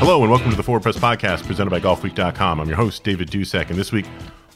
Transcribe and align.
Hello 0.00 0.22
and 0.22 0.30
welcome 0.30 0.48
to 0.48 0.56
the 0.56 0.62
Forward 0.62 0.82
Press 0.82 0.96
Podcast 0.96 1.46
presented 1.46 1.68
by 1.68 1.78
GolfWeek.com. 1.78 2.58
I'm 2.58 2.66
your 2.66 2.78
host, 2.78 3.04
David 3.04 3.30
Dusek, 3.30 3.68
and 3.68 3.78
this 3.78 3.92
week 3.92 4.06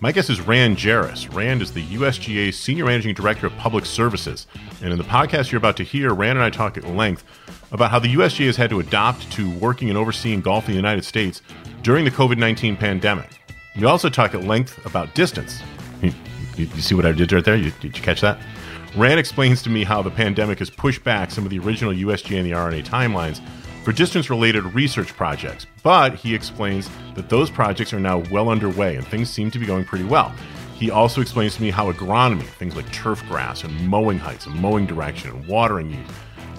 my 0.01 0.11
guest 0.11 0.31
is 0.31 0.41
Rand 0.41 0.79
Jerris. 0.79 1.33
Rand 1.35 1.61
is 1.61 1.71
the 1.71 1.85
USGA's 1.85 2.59
Senior 2.59 2.87
Managing 2.87 3.15
Director 3.15 3.49
of 3.49 3.57
Public 3.59 3.85
Services. 3.85 4.47
And 4.81 4.91
in 4.91 4.97
the 4.97 5.05
podcast 5.05 5.53
you're 5.53 5.59
about 5.59 5.77
to 5.77 5.83
hear, 5.83 6.15
Rand 6.15 6.39
and 6.39 6.45
I 6.45 6.49
talk 6.49 6.79
at 6.79 6.85
length 6.85 7.25
about 7.73 7.91
how 7.91 7.99
the 7.99 8.15
USGA 8.15 8.47
has 8.47 8.57
had 8.57 8.71
to 8.71 8.81
adapt 8.81 9.31
to 9.33 9.51
working 9.59 9.91
and 9.91 9.99
overseeing 9.99 10.41
golf 10.41 10.65
in 10.65 10.73
the 10.73 10.77
United 10.77 11.05
States 11.05 11.43
during 11.83 12.07
the 12.07 12.11
COVID 12.11 12.39
19 12.39 12.79
pandemic. 12.79 13.29
We 13.77 13.85
also 13.85 14.09
talk 14.09 14.35
at 14.35 14.45
length 14.45 14.85
about 14.87 15.15
distance. 15.15 15.63
You, 16.01 16.15
you, 16.57 16.71
you 16.75 16.81
see 16.81 16.95
what 16.95 17.05
I 17.05 17.13
did 17.13 17.31
right 17.35 17.45
there? 17.45 17.57
You, 17.57 17.71
did 17.83 17.95
you 17.99 18.03
catch 18.03 18.23
that? 18.23 18.41
Rand 18.97 19.21
explains 19.21 19.63
to 19.65 19.69
me 19.69 19.85
how 19.85 20.01
the 20.01 20.11
pandemic 20.11 20.61
has 20.61 20.71
pushed 20.71 21.05
back 21.05 21.31
some 21.31 21.45
of 21.45 21.51
the 21.51 21.59
original 21.59 21.93
USGA 21.93 22.39
and 22.39 22.47
the 22.47 22.55
R&A 22.55 22.83
timelines 22.83 23.43
for 23.85 23.93
distance 23.93 24.31
related 24.31 24.65
research 24.75 25.09
projects, 25.09 25.67
but 25.83 26.15
he 26.15 26.35
explains 26.35 26.89
that 27.15 27.29
those 27.29 27.51
projects 27.51 27.93
are 27.93 28.01
now 28.01 28.23
well 28.31 28.49
underway 28.49 28.97
and 28.97 29.07
things 29.07 29.29
seem 29.29 29.51
to 29.51 29.59
be 29.59 29.67
going 29.67 29.85
pretty 29.85 30.07
well. 30.07 30.35
He 30.75 30.91
also 30.91 31.21
explains 31.21 31.55
to 31.57 31.63
me 31.63 31.71
how 31.71 31.93
agronomy, 31.93 32.47
things 32.47 32.75
like 32.75 32.91
turf 32.93 33.23
grass 33.29 33.63
and 33.63 33.87
mowing 33.87 34.19
heights 34.19 34.47
and 34.47 34.55
mowing 34.57 34.87
direction 34.87 35.31
and 35.31 35.47
watering 35.47 35.91
use, 35.91 36.09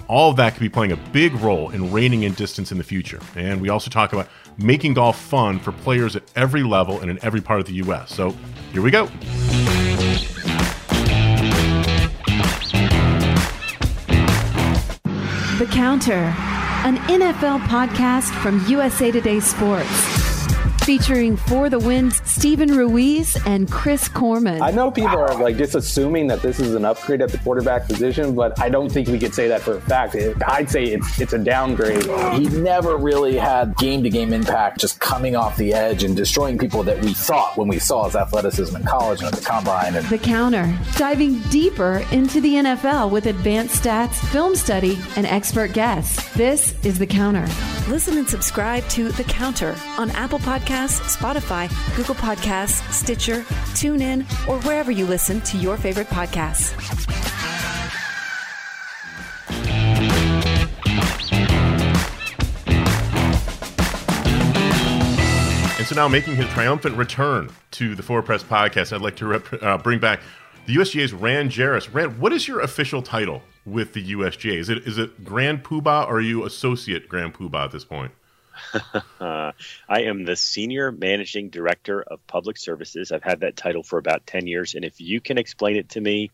all 0.06 0.30
of 0.30 0.36
that 0.36 0.54
could 0.54 0.60
be 0.60 0.68
playing 0.68 0.92
a 0.92 0.96
big 0.96 1.34
role 1.34 1.70
in 1.70 1.90
reining 1.90 2.22
in 2.22 2.32
distance 2.34 2.70
in 2.70 2.78
the 2.78 2.84
future. 2.84 3.20
And 3.34 3.60
we 3.60 3.70
also 3.70 3.90
talk 3.90 4.12
about 4.12 4.28
making 4.56 4.94
golf 4.94 5.20
fun 5.20 5.58
for 5.58 5.72
players 5.72 6.14
at 6.14 6.22
every 6.36 6.62
level 6.62 7.00
and 7.00 7.10
in 7.10 7.18
every 7.24 7.40
part 7.40 7.58
of 7.58 7.66
the 7.66 7.74
U.S. 7.74 8.14
So 8.14 8.36
here 8.72 8.82
we 8.82 8.92
go. 8.92 9.06
The 15.58 15.66
Counter 15.72 16.55
an 16.86 16.98
NFL 17.08 17.58
podcast 17.62 18.30
from 18.42 18.64
USA 18.68 19.10
Today 19.10 19.40
Sports 19.40 20.15
featuring 20.86 21.36
For 21.36 21.68
the 21.68 21.80
Win's 21.80 22.22
Steven 22.30 22.70
Ruiz 22.70 23.36
and 23.44 23.68
Chris 23.68 24.06
Corman. 24.06 24.62
I 24.62 24.70
know 24.70 24.88
people 24.92 25.18
are 25.18 25.34
like 25.34 25.56
just 25.56 25.74
assuming 25.74 26.28
that 26.28 26.42
this 26.42 26.60
is 26.60 26.76
an 26.76 26.84
upgrade 26.84 27.20
at 27.20 27.32
the 27.32 27.38
quarterback 27.38 27.88
position, 27.88 28.36
but 28.36 28.56
I 28.60 28.68
don't 28.68 28.88
think 28.88 29.08
we 29.08 29.18
could 29.18 29.34
say 29.34 29.48
that 29.48 29.62
for 29.62 29.78
a 29.78 29.80
fact. 29.80 30.14
I'd 30.46 30.70
say 30.70 30.84
it's 30.84 31.20
it's 31.20 31.32
a 31.32 31.38
downgrade. 31.38 32.04
He 32.34 32.48
never 32.60 32.96
really 32.96 33.36
had 33.36 33.76
game 33.78 34.04
to 34.04 34.10
game 34.10 34.32
impact, 34.32 34.78
just 34.78 35.00
coming 35.00 35.34
off 35.34 35.56
the 35.56 35.74
edge 35.74 36.04
and 36.04 36.14
destroying 36.14 36.56
people 36.56 36.84
that 36.84 37.04
we 37.04 37.12
thought 37.12 37.56
when 37.56 37.66
we 37.66 37.80
saw 37.80 38.04
his 38.04 38.14
athleticism 38.14 38.76
in 38.76 38.84
college 38.84 39.18
and 39.22 39.26
at 39.26 39.34
the 39.34 39.44
combine. 39.44 39.96
And 39.96 40.06
the 40.06 40.18
counter, 40.18 40.72
diving 40.96 41.40
deeper 41.50 42.06
into 42.12 42.40
the 42.40 42.54
NFL 42.54 43.10
with 43.10 43.26
advanced 43.26 43.82
stats, 43.82 44.14
film 44.30 44.54
study, 44.54 44.96
and 45.16 45.26
expert 45.26 45.72
guests. 45.72 46.32
This 46.34 46.76
is 46.84 47.00
the 47.00 47.08
counter. 47.08 47.48
Listen 47.88 48.18
and 48.18 48.28
subscribe 48.28 48.82
to 48.88 49.12
the 49.12 49.22
counter 49.22 49.76
on 49.96 50.10
Apple 50.10 50.40
Podcasts 50.40 51.16
Spotify, 51.16 51.70
Google 51.96 52.16
Podcasts, 52.16 52.82
Stitcher, 52.92 53.42
TuneIn, 53.74 54.22
or 54.48 54.58
wherever 54.62 54.90
you 54.90 55.06
listen 55.06 55.40
to 55.42 55.56
your 55.56 55.76
favorite 55.76 56.08
podcasts. 56.08 56.74
And 65.78 65.86
so 65.86 65.94
now, 65.94 66.08
making 66.08 66.34
his 66.34 66.46
triumphant 66.48 66.96
return 66.96 67.50
to 67.70 67.94
the 67.94 68.02
Forward 68.02 68.24
Press 68.24 68.42
podcast, 68.42 68.92
I'd 68.92 69.00
like 69.00 69.14
to 69.16 69.26
rep- 69.26 69.62
uh, 69.62 69.78
bring 69.78 70.00
back 70.00 70.22
the 70.66 70.74
USGA's 70.74 71.12
Rand 71.12 71.52
Jerris. 71.52 71.94
Rand, 71.94 72.18
what 72.18 72.32
is 72.32 72.48
your 72.48 72.62
official 72.62 73.00
title 73.00 73.42
with 73.66 73.92
the 73.92 74.12
USGA? 74.12 74.56
Is 74.56 74.68
it 74.68 74.86
is 74.86 74.96
it 74.96 75.24
Grand 75.24 75.64
Poobah 75.64 76.06
or 76.06 76.16
are 76.16 76.20
you 76.20 76.44
Associate 76.44 77.06
Grand 77.08 77.34
Poobah 77.34 77.66
at 77.66 77.72
this 77.72 77.84
point? 77.84 78.12
I 79.20 79.52
am 79.90 80.24
the 80.24 80.36
Senior 80.36 80.92
Managing 80.92 81.50
Director 81.50 82.02
of 82.02 82.26
Public 82.26 82.56
Services. 82.56 83.12
I've 83.12 83.22
had 83.22 83.40
that 83.40 83.56
title 83.56 83.82
for 83.82 83.98
about 83.98 84.26
10 84.26 84.46
years. 84.46 84.74
And 84.74 84.84
if 84.84 85.00
you 85.00 85.20
can 85.20 85.38
explain 85.38 85.76
it 85.76 85.90
to 85.90 86.00
me, 86.00 86.30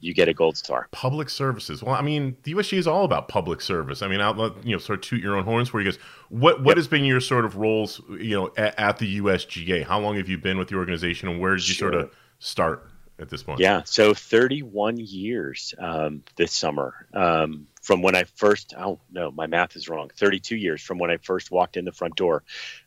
you 0.00 0.14
get 0.14 0.28
a 0.28 0.34
gold 0.34 0.56
star. 0.56 0.88
Public 0.92 1.28
services. 1.28 1.82
Well, 1.82 1.94
I 1.94 2.02
mean, 2.02 2.36
the 2.44 2.54
USGA 2.54 2.78
is 2.78 2.86
all 2.86 3.04
about 3.04 3.28
public 3.28 3.60
service. 3.60 4.02
I 4.02 4.08
mean, 4.08 4.20
I'll 4.20 4.54
you 4.62 4.72
know 4.72 4.78
sort 4.78 4.98
of 5.00 5.04
toot 5.04 5.22
your 5.22 5.36
own 5.36 5.44
horns 5.44 5.68
for 5.68 5.80
you 5.80 5.90
guys. 5.90 5.98
What 6.28 6.60
what 6.62 6.70
yep. 6.70 6.76
has 6.76 6.88
been 6.88 7.04
your 7.04 7.20
sort 7.20 7.44
of 7.44 7.56
roles, 7.56 8.00
you 8.10 8.36
know, 8.36 8.52
at, 8.56 8.78
at, 8.78 8.98
the 8.98 9.20
USGA? 9.20 9.84
How 9.84 9.98
long 9.98 10.16
have 10.16 10.28
you 10.28 10.38
been 10.38 10.58
with 10.58 10.68
the 10.68 10.76
organization, 10.76 11.28
and 11.28 11.40
where 11.40 11.56
did 11.56 11.66
you 11.66 11.74
sure. 11.74 11.92
sort 11.92 12.02
of 12.02 12.10
start 12.38 12.90
at 13.18 13.28
this 13.28 13.42
point? 13.42 13.60
Yeah, 13.60 13.82
so 13.84 14.14
31 14.14 14.98
years 14.98 15.74
um, 15.78 16.22
this 16.36 16.52
summer. 16.52 17.06
Um, 17.12 17.66
from 17.86 18.02
when 18.02 18.16
I 18.16 18.24
first, 18.24 18.74
oh 18.76 18.98
no, 19.12 19.30
my 19.30 19.46
math 19.46 19.76
is 19.76 19.88
wrong, 19.88 20.10
32 20.16 20.56
years 20.56 20.82
from 20.82 20.98
when 20.98 21.10
I 21.10 21.18
first 21.18 21.52
walked 21.52 21.76
in 21.76 21.84
the 21.84 21.92
front 21.92 22.16
door. 22.16 22.42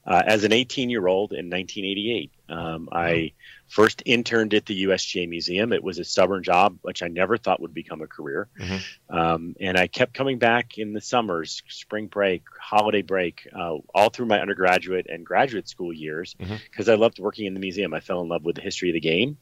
Uh, 0.05 0.21
as 0.25 0.43
an 0.43 0.51
18 0.51 0.89
year 0.89 1.07
old 1.07 1.31
in 1.31 1.49
1988, 1.49 2.31
um, 2.49 2.89
I 2.91 3.31
first 3.69 4.03
interned 4.05 4.53
at 4.53 4.65
the 4.65 4.83
USGA 4.83 5.29
Museum. 5.29 5.71
It 5.71 5.83
was 5.83 5.99
a 5.99 6.03
stubborn 6.03 6.43
job, 6.43 6.79
which 6.81 7.01
I 7.01 7.07
never 7.07 7.37
thought 7.37 7.61
would 7.61 7.73
become 7.73 8.01
a 8.01 8.07
career. 8.07 8.49
Mm-hmm. 8.59 9.15
Um, 9.15 9.55
and 9.61 9.77
I 9.77 9.87
kept 9.87 10.13
coming 10.13 10.39
back 10.39 10.77
in 10.77 10.91
the 10.91 11.01
summers, 11.01 11.63
spring 11.69 12.07
break, 12.07 12.43
holiday 12.59 13.03
break, 13.03 13.47
uh, 13.55 13.75
all 13.93 14.09
through 14.09 14.25
my 14.25 14.41
undergraduate 14.41 15.05
and 15.07 15.25
graduate 15.25 15.69
school 15.69 15.93
years 15.93 16.35
because 16.37 16.87
mm-hmm. 16.87 16.91
I 16.91 16.95
loved 16.95 17.19
working 17.19 17.45
in 17.45 17.53
the 17.53 17.59
museum. 17.59 17.93
I 17.93 17.99
fell 18.01 18.21
in 18.21 18.27
love 18.27 18.43
with 18.43 18.55
the 18.55 18.61
history 18.61 18.89
of 18.89 18.95
the 18.95 18.99
game, 18.99 19.37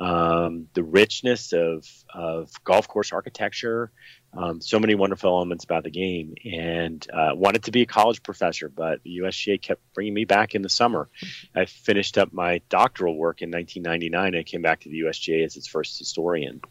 um, 0.00 0.66
the 0.72 0.82
richness 0.82 1.52
of, 1.52 1.86
of 2.12 2.50
golf 2.64 2.88
course 2.88 3.12
architecture, 3.12 3.92
um, 4.32 4.60
so 4.62 4.80
many 4.80 4.94
wonderful 4.94 5.30
elements 5.30 5.64
about 5.64 5.84
the 5.84 5.90
game. 5.90 6.34
And 6.50 7.06
uh, 7.12 7.32
wanted 7.34 7.64
to 7.64 7.70
be 7.70 7.82
a 7.82 7.86
college 7.86 8.22
professor 8.22 8.68
but 8.68 9.02
the 9.02 9.18
usga 9.18 9.60
kept 9.60 9.82
bringing 9.92 10.14
me 10.14 10.24
back 10.24 10.54
in 10.54 10.62
the 10.62 10.68
summer. 10.70 11.10
I 11.54 11.66
finished 11.66 12.16
up 12.16 12.32
my 12.32 12.62
doctoral 12.70 13.16
work 13.16 13.42
in 13.42 13.50
1999 13.50 14.34
and 14.34 14.46
came 14.46 14.62
back 14.62 14.80
to 14.80 14.88
the 14.88 15.00
usga 15.00 15.44
as 15.44 15.56
its 15.56 15.68
first 15.68 15.98
historian. 15.98 16.62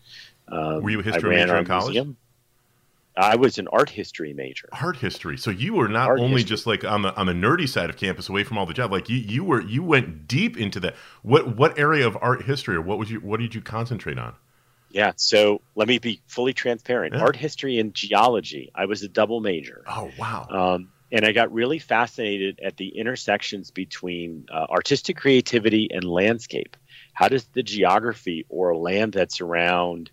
Um, 0.47 0.81
were 0.81 0.89
you 0.89 0.99
a 1.01 1.03
history 1.03 1.35
major 1.35 1.57
in 1.57 1.65
college 1.65 1.93
museum. 1.93 2.17
I 3.19 3.35
was 3.35 3.57
an 3.57 3.67
art 3.67 3.89
history 3.89 4.33
major. 4.33 4.69
Art 4.71 4.97
history. 4.97 5.37
So 5.37 5.51
you 5.51 5.73
were 5.73 5.89
not 5.89 6.07
art 6.07 6.19
only 6.19 6.41
history. 6.41 6.49
just 6.49 6.67
like 6.67 6.83
on 6.83 7.01
the 7.01 7.15
on 7.15 7.25
the 7.25 7.33
nerdy 7.33 7.67
side 7.67 7.89
of 7.89 7.97
campus, 7.97 8.29
away 8.29 8.43
from 8.43 8.57
all 8.57 8.65
the 8.65 8.73
job. 8.73 8.91
Like 8.91 9.09
you, 9.09 9.17
you 9.17 9.43
were 9.43 9.61
you 9.61 9.83
went 9.83 10.27
deep 10.27 10.57
into 10.57 10.79
that. 10.81 10.95
What 11.21 11.57
what 11.57 11.77
area 11.77 12.07
of 12.07 12.17
art 12.21 12.43
history, 12.43 12.75
or 12.75 12.81
what 12.81 12.97
was 12.97 13.11
you 13.11 13.19
what 13.19 13.39
did 13.39 13.53
you 13.53 13.61
concentrate 13.61 14.17
on? 14.17 14.35
Yeah, 14.91 15.11
so 15.17 15.61
let 15.75 15.87
me 15.87 15.99
be 15.99 16.21
fully 16.27 16.53
transparent. 16.53 17.13
Yeah. 17.13 17.21
Art 17.21 17.35
history 17.35 17.77
and 17.79 17.93
geology. 17.93 18.71
I 18.73 18.85
was 18.85 19.03
a 19.03 19.07
double 19.07 19.39
major. 19.39 19.83
Oh 19.85 20.09
wow! 20.17 20.47
Um, 20.49 20.89
and 21.11 21.25
I 21.25 21.31
got 21.31 21.51
really 21.51 21.79
fascinated 21.79 22.59
at 22.63 22.77
the 22.77 22.89
intersections 22.89 23.71
between 23.71 24.45
uh, 24.51 24.65
artistic 24.69 25.17
creativity 25.17 25.89
and 25.91 26.03
landscape. 26.03 26.77
How 27.13 27.27
does 27.27 27.45
the 27.53 27.63
geography 27.63 28.45
or 28.49 28.75
land 28.75 29.13
that's 29.13 29.41
around, 29.41 30.09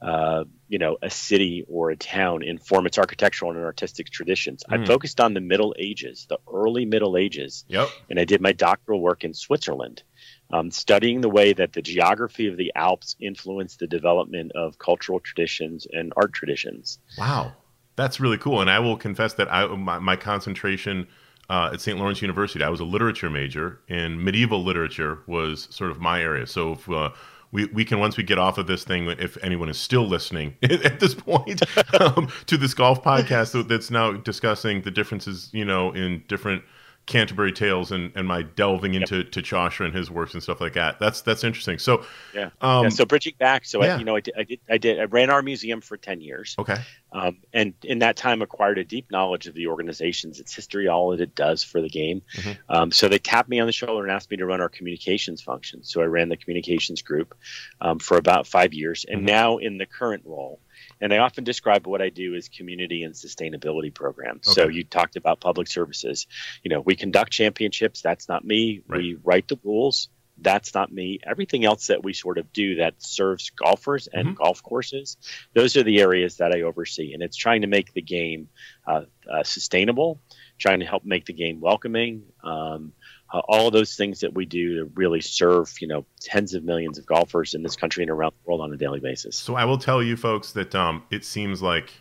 uh, 0.00 0.44
you 0.68 0.78
know, 0.78 0.96
a 1.02 1.10
city 1.10 1.64
or 1.68 1.90
a 1.90 1.96
town 1.96 2.42
inform 2.42 2.86
its 2.86 2.98
architectural 2.98 3.50
and 3.50 3.60
artistic 3.60 4.10
traditions? 4.10 4.64
Mm. 4.64 4.74
I 4.74 4.78
hmm. 4.78 4.84
focused 4.86 5.20
on 5.20 5.34
the 5.34 5.40
Middle 5.40 5.74
Ages, 5.78 6.26
the 6.28 6.38
early 6.52 6.84
Middle 6.84 7.16
Ages. 7.16 7.64
Yep. 7.68 7.88
And 8.10 8.18
I 8.18 8.24
did 8.24 8.40
my 8.40 8.52
doctoral 8.52 9.00
work 9.00 9.24
in 9.24 9.34
Switzerland 9.34 10.02
um, 10.50 10.70
studying 10.70 11.20
the 11.20 11.28
way 11.28 11.52
that 11.52 11.72
the 11.72 11.82
geography 11.82 12.48
of 12.48 12.56
the 12.56 12.72
Alps 12.74 13.16
influenced 13.20 13.78
the 13.78 13.86
development 13.86 14.52
of 14.54 14.78
cultural 14.78 15.20
traditions 15.20 15.86
and 15.90 16.12
art 16.16 16.32
traditions. 16.32 16.98
Wow, 17.18 17.52
that's 17.96 18.20
really 18.20 18.38
cool. 18.38 18.60
And 18.60 18.70
I 18.70 18.78
will 18.78 18.96
confess 18.96 19.34
that 19.34 19.52
I 19.52 19.66
my, 19.66 19.98
my 19.98 20.16
concentration 20.16 21.06
uh, 21.50 21.70
at 21.72 21.80
St. 21.80 21.98
Lawrence 21.98 22.20
University, 22.20 22.62
I 22.62 22.68
was 22.68 22.80
a 22.80 22.84
literature 22.84 23.30
major, 23.30 23.80
and 23.88 24.22
medieval 24.22 24.62
literature 24.62 25.20
was 25.26 25.66
sort 25.70 25.90
of 25.90 25.98
my 25.98 26.20
area. 26.20 26.46
So 26.46 26.72
if 26.72 26.88
uh, 26.90 27.10
we, 27.50 27.66
we 27.66 27.84
can 27.84 27.98
once 27.98 28.16
we 28.16 28.22
get 28.22 28.38
off 28.38 28.58
of 28.58 28.66
this 28.66 28.84
thing, 28.84 29.06
if 29.08 29.36
anyone 29.42 29.68
is 29.68 29.78
still 29.78 30.06
listening 30.06 30.56
at 30.62 31.00
this 31.00 31.14
point 31.14 31.62
um, 32.00 32.28
to 32.46 32.56
this 32.56 32.74
golf 32.74 33.02
podcast 33.02 33.68
that's 33.68 33.90
now 33.90 34.12
discussing 34.12 34.82
the 34.82 34.90
differences, 34.90 35.50
you 35.52 35.64
know, 35.64 35.92
in 35.92 36.22
different 36.28 36.62
Canterbury 37.08 37.52
Tales 37.52 37.90
and, 37.90 38.12
and 38.14 38.28
my 38.28 38.42
delving 38.42 38.92
into 38.92 39.16
yep. 39.18 39.32
to 39.32 39.40
Chaucer 39.40 39.82
and 39.82 39.94
his 39.94 40.10
works 40.10 40.34
and 40.34 40.42
stuff 40.42 40.60
like 40.60 40.74
that. 40.74 41.00
That's 41.00 41.22
that's 41.22 41.42
interesting. 41.42 41.78
So 41.78 42.04
yeah, 42.34 42.50
um, 42.60 42.84
yeah 42.84 42.88
so 42.90 43.06
bridging 43.06 43.32
back, 43.38 43.64
so 43.64 43.82
yeah. 43.82 43.96
I, 43.96 43.98
you 43.98 44.04
know, 44.04 44.14
I 44.14 44.20
did, 44.20 44.34
I 44.38 44.42
did, 44.44 44.60
I 44.68 44.78
did, 44.78 45.00
I 45.00 45.04
ran 45.04 45.30
our 45.30 45.40
museum 45.42 45.80
for 45.80 45.96
ten 45.96 46.20
years. 46.20 46.54
Okay, 46.58 46.76
um, 47.12 47.38
and 47.54 47.72
in 47.82 48.00
that 48.00 48.16
time 48.16 48.42
acquired 48.42 48.76
a 48.76 48.84
deep 48.84 49.10
knowledge 49.10 49.46
of 49.46 49.54
the 49.54 49.66
organizations, 49.68 50.38
its 50.38 50.54
history, 50.54 50.86
all 50.86 51.10
that 51.10 51.20
it 51.20 51.34
does 51.34 51.64
for 51.64 51.80
the 51.80 51.88
game. 51.88 52.20
Mm-hmm. 52.34 52.52
Um, 52.68 52.92
so 52.92 53.08
they 53.08 53.18
tapped 53.18 53.48
me 53.48 53.58
on 53.58 53.66
the 53.66 53.72
shoulder 53.72 54.02
and 54.02 54.12
asked 54.12 54.30
me 54.30 54.36
to 54.36 54.46
run 54.46 54.60
our 54.60 54.68
communications 54.68 55.40
function. 55.40 55.82
So 55.82 56.02
I 56.02 56.04
ran 56.04 56.28
the 56.28 56.36
communications 56.36 57.00
group 57.00 57.34
um, 57.80 57.98
for 57.98 58.18
about 58.18 58.46
five 58.46 58.74
years, 58.74 59.06
and 59.08 59.20
mm-hmm. 59.20 59.26
now 59.26 59.56
in 59.56 59.78
the 59.78 59.86
current 59.86 60.22
role. 60.26 60.60
And 61.00 61.12
I 61.12 61.18
often 61.18 61.44
describe 61.44 61.86
what 61.86 62.02
I 62.02 62.08
do 62.08 62.34
as 62.34 62.48
community 62.48 63.02
and 63.04 63.14
sustainability 63.14 63.92
programs. 63.94 64.48
Okay. 64.48 64.62
So 64.62 64.68
you 64.68 64.84
talked 64.84 65.16
about 65.16 65.40
public 65.40 65.68
services. 65.68 66.26
You 66.62 66.70
know, 66.70 66.80
we 66.80 66.96
conduct 66.96 67.32
championships. 67.32 68.02
That's 68.02 68.28
not 68.28 68.44
me. 68.44 68.82
Right. 68.86 68.98
We 68.98 69.16
write 69.22 69.48
the 69.48 69.58
rules. 69.62 70.08
That's 70.40 70.74
not 70.74 70.92
me. 70.92 71.18
Everything 71.24 71.64
else 71.64 71.88
that 71.88 72.04
we 72.04 72.12
sort 72.12 72.38
of 72.38 72.52
do 72.52 72.76
that 72.76 72.94
serves 72.98 73.50
golfers 73.50 74.08
and 74.12 74.28
mm-hmm. 74.28 74.34
golf 74.34 74.62
courses, 74.62 75.16
those 75.52 75.76
are 75.76 75.82
the 75.82 76.00
areas 76.00 76.36
that 76.36 76.52
I 76.52 76.62
oversee. 76.62 77.12
And 77.12 77.22
it's 77.22 77.36
trying 77.36 77.62
to 77.62 77.66
make 77.66 77.92
the 77.92 78.02
game 78.02 78.48
uh, 78.86 79.02
uh, 79.28 79.42
sustainable, 79.42 80.20
trying 80.56 80.80
to 80.80 80.86
help 80.86 81.04
make 81.04 81.26
the 81.26 81.32
game 81.32 81.60
welcoming, 81.60 82.22
um, 82.44 82.92
uh, 83.30 83.40
all 83.48 83.70
those 83.70 83.94
things 83.96 84.20
that 84.20 84.34
we 84.34 84.46
do 84.46 84.76
to 84.76 84.90
really 84.94 85.20
serve 85.20 85.74
you 85.80 85.88
know 85.88 86.04
tens 86.20 86.54
of 86.54 86.64
millions 86.64 86.98
of 86.98 87.06
golfers 87.06 87.54
in 87.54 87.62
this 87.62 87.76
country 87.76 88.02
and 88.02 88.10
around 88.10 88.32
the 88.32 88.48
world 88.48 88.60
on 88.60 88.72
a 88.72 88.76
daily 88.76 89.00
basis. 89.00 89.36
So 89.36 89.54
I 89.54 89.64
will 89.64 89.78
tell 89.78 90.02
you 90.02 90.16
folks 90.16 90.52
that 90.52 90.74
um, 90.74 91.02
it 91.10 91.24
seems 91.24 91.62
like 91.62 91.92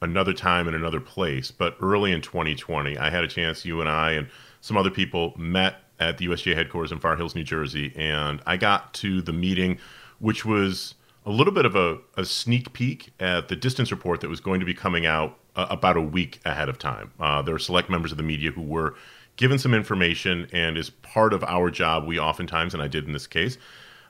another 0.00 0.32
time 0.32 0.68
in 0.68 0.74
another 0.74 1.00
place, 1.00 1.50
but 1.50 1.76
early 1.80 2.12
in 2.12 2.20
2020, 2.20 2.98
I 2.98 3.10
had 3.10 3.24
a 3.24 3.28
chance. 3.28 3.64
You 3.64 3.80
and 3.80 3.88
I 3.88 4.12
and 4.12 4.28
some 4.60 4.76
other 4.76 4.90
people 4.90 5.32
met 5.36 5.76
at 6.00 6.18
the 6.18 6.26
USGA 6.26 6.54
headquarters 6.54 6.92
in 6.92 6.98
Far 6.98 7.16
Hills, 7.16 7.34
New 7.34 7.44
Jersey, 7.44 7.92
and 7.96 8.42
I 8.46 8.56
got 8.56 8.92
to 8.94 9.22
the 9.22 9.32
meeting, 9.32 9.78
which 10.18 10.44
was 10.44 10.94
a 11.24 11.30
little 11.30 11.52
bit 11.52 11.64
of 11.64 11.76
a, 11.76 11.98
a 12.16 12.24
sneak 12.24 12.72
peek 12.72 13.12
at 13.20 13.48
the 13.48 13.54
distance 13.54 13.92
report 13.92 14.20
that 14.20 14.28
was 14.28 14.40
going 14.40 14.58
to 14.58 14.66
be 14.66 14.74
coming 14.74 15.06
out 15.06 15.38
uh, 15.54 15.66
about 15.70 15.96
a 15.96 16.02
week 16.02 16.40
ahead 16.44 16.68
of 16.68 16.78
time. 16.78 17.12
Uh, 17.20 17.42
there 17.42 17.54
were 17.54 17.60
select 17.60 17.88
members 17.88 18.10
of 18.10 18.16
the 18.16 18.24
media 18.24 18.50
who 18.50 18.62
were 18.62 18.94
given 19.36 19.58
some 19.58 19.74
information, 19.74 20.48
and 20.52 20.76
as 20.76 20.90
part 20.90 21.32
of 21.32 21.42
our 21.44 21.70
job, 21.70 22.06
we 22.06 22.18
oftentimes, 22.18 22.74
and 22.74 22.82
I 22.82 22.88
did 22.88 23.06
in 23.06 23.12
this 23.12 23.26
case, 23.26 23.58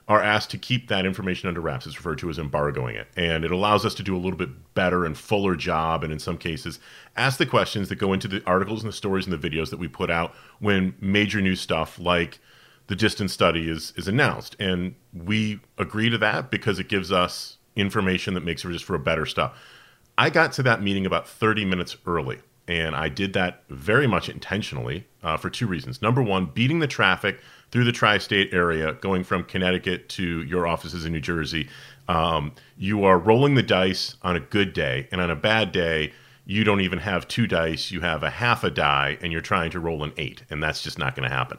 are 0.08 0.22
asked 0.22 0.50
to 0.50 0.58
keep 0.58 0.88
that 0.88 1.06
information 1.06 1.48
under 1.48 1.60
wraps. 1.60 1.86
It's 1.86 1.96
referred 1.96 2.18
to 2.18 2.30
as 2.30 2.38
embargoing 2.38 2.96
it. 2.96 3.06
And 3.16 3.44
it 3.44 3.52
allows 3.52 3.86
us 3.86 3.94
to 3.94 4.02
do 4.02 4.16
a 4.16 4.18
little 4.18 4.36
bit 4.36 4.74
better 4.74 5.04
and 5.04 5.16
fuller 5.16 5.54
job, 5.54 6.02
and 6.02 6.12
in 6.12 6.18
some 6.18 6.38
cases, 6.38 6.80
ask 7.16 7.38
the 7.38 7.46
questions 7.46 7.88
that 7.88 7.96
go 7.96 8.12
into 8.12 8.28
the 8.28 8.42
articles 8.44 8.82
and 8.82 8.88
the 8.88 8.96
stories 8.96 9.26
and 9.26 9.32
the 9.32 9.48
videos 9.48 9.70
that 9.70 9.78
we 9.78 9.88
put 9.88 10.10
out 10.10 10.34
when 10.58 10.94
major 11.00 11.40
new 11.40 11.54
stuff 11.54 11.98
like 11.98 12.40
the 12.88 12.96
distance 12.96 13.32
study 13.32 13.68
is, 13.68 13.92
is 13.96 14.08
announced. 14.08 14.56
And 14.58 14.96
we 15.12 15.60
agree 15.78 16.10
to 16.10 16.18
that 16.18 16.50
because 16.50 16.78
it 16.78 16.88
gives 16.88 17.12
us 17.12 17.58
information 17.76 18.34
that 18.34 18.44
makes 18.44 18.64
it 18.64 18.72
just 18.72 18.84
for 18.84 18.94
a 18.94 18.98
better 18.98 19.24
stuff. 19.24 19.56
I 20.18 20.30
got 20.30 20.52
to 20.54 20.62
that 20.64 20.82
meeting 20.82 21.06
about 21.06 21.28
30 21.28 21.64
minutes 21.64 21.96
early 22.06 22.40
and 22.80 22.96
I 22.96 23.08
did 23.08 23.32
that 23.34 23.62
very 23.68 24.06
much 24.06 24.28
intentionally 24.28 25.06
uh, 25.22 25.36
for 25.36 25.50
two 25.50 25.66
reasons. 25.66 26.00
Number 26.00 26.22
one, 26.22 26.46
beating 26.46 26.78
the 26.78 26.86
traffic 26.86 27.40
through 27.70 27.84
the 27.84 27.92
tri 27.92 28.18
state 28.18 28.52
area, 28.52 28.94
going 28.94 29.24
from 29.24 29.44
Connecticut 29.44 30.08
to 30.10 30.42
your 30.42 30.66
offices 30.66 31.04
in 31.04 31.12
New 31.12 31.20
Jersey. 31.20 31.68
Um, 32.08 32.52
you 32.76 33.04
are 33.04 33.18
rolling 33.18 33.54
the 33.54 33.62
dice 33.62 34.16
on 34.22 34.36
a 34.36 34.40
good 34.40 34.72
day, 34.72 35.08
and 35.12 35.20
on 35.20 35.30
a 35.30 35.36
bad 35.36 35.72
day, 35.72 36.12
you 36.44 36.64
don't 36.64 36.80
even 36.80 36.98
have 36.98 37.28
two 37.28 37.46
dice, 37.46 37.90
you 37.90 38.00
have 38.00 38.22
a 38.22 38.30
half 38.30 38.64
a 38.64 38.70
die, 38.70 39.16
and 39.22 39.32
you're 39.32 39.40
trying 39.40 39.70
to 39.70 39.80
roll 39.80 40.02
an 40.02 40.12
eight, 40.16 40.42
and 40.50 40.62
that's 40.62 40.82
just 40.82 40.98
not 40.98 41.14
going 41.14 41.28
to 41.28 41.34
happen. 41.34 41.58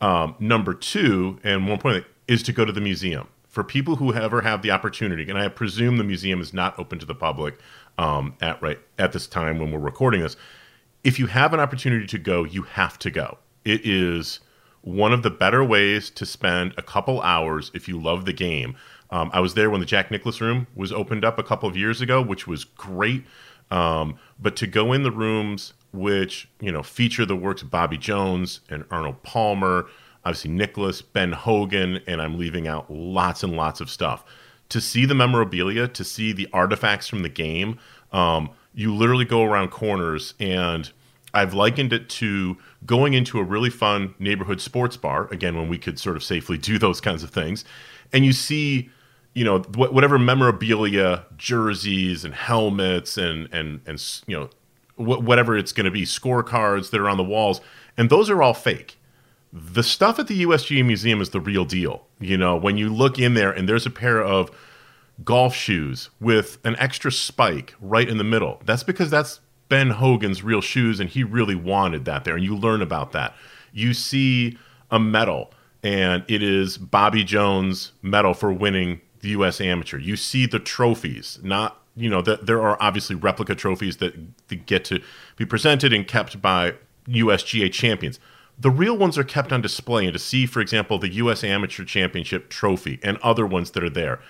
Um, 0.00 0.34
number 0.38 0.74
two, 0.74 1.38
and 1.44 1.62
more 1.62 1.74
importantly, 1.74 2.10
is 2.28 2.42
to 2.44 2.52
go 2.52 2.64
to 2.64 2.72
the 2.72 2.80
museum. 2.80 3.28
For 3.48 3.64
people 3.64 3.96
who 3.96 4.12
ever 4.12 4.42
have 4.42 4.60
the 4.60 4.70
opportunity, 4.70 5.30
and 5.30 5.38
I 5.38 5.48
presume 5.48 5.96
the 5.96 6.04
museum 6.04 6.42
is 6.42 6.52
not 6.52 6.78
open 6.78 6.98
to 6.98 7.06
the 7.06 7.14
public, 7.14 7.58
um, 7.98 8.34
at 8.40 8.60
right 8.62 8.78
at 8.98 9.12
this 9.12 9.26
time 9.26 9.58
when 9.58 9.70
we're 9.70 9.78
recording 9.78 10.20
this. 10.20 10.36
If 11.04 11.18
you 11.18 11.26
have 11.26 11.54
an 11.54 11.60
opportunity 11.60 12.06
to 12.06 12.18
go, 12.18 12.44
you 12.44 12.62
have 12.62 12.98
to 13.00 13.10
go. 13.10 13.38
It 13.64 13.82
is 13.84 14.40
one 14.82 15.12
of 15.12 15.22
the 15.22 15.30
better 15.30 15.64
ways 15.64 16.10
to 16.10 16.26
spend 16.26 16.74
a 16.76 16.82
couple 16.82 17.20
hours 17.22 17.70
if 17.74 17.88
you 17.88 18.00
love 18.00 18.24
the 18.24 18.32
game. 18.32 18.76
Um, 19.10 19.30
I 19.32 19.40
was 19.40 19.54
there 19.54 19.70
when 19.70 19.80
the 19.80 19.86
Jack 19.86 20.10
Nicklaus 20.10 20.40
room 20.40 20.66
was 20.74 20.92
opened 20.92 21.24
up 21.24 21.38
a 21.38 21.42
couple 21.42 21.68
of 21.68 21.76
years 21.76 22.00
ago, 22.00 22.20
which 22.20 22.46
was 22.46 22.64
great. 22.64 23.24
Um, 23.70 24.18
but 24.38 24.56
to 24.56 24.66
go 24.66 24.92
in 24.92 25.02
the 25.02 25.10
rooms 25.10 25.72
which 25.92 26.48
you 26.60 26.70
know 26.70 26.82
feature 26.82 27.24
the 27.24 27.36
works 27.36 27.62
of 27.62 27.70
Bobby 27.70 27.96
Jones 27.96 28.60
and 28.68 28.84
Arnold 28.90 29.22
Palmer, 29.22 29.86
obviously 30.24 30.50
Nicklaus, 30.50 31.02
Ben 31.02 31.32
Hogan, 31.32 32.00
and 32.06 32.20
I'm 32.20 32.38
leaving 32.38 32.68
out 32.68 32.90
lots 32.90 33.42
and 33.42 33.54
lots 33.54 33.80
of 33.80 33.90
stuff 33.90 34.24
to 34.68 34.80
see 34.80 35.04
the 35.04 35.14
memorabilia, 35.14 35.88
to 35.88 36.04
see 36.04 36.32
the 36.32 36.48
artifacts 36.52 37.08
from 37.08 37.22
the 37.22 37.28
game, 37.28 37.78
um, 38.12 38.50
you 38.74 38.94
literally 38.94 39.24
go 39.24 39.42
around 39.42 39.70
corners 39.70 40.34
and 40.38 40.90
I've 41.34 41.52
likened 41.54 41.92
it 41.92 42.08
to 42.10 42.56
going 42.84 43.14
into 43.14 43.38
a 43.38 43.42
really 43.42 43.70
fun 43.70 44.14
neighborhood 44.18 44.60
sports 44.60 44.96
bar 44.96 45.28
again 45.32 45.56
when 45.56 45.68
we 45.68 45.78
could 45.78 45.98
sort 45.98 46.16
of 46.16 46.22
safely 46.22 46.56
do 46.56 46.78
those 46.78 47.00
kinds 47.00 47.22
of 47.22 47.30
things 47.30 47.64
and 48.12 48.24
you 48.24 48.32
see 48.32 48.90
you 49.34 49.44
know 49.44 49.58
whatever 49.74 50.18
memorabilia 50.18 51.24
jerseys 51.36 52.24
and 52.24 52.34
helmets 52.34 53.18
and 53.18 53.52
and 53.52 53.80
and 53.86 54.22
you 54.26 54.36
know 54.36 54.48
whatever 54.96 55.56
it's 55.58 55.72
going 55.72 55.84
to 55.84 55.90
be 55.90 56.02
scorecards 56.02 56.90
that 56.90 57.00
are 57.00 57.08
on 57.08 57.18
the 57.18 57.24
walls 57.24 57.60
and 57.98 58.08
those 58.08 58.30
are 58.30 58.42
all 58.42 58.54
fake 58.54 58.95
the 59.58 59.82
stuff 59.82 60.18
at 60.18 60.26
the 60.26 60.44
USGA 60.44 60.84
museum 60.84 61.20
is 61.20 61.30
the 61.30 61.40
real 61.40 61.64
deal 61.64 62.06
you 62.18 62.36
know, 62.36 62.56
when 62.56 62.76
you 62.76 62.88
look 62.88 63.18
in 63.18 63.34
there 63.34 63.50
and 63.50 63.68
there's 63.68 63.86
a 63.86 63.90
pair 63.90 64.22
of 64.22 64.50
golf 65.24 65.54
shoes 65.54 66.10
with 66.20 66.58
an 66.64 66.76
extra 66.78 67.12
spike 67.12 67.74
right 67.80 68.08
in 68.08 68.18
the 68.18 68.24
middle, 68.24 68.60
that's 68.64 68.82
because 68.82 69.10
that's 69.10 69.40
Ben 69.68 69.90
Hogan's 69.90 70.42
real 70.42 70.60
shoes 70.60 71.00
and 71.00 71.10
he 71.10 71.24
really 71.24 71.54
wanted 71.54 72.04
that 72.06 72.24
there. 72.24 72.34
And 72.34 72.44
you 72.44 72.56
learn 72.56 72.80
about 72.80 73.12
that. 73.12 73.34
You 73.72 73.92
see 73.92 74.56
a 74.90 74.98
medal 74.98 75.52
and 75.82 76.24
it 76.26 76.42
is 76.42 76.78
Bobby 76.78 77.22
Jones' 77.22 77.92
medal 78.02 78.34
for 78.34 78.52
winning 78.52 79.00
the 79.20 79.28
U.S. 79.30 79.60
Amateur. 79.60 79.98
You 79.98 80.16
see 80.16 80.46
the 80.46 80.58
trophies, 80.58 81.38
not 81.42 81.82
you 81.98 82.10
know, 82.10 82.20
the, 82.20 82.36
there 82.42 82.60
are 82.60 82.76
obviously 82.78 83.16
replica 83.16 83.54
trophies 83.54 83.96
that, 83.98 84.14
that 84.48 84.66
get 84.66 84.84
to 84.84 85.00
be 85.36 85.46
presented 85.46 85.94
and 85.94 86.06
kept 86.06 86.42
by 86.42 86.74
USGA 87.08 87.72
champions. 87.72 88.20
The 88.58 88.70
real 88.70 88.96
ones 88.96 89.18
are 89.18 89.24
kept 89.24 89.52
on 89.52 89.60
display, 89.60 90.06
and 90.06 90.12
to 90.14 90.18
see, 90.18 90.46
for 90.46 90.60
example, 90.60 90.98
the 90.98 91.12
U.S. 91.14 91.44
Amateur 91.44 91.84
Championship 91.84 92.48
trophy 92.48 92.98
and 93.02 93.18
other 93.18 93.46
ones 93.46 93.72
that 93.72 93.84
are 93.84 93.90
there, 93.90 94.20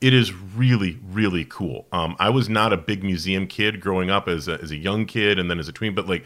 it 0.00 0.14
is 0.14 0.32
really, 0.32 0.98
really 1.04 1.44
cool. 1.44 1.86
Um, 1.92 2.16
I 2.18 2.28
was 2.28 2.48
not 2.48 2.72
a 2.72 2.76
big 2.76 3.02
museum 3.02 3.46
kid 3.46 3.80
growing 3.80 4.10
up 4.10 4.28
as 4.28 4.48
a, 4.48 4.60
as 4.60 4.70
a 4.70 4.76
young 4.76 5.06
kid 5.06 5.38
and 5.38 5.50
then 5.50 5.58
as 5.58 5.68
a 5.68 5.72
tween, 5.72 5.94
but 5.94 6.08
like 6.08 6.24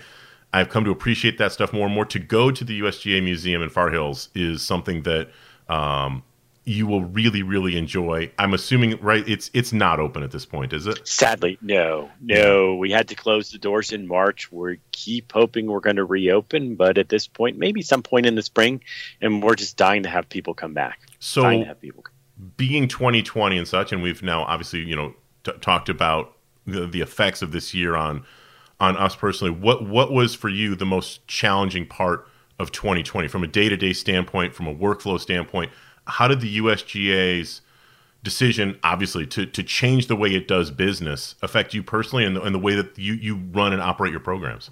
I've 0.52 0.70
come 0.70 0.84
to 0.84 0.90
appreciate 0.90 1.38
that 1.38 1.52
stuff 1.52 1.72
more 1.72 1.86
and 1.86 1.94
more. 1.94 2.06
To 2.06 2.18
go 2.18 2.50
to 2.50 2.64
the 2.64 2.80
USGA 2.80 3.22
Museum 3.22 3.62
in 3.62 3.68
Far 3.68 3.90
Hills 3.90 4.30
is 4.34 4.62
something 4.62 5.02
that 5.02 5.28
um, 5.68 6.22
you 6.68 6.85
will 6.87 7.04
really 7.04 7.44
really 7.44 7.76
enjoy. 7.76 8.30
I'm 8.38 8.52
assuming 8.52 8.99
right 9.00 9.26
it's 9.26 9.50
it's 9.54 9.73
not 9.73 10.00
open 10.00 10.25
at 10.25 10.32
this 10.32 10.44
point 10.44 10.73
is 10.73 10.87
it? 10.87 11.06
Sadly 11.06 11.56
no. 11.62 12.11
No 12.20 12.75
we 12.75 12.90
had 12.90 13.08
to 13.08 13.14
close 13.14 13.52
the 13.52 13.58
doors 13.58 13.92
in 13.92 14.06
march. 14.08 14.50
We 14.50 14.80
keep 14.90 15.32
hoping 15.32 15.66
we're 15.66 15.80
going 15.80 15.96
to 15.96 16.04
reopen 16.04 16.75
but 16.75 16.99
at 16.99 17.08
this 17.08 17.28
point 17.28 17.56
maybe 17.56 17.82
some 17.82 18.02
point 18.02 18.26
in 18.26 18.35
the 18.35 18.42
spring 18.42 18.82
and 19.20 19.42
we're 19.42 19.54
just 19.54 19.76
dying 19.76 20.02
to 20.02 20.08
have 20.08 20.28
people 20.28 20.54
come 20.54 20.75
back. 20.75 21.00
So 21.20 21.42
dying 21.42 21.61
to 21.61 21.66
have 21.66 21.80
people 21.80 22.02
come. 22.02 22.14
being 22.56 22.88
2020 22.88 23.56
and 23.56 23.68
such 23.68 23.92
and 23.92 24.02
we've 24.02 24.23
now 24.23 24.42
obviously 24.42 24.80
you 24.80 24.96
know 24.96 25.14
t- 25.44 25.52
talked 25.61 25.88
about 25.88 26.37
the, 26.66 26.85
the 26.85 27.00
effects 27.00 27.42
of 27.42 27.52
this 27.52 27.75
year 27.75 27.94
on 27.94 28.25
on 28.80 28.96
us 28.96 29.14
personally 29.14 29.52
what 29.52 29.87
what 29.87 30.11
was 30.11 30.35
for 30.35 30.49
you 30.49 30.75
the 30.75 30.85
most 30.85 31.25
challenging 31.28 31.87
part 31.87 32.26
of 32.58 32.73
2020 32.73 33.28
from 33.28 33.44
a 33.44 33.46
day-to-day 33.46 33.92
standpoint 33.92 34.52
from 34.52 34.66
a 34.66 34.75
workflow 34.75 35.20
standpoint 35.20 35.70
how 36.06 36.28
did 36.28 36.40
the 36.40 36.58
USGA's 36.58 37.62
decision, 38.22 38.78
obviously, 38.82 39.26
to, 39.26 39.46
to 39.46 39.62
change 39.62 40.06
the 40.06 40.16
way 40.16 40.34
it 40.34 40.48
does 40.48 40.70
business 40.70 41.36
affect 41.42 41.75
you 41.75 41.82
personally 41.82 42.25
and 42.25 42.36
the, 42.36 42.42
and 42.42 42.54
the 42.54 42.58
way 42.58 42.75
that 42.75 42.98
you, 42.98 43.14
you 43.14 43.36
run 43.52 43.72
and 43.72 43.80
operate 43.80 44.10
your 44.10 44.20
programs? 44.20 44.70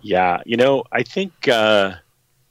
Yeah, 0.00 0.40
you 0.46 0.56
know, 0.56 0.84
I 0.92 1.02
think 1.02 1.48
uh, 1.48 1.94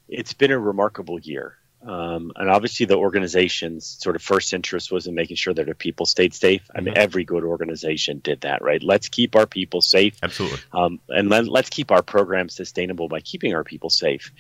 it's 0.07 0.33
been 0.33 0.51
a 0.51 0.59
remarkable 0.59 1.19
year. 1.19 1.57
Um, 1.85 2.31
and 2.35 2.49
obviously, 2.49 2.85
the 2.85 2.97
organization's 2.97 3.85
sort 4.01 4.15
of 4.15 4.21
first 4.21 4.53
interest 4.53 4.91
was 4.91 5.07
in 5.07 5.13
making 5.15 5.37
sure 5.37 5.53
that 5.53 5.65
their 5.65 5.75
people 5.75 6.05
stayed 6.05 6.33
safe. 6.33 6.61
I 6.75 6.81
mean, 6.81 6.95
Mhm. 6.95 6.97
every 6.97 7.23
good 7.23 7.43
organization 7.43 8.19
did 8.23 8.41
that, 8.41 8.61
right? 8.61 8.81
Let's 8.81 9.09
keep 9.09 9.35
our 9.35 9.45
people 9.45 9.81
safe. 9.81 10.17
Absolutely. 10.23 10.59
Um, 10.73 10.99
and 11.09 11.29
let, 11.29 11.47
let's 11.47 11.69
keep 11.69 11.91
our 11.91 12.01
program 12.01 12.49
sustainable 12.49 13.07
by 13.07 13.19
keeping 13.19 13.53
our 13.53 13.63
people 13.63 13.89
safe. 13.89 14.31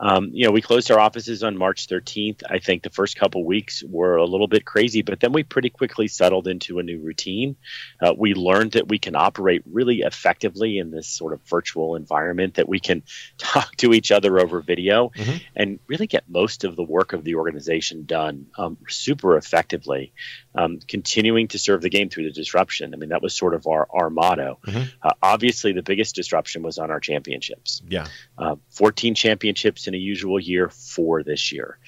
Um, 0.00 0.30
you 0.32 0.46
know, 0.46 0.52
we 0.52 0.62
closed 0.62 0.90
our 0.90 0.98
offices 0.98 1.42
on 1.42 1.56
March 1.56 1.86
13th. 1.86 2.42
I 2.48 2.58
think 2.58 2.82
the 2.82 2.90
first 2.90 3.16
couple 3.16 3.44
weeks 3.44 3.82
were 3.86 4.16
a 4.16 4.24
little 4.24 4.48
bit 4.48 4.64
crazy, 4.64 5.02
but 5.02 5.20
then 5.20 5.32
we 5.32 5.42
pretty 5.42 5.70
quickly 5.70 6.08
settled 6.08 6.48
into 6.48 6.78
a 6.78 6.82
new 6.82 6.98
routine. 7.00 7.56
Uh, 8.00 8.14
we 8.16 8.34
learned 8.34 8.72
that 8.72 8.88
we 8.88 8.98
can 8.98 9.14
operate 9.16 9.62
really 9.70 10.00
effectively 10.00 10.78
in 10.78 10.90
this 10.90 11.08
sort 11.08 11.32
of 11.34 11.40
virtual 11.42 11.94
environment, 11.96 12.54
that 12.54 12.68
we 12.68 12.80
can 12.80 13.02
talk 13.38 13.76
to 13.76 13.92
each 13.92 14.10
other 14.10 14.40
over 14.40 14.60
video 14.60 15.10
Mhm. 15.14 15.40
and 15.54 15.78
really 15.86 16.06
get 16.06 16.24
most 16.28 16.64
of 16.64 16.74
the 16.76 16.85
work 16.88 17.12
of 17.12 17.24
the 17.24 17.36
organization 17.36 18.04
done 18.04 18.46
um, 18.56 18.78
super 18.88 19.36
effectively, 19.36 20.12
um, 20.54 20.78
continuing 20.86 21.48
to 21.48 21.58
serve 21.58 21.82
the 21.82 21.88
game 21.90 22.08
through 22.08 22.24
the 22.24 22.32
disruption. 22.32 22.94
I 22.94 22.96
mean, 22.96 23.10
that 23.10 23.22
was 23.22 23.34
sort 23.34 23.54
of 23.54 23.66
our, 23.66 23.86
our 23.90 24.10
motto. 24.10 24.58
Mhm. 24.66 24.90
Uh, 25.02 25.12
obviously, 25.22 25.72
the 25.72 25.82
biggest 25.82 26.14
disruption 26.14 26.62
was 26.62 26.78
on 26.78 26.90
our 26.90 27.00
championships. 27.00 27.82
Yeah. 27.88 28.06
Uh, 28.38 28.56
14 28.70 29.14
championships 29.14 29.86
in 29.86 29.94
a 29.94 29.98
usual 29.98 30.40
year, 30.40 30.68
four 30.68 31.22
this 31.22 31.52
year. 31.52 31.78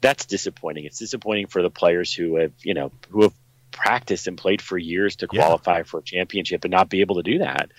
That's 0.00 0.26
disappointing. 0.26 0.84
It's 0.84 0.98
disappointing 0.98 1.46
for 1.46 1.62
the 1.62 1.70
players 1.70 2.12
who 2.12 2.36
have, 2.36 2.52
you 2.62 2.74
know, 2.74 2.92
who 3.10 3.22
have 3.22 3.32
practiced 3.74 4.26
and 4.26 4.38
played 4.38 4.62
for 4.62 4.78
years 4.78 5.16
to 5.16 5.28
Yeah. 5.30 5.42
qualify 5.42 5.82
for 5.82 5.98
a 5.98 6.02
championship 6.02 6.64
and 6.64 6.70
not 6.70 6.88
be 6.88 7.02
able 7.02 7.16
to 7.16 7.22
do 7.22 7.38
that. 7.40 7.70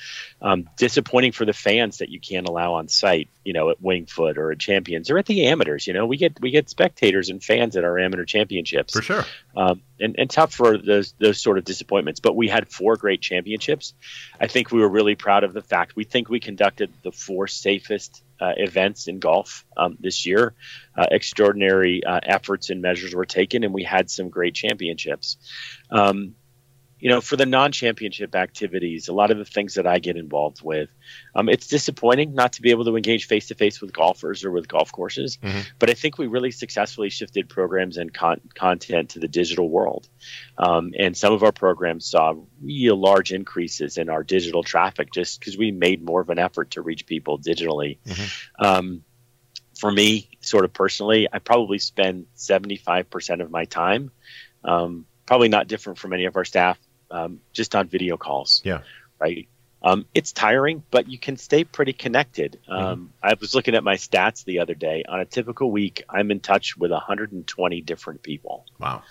Um, 0.42 0.70
disappointing 0.78 1.32
for 1.32 1.46
the 1.46 1.54
fans 1.54 1.98
that 1.98 2.10
you 2.10 2.20
can't 2.20 2.48
allow 2.48 2.74
on 2.76 2.88
site, 2.88 3.30
you 3.44 3.54
know, 3.54 3.70
at 3.72 3.82
Winged 3.82 4.10
Foot 4.12 4.38
or 4.38 4.52
at 4.52 4.60
Champions 4.60 5.10
or 5.10 5.18
at 5.18 5.26
the 5.26 5.48
amateurs. 5.48 5.88
You 5.88 5.94
know, 5.94 6.06
we 6.06 6.18
get 6.18 6.40
we 6.40 6.52
get 6.52 6.70
spectators 6.70 7.30
and 7.30 7.44
fans 7.44 7.76
at 7.76 7.84
our 7.84 7.98
amateur 7.98 8.26
championships 8.26 8.94
For 8.94 9.02
sure. 9.02 9.26
Um, 9.56 9.82
and, 10.00 10.16
and 10.18 10.30
tough 10.30 10.54
for 10.54 10.78
those 10.78 11.14
those 11.20 11.42
sort 11.42 11.58
of 11.58 11.64
disappointments. 11.64 12.20
But 12.20 12.36
we 12.36 12.48
had 12.48 12.70
four 12.70 12.98
great 12.98 13.22
championships. 13.22 13.94
I 14.40 14.48
think 14.48 14.72
we 14.72 14.82
were 14.82 14.90
really 14.90 15.16
proud 15.16 15.44
of 15.44 15.54
the 15.54 15.62
fact 15.62 15.96
we 15.96 16.04
think 16.04 16.30
we 16.30 16.40
conducted 16.40 16.92
the 17.04 17.12
four 17.12 17.48
safest 17.48 18.24
uh, 18.40 18.54
events 18.58 19.08
in 19.08 19.20
golf 19.20 19.66
um, 19.78 19.98
this 20.00 20.26
year. 20.26 20.54
Uh, 20.98 21.06
extraordinary 21.12 22.04
uh, 22.04 22.20
efforts 22.24 22.70
and 22.70 22.82
measures 22.82 23.16
were 23.16 23.26
taken, 23.26 23.64
and 23.64 23.74
we 23.74 23.84
had 23.84 24.10
some 24.10 24.30
great 24.30 24.54
championships. 24.54 25.38
Um, 25.90 26.36
you 27.00 27.10
know, 27.10 27.20
for 27.20 27.36
the 27.36 27.46
non-championship 27.46 28.36
activities, 28.36 29.10
a 29.10 29.14
lot 29.14 29.30
of 29.30 29.38
the 29.38 29.46
things 29.46 29.74
that 29.74 29.86
I 29.86 30.00
get 30.00 30.16
involved 30.16 30.62
with, 30.64 30.90
um, 31.36 31.50
it's 31.50 31.68
disappointing 31.68 32.34
not 32.34 32.54
to 32.54 32.62
be 32.62 32.72
able 32.72 32.86
to 32.86 32.96
engage 32.96 33.28
face 33.28 33.48
to 33.50 33.56
face 33.56 33.82
with 33.82 33.92
golfers 33.92 34.46
or 34.46 34.52
with 34.52 34.68
golf 34.68 34.92
courses. 34.92 35.38
Mhm. 35.38 35.68
But 35.78 35.90
I 35.90 35.94
think 35.94 36.18
we 36.18 36.28
really 36.28 36.52
successfully 36.52 37.10
shifted 37.10 37.50
programs 37.50 37.98
and 37.98 38.14
con- 38.14 38.42
content 38.54 39.10
to 39.12 39.20
the 39.20 39.28
digital 39.28 39.70
world, 39.70 40.08
um, 40.58 40.94
and 40.98 41.18
some 41.18 41.34
of 41.34 41.44
our 41.44 41.52
programs 41.52 42.06
saw 42.06 42.34
real 42.62 42.96
large 42.96 43.34
increases 43.34 43.98
in 43.98 44.10
our 44.10 44.24
digital 44.24 44.64
traffic 44.64 45.12
just 45.12 45.40
because 45.40 45.58
we 45.58 45.72
made 45.72 46.02
more 46.02 46.22
of 46.22 46.30
an 46.30 46.40
effort 46.40 46.72
to 46.72 46.82
reach 46.82 47.06
people 47.06 47.38
digitally. 47.38 47.98
Um, 48.58 49.04
for 49.78 49.92
me, 49.92 50.30
sort 50.40 50.64
of 50.64 50.74
personally, 50.74 51.28
I 51.32 51.40
probably 51.40 51.80
spend 51.80 52.28
75% 52.38 53.42
of 53.42 53.52
my 53.52 53.66
time, 53.66 54.12
um, 54.64 55.06
probably 55.26 55.50
not 55.50 55.68
different 55.68 56.00
from 56.00 56.14
any 56.14 56.26
of 56.26 56.36
our 56.38 56.46
staff, 56.46 56.80
um, 57.12 57.40
just 57.54 57.76
on 57.76 57.88
video 57.88 58.18
calls. 58.18 58.62
Yeah. 58.64 58.82
Right. 59.20 59.48
Um, 59.82 60.06
it's 60.16 60.32
tiring, 60.32 60.84
but 60.90 61.08
you 61.08 61.20
can 61.20 61.38
stay 61.38 61.64
pretty 61.64 61.94
connected. 61.94 62.60
Um, 62.68 63.14
I 63.22 63.36
was 63.40 63.54
looking 63.54 63.76
at 63.76 63.84
my 63.84 63.96
stats 63.96 64.44
the 64.44 64.60
other 64.60 64.74
day. 64.74 65.04
On 65.08 65.20
a 65.20 65.26
typical 65.26 65.70
week, 65.70 66.04
I'm 66.10 66.32
in 66.32 66.40
touch 66.40 66.76
with 66.76 66.90
120 66.90 67.82
different 67.82 68.24
people. 68.24 68.66
Wow. 68.80 69.04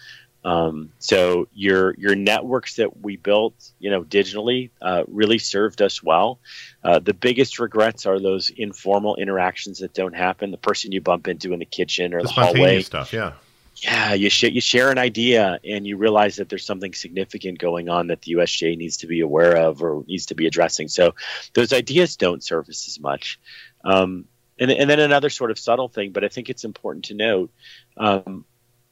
Um, 0.45 0.91
so 0.99 1.49
your 1.55 1.95
your 1.97 2.15
networks 2.17 2.77
that 2.77 3.01
we 3.01 3.17
built, 3.17 3.55
you 3.79 3.89
know, 3.91 4.03
digitally, 4.03 4.71
uh, 4.83 5.05
really 5.07 5.39
served 5.39 5.81
us 5.81 6.03
well. 6.03 6.39
Uh, 6.83 6.99
the 6.99 7.15
biggest 7.15 7.59
regrets 7.59 8.05
are 8.05 8.21
those 8.21 8.51
informal 8.51 9.17
interactions 9.17 9.79
that 9.79 9.95
don't 9.95 10.15
happen. 10.15 10.51
The 10.51 10.59
person 10.59 10.93
you 10.93 11.01
bump 11.01 11.29
into 11.29 11.53
in 11.55 11.61
the 11.61 11.65
kitchen 11.65 12.13
or 12.13 12.21
The 12.21 12.27
the, 12.29 12.33
hallway. 12.33 12.83
stuff. 12.83 13.13
Yeah. 13.13 13.35
Yeah, 13.77 14.15
you 14.15 14.31
share 14.31 14.51
you 14.51 14.61
share 14.61 14.91
an 14.91 14.99
idea 14.99 15.59
and 15.65 15.87
you 15.87 15.97
realize 15.97 16.37
that 16.37 16.49
there's 16.49 16.65
something 16.65 16.95
significant 16.95 17.59
going 17.59 17.89
on 17.89 18.07
that 18.07 18.23
the 18.23 18.33
USGA 18.35 18.77
needs 18.77 18.99
to 18.99 19.07
be 19.07 19.21
aware 19.21 19.57
of 19.57 19.83
or 19.83 20.05
needs 20.07 20.27
to 20.27 20.35
be 20.35 20.47
addressing. 20.47 20.89
So 20.89 21.15
those 21.55 21.73
ideas 21.73 22.17
don't 22.17 22.43
surface 22.43 22.87
as 22.87 23.01
much. 23.01 23.41
Um, 23.85 24.27
and, 24.59 24.71
and 24.71 24.89
then 24.89 25.01
another 25.01 25.29
sort 25.29 25.51
of 25.51 25.59
subtle 25.59 25.89
thing, 25.89 26.13
but 26.13 26.23
I 26.23 26.29
think 26.29 26.49
it's 26.49 26.65
important 26.65 27.07
to 27.07 27.15
note 27.15 27.51
um, 27.97 28.45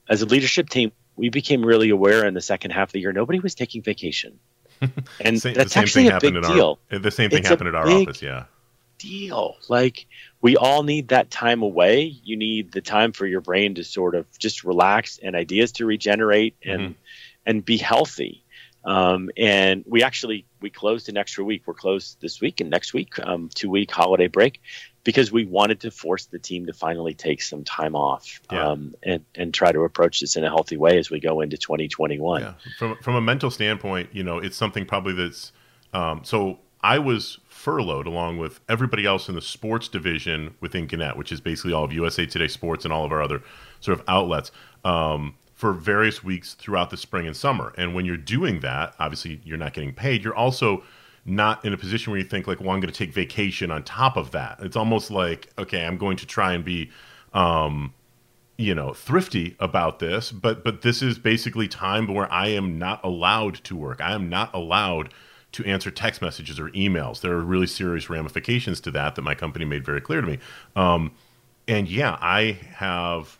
as 0.08 0.20
a 0.22 0.26
leadership 0.26 0.68
team, 0.68 0.90
we 1.14 1.28
became 1.28 1.64
really 1.64 1.90
aware 1.90 2.26
in 2.26 2.34
the 2.34 2.40
second 2.40 2.72
half 2.72 2.88
of 2.88 2.92
the 2.92 3.00
year 3.00 3.12
nobody 3.12 3.38
was 3.38 3.54
taking 3.54 3.82
vacation, 3.82 4.40
and 5.20 5.40
Sa- 5.40 5.52
that's 5.54 5.76
actually 5.76 6.08
a 6.08 6.18
big 6.18 6.34
at 6.34 6.42
deal. 6.42 6.80
The 6.88 7.10
same 7.10 7.30
thing 7.30 7.40
It's 7.40 7.48
happened 7.48 7.68
at 7.68 7.74
our 7.76 7.84
big- 7.86 8.08
office. 8.08 8.22
Yeah. 8.22 8.44
Deal. 9.02 9.56
Like 9.68 10.06
we 10.40 10.56
all 10.56 10.82
need 10.82 11.08
that 11.08 11.30
time 11.30 11.62
away. 11.62 12.04
You 12.04 12.36
need 12.36 12.72
the 12.72 12.80
time 12.80 13.12
for 13.12 13.26
your 13.26 13.40
brain 13.40 13.74
to 13.74 13.84
sort 13.84 14.14
of 14.14 14.26
just 14.38 14.64
relax 14.64 15.18
and 15.22 15.34
ideas 15.36 15.72
to 15.72 15.86
regenerate 15.86 16.56
and 16.64 16.94
and 17.44 17.64
be 17.64 17.76
healthy. 17.76 18.44
Um, 18.84 19.30
and 19.36 19.84
we 19.86 20.02
actually 20.02 20.44
we 20.60 20.70
closed 20.70 21.08
an 21.08 21.16
extra 21.16 21.44
week. 21.44 21.62
We're 21.66 21.74
closed 21.74 22.20
this 22.20 22.40
week 22.40 22.60
and 22.60 22.70
next 22.70 22.92
week, 22.94 23.18
um, 23.20 23.48
two 23.54 23.70
week 23.70 23.90
holiday 23.92 24.26
break, 24.26 24.60
because 25.04 25.30
we 25.30 25.44
wanted 25.44 25.80
to 25.80 25.90
force 25.92 26.26
the 26.26 26.38
team 26.40 26.66
to 26.66 26.72
finally 26.72 27.14
take 27.14 27.42
some 27.42 27.62
time 27.62 27.94
off 27.94 28.40
Yeah. 28.50 28.70
um, 28.70 28.94
and 29.02 29.24
and 29.36 29.54
try 29.54 29.70
to 29.70 29.80
approach 29.80 30.20
this 30.20 30.36
in 30.36 30.42
a 30.44 30.48
healthy 30.48 30.76
way 30.76 30.98
as 30.98 31.10
we 31.10 31.20
go 31.20 31.40
into 31.42 31.56
2021. 31.56 32.40
Yeah, 32.42 32.54
from 32.78 32.96
from 33.02 33.14
a 33.14 33.20
mental 33.20 33.50
standpoint, 33.50 34.10
you 34.12 34.24
know, 34.24 34.38
it's 34.38 34.56
something 34.56 34.84
probably 34.86 35.12
that's. 35.14 35.52
Um, 35.94 36.22
so 36.24 36.58
I 36.82 36.98
was 36.98 37.38
furloughed 37.48 38.06
along 38.06 38.38
with 38.38 38.60
everybody 38.68 39.06
else 39.06 39.28
in 39.28 39.34
the 39.34 39.42
sports 39.42 39.88
division 39.88 40.54
within 40.60 40.86
Gannett, 40.86 41.16
which 41.16 41.30
is 41.30 41.40
basically 41.40 41.72
all 41.72 41.84
of 41.84 41.92
USA 41.92 42.26
Today 42.26 42.48
Sports 42.48 42.84
and 42.84 42.92
all 42.92 43.04
of 43.04 43.12
our 43.12 43.22
other 43.22 43.42
sort 43.80 43.98
of 43.98 44.04
outlets. 44.08 44.50
Um, 44.84 45.34
for 45.62 45.72
various 45.72 46.24
weeks 46.24 46.54
throughout 46.54 46.90
the 46.90 46.96
spring 46.96 47.24
and 47.24 47.36
summer. 47.36 47.72
And 47.78 47.94
when 47.94 48.04
you're 48.04 48.16
doing 48.16 48.58
that, 48.62 48.96
obviously 48.98 49.40
you're 49.44 49.56
not 49.56 49.74
getting 49.74 49.92
paid. 49.92 50.24
You're 50.24 50.34
also 50.34 50.82
not 51.24 51.64
in 51.64 51.72
a 51.72 51.76
position 51.76 52.10
where 52.10 52.18
you 52.18 52.26
think 52.26 52.48
like, 52.48 52.58
well, 52.58 52.70
I'm 52.70 52.80
going 52.80 52.92
to 52.92 52.98
take 52.98 53.12
vacation 53.12 53.70
on 53.70 53.84
top 53.84 54.16
of 54.16 54.32
that. 54.32 54.58
It's 54.58 54.74
almost 54.74 55.12
like, 55.12 55.50
okay, 55.56 55.86
I'm 55.86 55.98
going 55.98 56.16
to 56.16 56.26
try 56.26 56.52
and 56.52 56.64
be, 56.64 56.90
um, 57.32 57.94
you 58.58 58.74
know, 58.74 58.92
thrifty 58.92 59.54
about 59.60 60.00
this, 60.00 60.32
but 60.32 60.64
but 60.64 60.82
this 60.82 61.00
is 61.00 61.16
basically 61.18 61.68
time 61.68 62.12
where 62.12 62.30
I 62.32 62.48
am 62.48 62.76
not 62.76 63.00
allowed 63.04 63.62
to 63.62 63.76
work. 63.76 64.00
I 64.00 64.14
am 64.14 64.28
not 64.28 64.52
allowed 64.52 65.14
to 65.52 65.64
answer 65.64 65.90
text 65.90 66.22
messages 66.22 66.58
or 66.58 66.68
emails. 66.70 67.20
There 67.20 67.32
are 67.32 67.40
really 67.40 67.66
serious 67.66 68.10
ramifications 68.10 68.80
to 68.80 68.90
that 68.92 69.14
that 69.14 69.22
my 69.22 69.34
company 69.34 69.64
made 69.64 69.84
very 69.84 70.00
clear 70.00 70.20
to 70.20 70.26
me. 70.26 70.38
Um, 70.74 71.12
and 71.68 71.88
yeah, 71.88 72.18
I 72.20 72.58
have 72.74 73.38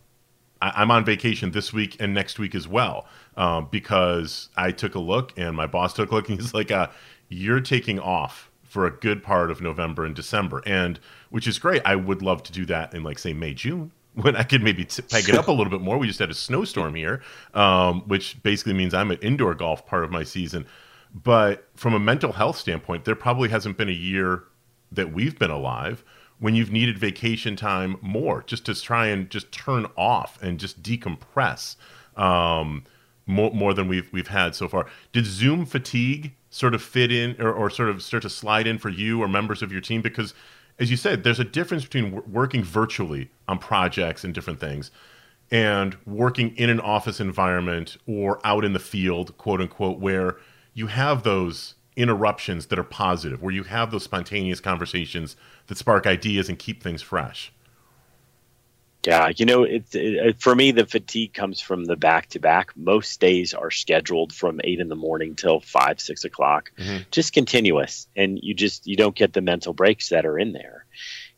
I, 0.61 0.73
I'm 0.77 0.91
on 0.91 1.05
vacation 1.05 1.51
this 1.51 1.73
week 1.73 1.97
and 2.01 2.15
next 2.15 2.39
week 2.39 2.55
as 2.55 2.69
well 2.69 3.07
um, 3.37 3.69
because 3.71 4.49
I 4.57 4.71
took 4.71 4.95
a 4.95 5.01
look 5.01 5.33
and 5.37 5.57
my 5.57 5.67
boss 5.67 5.93
took 5.93 6.11
a 6.11 6.15
look 6.15 6.29
and 6.29 6.41
he's 6.41 6.55
like, 6.55 6.71
uh, 6.71 6.89
"You're 7.29 7.61
taking 7.61 7.99
off 7.99 8.51
for 8.63 8.87
a 8.87 8.91
good 8.91 9.23
part 9.23 9.51
of 9.51 9.61
November 9.61 10.05
and 10.05 10.15
December," 10.15 10.63
and 10.65 11.01
which 11.31 11.47
is 11.47 11.59
great. 11.59 11.83
I 11.85 11.97
would 11.97 12.23
love 12.23 12.43
to 12.45 12.53
do 12.53 12.65
that 12.67 12.95
in 12.95 13.03
like 13.03 13.19
say 13.19 13.33
May 13.33 13.55
June 13.55 13.91
when 14.15 14.37
I 14.37 14.45
could 14.45 14.63
maybe 14.63 14.85
t- 14.85 15.03
peg 15.03 15.29
it 15.29 15.35
up 15.35 15.49
a 15.49 15.53
little 15.53 15.71
bit 15.71 15.81
more. 15.81 15.99
We 15.99 16.07
just 16.07 16.21
had 16.21 16.31
a 16.31 16.35
snowstorm 16.35 16.95
here, 16.95 17.23
um, 17.55 18.03
which 18.03 18.41
basically 18.43 18.75
means 18.75 18.95
I'm 18.95 19.11
at 19.11 19.23
indoor 19.23 19.55
golf 19.55 19.87
part 19.87 20.05
of 20.05 20.11
my 20.11 20.23
season. 20.23 20.67
But 21.15 21.69
from 21.75 21.95
a 21.95 21.99
mental 21.99 22.33
health 22.33 22.57
standpoint, 22.57 23.05
there 23.05 23.15
probably 23.15 23.51
hasn't 23.51 23.77
been 23.77 23.89
a 23.89 23.93
year 23.93 24.45
that 24.91 25.13
we've 25.13 25.39
been 25.39 25.51
alive 25.51 26.05
when 26.39 26.55
you've 26.55 26.73
needed 26.73 26.99
vacation 26.99 27.55
time 27.55 27.97
more 28.01 28.43
just 28.47 28.67
to 28.67 28.75
try 28.75 29.07
and 29.07 29.31
just 29.31 29.53
turn 29.53 29.87
off 29.97 30.43
and 30.43 30.59
just 30.59 30.83
decompress 30.83 31.77
um, 32.17 32.85
more, 33.27 33.53
more 33.53 33.75
than 33.75 33.89
we've 33.89 34.13
we've 34.13 34.29
had 34.29 34.55
so 34.55 34.69
far. 34.69 34.87
Did 35.13 35.27
Zoom 35.27 35.65
fatigue 35.67 36.33
sort 36.51 36.75
of 36.75 36.83
fit 36.83 37.13
in 37.13 37.41
or, 37.41 37.53
or 37.53 37.71
sort 37.71 37.89
of 37.89 38.03
start 38.03 38.23
to 38.23 38.31
slide 38.31 38.67
in 38.67 38.79
for 38.79 38.89
you 38.89 39.23
or 39.23 39.29
members 39.29 39.63
of 39.63 39.71
your 39.71 39.81
team? 39.81 40.03
Because 40.03 40.35
as 40.79 40.91
you 40.91 40.97
said, 40.97 41.23
there's 41.23 41.41
a 41.41 41.45
difference 41.45 41.85
between 41.85 42.11
w- 42.11 42.25
working 42.29 42.65
virtually 42.65 43.31
on 43.47 43.59
projects 43.59 44.25
and 44.25 44.35
different 44.35 44.61
things 44.61 44.91
and 45.51 45.97
working 46.07 46.57
in 46.57 46.71
an 46.71 46.81
office 46.81 47.21
environment 47.21 47.97
or 48.07 48.41
out 48.45 48.65
in 48.65 48.73
the 48.73 48.79
field, 48.79 49.37
quote 49.39 49.61
unquote, 49.61 50.01
where 50.01 50.39
you 50.75 50.87
have 50.89 51.23
those 51.23 51.75
interruptions 51.97 52.67
that 52.67 52.79
are 52.79 52.85
positive, 52.85 53.43
where 53.43 53.53
you 53.53 53.65
have 53.65 53.91
those 53.91 54.05
spontaneous 54.05 54.61
conversations 54.61 55.37
that 55.67 55.77
spark 55.77 56.07
ideas 56.07 56.49
and 56.49 56.59
keep 56.59 56.83
things 56.83 57.03
fresh. 57.03 57.53
Yeah, 59.05 59.33
you 59.35 59.45
know, 59.47 59.65
it's 59.65 59.95
it, 59.97 60.41
for 60.41 60.55
me 60.55 60.71
the 60.71 60.87
fatigue 60.87 61.35
comes 61.35 61.61
from 61.61 61.87
the 61.87 61.97
back 61.97 62.29
to 62.31 62.39
back. 62.39 62.71
Most 62.77 63.19
days 63.21 63.53
are 63.53 63.71
scheduled 63.71 64.33
from 64.33 64.61
eight 64.63 64.79
in 64.79 64.89
the 64.89 64.95
morning 64.95 65.35
till 65.35 65.59
five, 65.61 66.01
six 66.01 66.25
o'clock, 66.25 66.71
Mhm. 66.79 67.05
just 67.11 67.33
continuous, 67.33 68.07
and 68.15 68.39
you 68.41 68.55
just 68.55 68.87
you 68.87 68.97
don't 68.97 69.17
get 69.17 69.33
the 69.33 69.41
mental 69.41 69.73
breaks 69.73 70.11
that 70.11 70.25
are 70.25 70.39
in 70.39 70.53
there. 70.53 70.87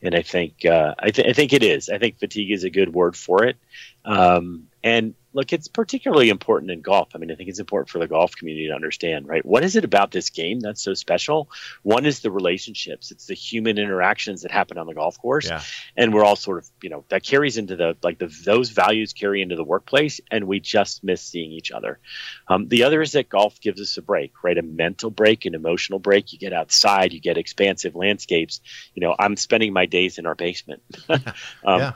and 0.03 0.15
I 0.15 0.21
think 0.21 0.67
uh, 0.67 0.95
I, 0.99 1.11
th- 1.11 1.27
I, 1.27 1.33
think 1.33 1.55
it 1.55 1.63
is. 1.63 1.89
I 1.89 1.97
think 1.97 2.19
fatigue 2.19 2.51
is 2.51 2.63
a 2.65 2.69
good 2.69 2.93
word 2.93 3.17
for 3.17 3.45
it. 3.47 3.57
Um, 4.05 4.65
and 4.83 5.15
look, 5.35 5.53
it's 5.53 5.69
particularly 5.69 6.31
important 6.31 6.71
in 6.71 6.81
golf. 6.81 7.11
I 7.15 7.19
mean, 7.19 7.31
I 7.31 7.35
think 7.35 7.49
it's 7.49 7.59
important 7.59 7.91
for 7.91 7.99
the 7.99 8.07
golf 8.07 8.37
community 8.37 8.69
to 8.69 8.75
understand, 8.75 9.27
right? 9.29 9.45
What 9.45 9.65
is 9.65 9.75
it 9.75 9.85
about 9.85 10.13
this 10.13 10.31
game 10.31 10.61
that's 10.61 10.83
so 10.83 10.95
special? 10.95 11.51
One 11.83 12.07
is 12.07 12.21
the 12.21 12.31
relationships, 12.31 13.11
it's 13.11 13.27
the 13.27 13.35
human 13.35 13.77
interactions 13.77 14.43
that 14.43 14.53
happen 14.53 14.79
on 14.79 14.87
the 14.87 14.95
golf 14.95 15.19
course. 15.19 15.47
Yeah. 15.47 15.61
And 15.97 16.15
we're 16.15 16.25
all 16.25 16.37
sort 16.37 16.59
of, 16.59 16.71
you 16.83 16.89
know, 16.89 17.05
that 17.09 17.25
carries 17.25 17.59
into 17.59 17.75
the, 17.75 17.97
like, 18.03 18.19
the, 18.19 18.33
those 18.45 18.71
values 18.71 19.13
carry 19.13 19.43
into 19.43 19.57
the 19.57 19.65
workplace, 19.65 20.21
and 20.31 20.47
we 20.47 20.61
just 20.61 21.03
miss 21.03 21.21
seeing 21.21 21.51
each 21.51 21.73
other. 21.73 21.99
Um, 22.47 22.69
the 22.69 22.85
other 22.85 23.03
is 23.03 23.13
that 23.13 23.29
golf 23.29 23.61
gives 23.61 23.81
us 23.81 23.97
a 23.97 24.03
break, 24.03 24.33
right? 24.45 24.57
A 24.57 24.63
mental 24.63 25.11
break, 25.11 25.47
an 25.47 25.55
emotional 25.55 25.99
break. 25.99 26.33
You 26.33 26.39
get 26.39 26.53
outside, 26.53 27.13
you 27.13 27.21
get 27.21 27.37
expansive 27.37 27.97
landscapes. 27.97 28.61
You 28.95 29.01
know, 29.01 29.17
I'm 29.19 29.37
spending 29.37 29.73
my 29.73 29.87
days 29.87 30.19
in 30.19 30.27
our 30.27 30.37
basement, 30.37 30.83
um, 31.09 31.25
yeah. 31.65 31.93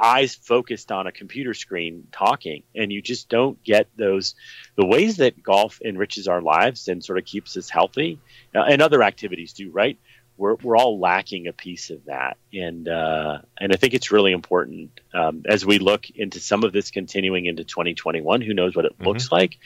eyes 0.00 0.34
focused 0.34 0.90
on 0.90 1.06
a 1.06 1.12
computer 1.12 1.54
screen 1.54 2.08
talking 2.10 2.64
and 2.74 2.92
you 2.92 3.02
just 3.02 3.28
don't 3.28 3.62
get 3.62 3.86
those 3.96 4.34
the 4.76 4.86
ways 4.86 5.16
that 5.18 5.42
golf 5.42 5.80
enriches 5.84 6.28
our 6.28 6.40
lives 6.40 6.88
and 6.88 7.04
sort 7.04 7.18
of 7.18 7.24
keeps 7.24 7.56
us 7.56 7.68
healthy 7.68 8.18
uh, 8.54 8.62
and 8.62 8.82
other 8.82 9.02
activities 9.02 9.52
do 9.52 9.70
right 9.70 9.98
we're, 10.42 10.56
we're 10.56 10.76
all 10.76 10.98
lacking 10.98 11.46
a 11.46 11.52
piece 11.52 11.90
of 11.90 12.04
that 12.06 12.36
and 12.52 12.88
uh, 12.88 13.38
and 13.58 13.72
I 13.72 13.76
think 13.76 13.94
it's 13.94 14.10
really 14.10 14.32
important 14.32 15.00
um, 15.14 15.44
as 15.48 15.64
we 15.64 15.78
look 15.78 16.10
into 16.10 16.40
some 16.40 16.64
of 16.64 16.72
this 16.72 16.90
continuing 16.90 17.46
into 17.46 17.62
2021 17.62 18.40
who 18.40 18.52
knows 18.52 18.74
what 18.74 18.84
it 18.84 18.98
mm-hmm. 18.98 19.06
looks 19.06 19.30
like 19.30 19.58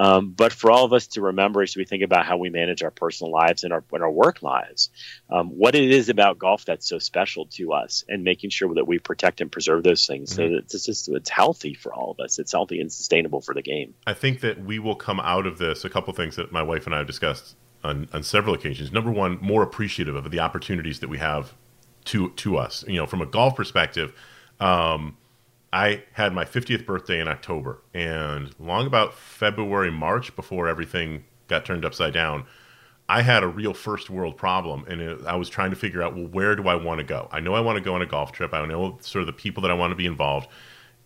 um, 0.00 0.30
but 0.30 0.50
for 0.50 0.70
all 0.70 0.86
of 0.86 0.94
us 0.94 1.08
to 1.08 1.20
remember 1.20 1.62
as 1.62 1.76
we 1.76 1.84
think 1.84 2.02
about 2.02 2.24
how 2.24 2.38
we 2.38 2.48
manage 2.48 2.82
our 2.82 2.90
personal 2.90 3.30
lives 3.30 3.64
and 3.64 3.72
our, 3.72 3.84
and 3.92 4.02
our 4.02 4.10
work 4.10 4.40
lives, 4.40 4.88
um, 5.30 5.48
what 5.48 5.74
it 5.74 5.90
is 5.90 6.08
about 6.08 6.38
golf 6.38 6.64
that's 6.64 6.88
so 6.88 6.98
special 6.98 7.44
to 7.46 7.74
us 7.74 8.02
and 8.08 8.24
making 8.24 8.48
sure 8.48 8.72
that 8.76 8.86
we 8.86 8.98
protect 8.98 9.42
and 9.42 9.52
preserve 9.52 9.82
those 9.82 10.06
things 10.06 10.30
mm-hmm. 10.30 10.36
so 10.36 10.48
that 10.48 10.74
it's 10.74 10.86
just 10.86 11.10
it's 11.10 11.28
healthy 11.28 11.74
for 11.74 11.92
all 11.92 12.12
of 12.12 12.20
us. 12.20 12.38
It's 12.38 12.52
healthy 12.52 12.80
and 12.80 12.90
sustainable 12.90 13.42
for 13.42 13.54
the 13.54 13.60
game. 13.60 13.92
I 14.06 14.14
think 14.14 14.40
that 14.40 14.64
we 14.64 14.78
will 14.78 14.96
come 14.96 15.20
out 15.20 15.46
of 15.46 15.58
this, 15.58 15.84
a 15.84 15.90
couple 15.90 16.14
things 16.14 16.36
that 16.36 16.50
my 16.50 16.62
wife 16.62 16.86
and 16.86 16.94
I 16.94 16.98
have 16.98 17.06
discussed 17.06 17.56
on, 17.82 18.08
on 18.12 18.22
several 18.22 18.54
occasions. 18.54 18.92
Number 18.92 19.10
one, 19.10 19.38
more 19.40 19.62
appreciative 19.62 20.14
of 20.14 20.30
the 20.30 20.40
opportunities 20.40 21.00
that 21.00 21.08
we 21.08 21.18
have 21.18 21.54
to 22.06 22.30
to 22.30 22.56
us. 22.56 22.84
You 22.86 22.96
know, 22.96 23.06
from 23.06 23.22
a 23.22 23.26
golf 23.26 23.56
perspective, 23.56 24.12
um, 24.58 25.16
I 25.72 26.02
had 26.12 26.32
my 26.32 26.44
50th 26.44 26.84
birthday 26.84 27.20
in 27.20 27.28
October, 27.28 27.82
and 27.94 28.54
long 28.58 28.86
about 28.86 29.14
February, 29.14 29.90
March, 29.90 30.34
before 30.34 30.68
everything 30.68 31.24
got 31.48 31.64
turned 31.64 31.84
upside 31.84 32.12
down, 32.12 32.44
I 33.08 33.22
had 33.22 33.42
a 33.42 33.48
real 33.48 33.74
first 33.74 34.10
world 34.10 34.36
problem, 34.36 34.84
and 34.88 35.00
it, 35.00 35.26
I 35.26 35.36
was 35.36 35.48
trying 35.48 35.70
to 35.70 35.76
figure 35.76 36.02
out, 36.02 36.14
well, 36.14 36.26
where 36.26 36.54
do 36.54 36.68
I 36.68 36.76
want 36.76 36.98
to 36.98 37.04
go? 37.04 37.28
I 37.32 37.40
know 37.40 37.54
I 37.54 37.60
want 37.60 37.76
to 37.76 37.82
go 37.82 37.94
on 37.94 38.02
a 38.02 38.06
golf 38.06 38.32
trip. 38.32 38.54
I 38.54 38.64
know 38.66 38.98
sort 39.00 39.22
of 39.22 39.26
the 39.26 39.32
people 39.32 39.62
that 39.62 39.70
I 39.70 39.74
want 39.74 39.90
to 39.90 39.96
be 39.96 40.06
involved, 40.06 40.48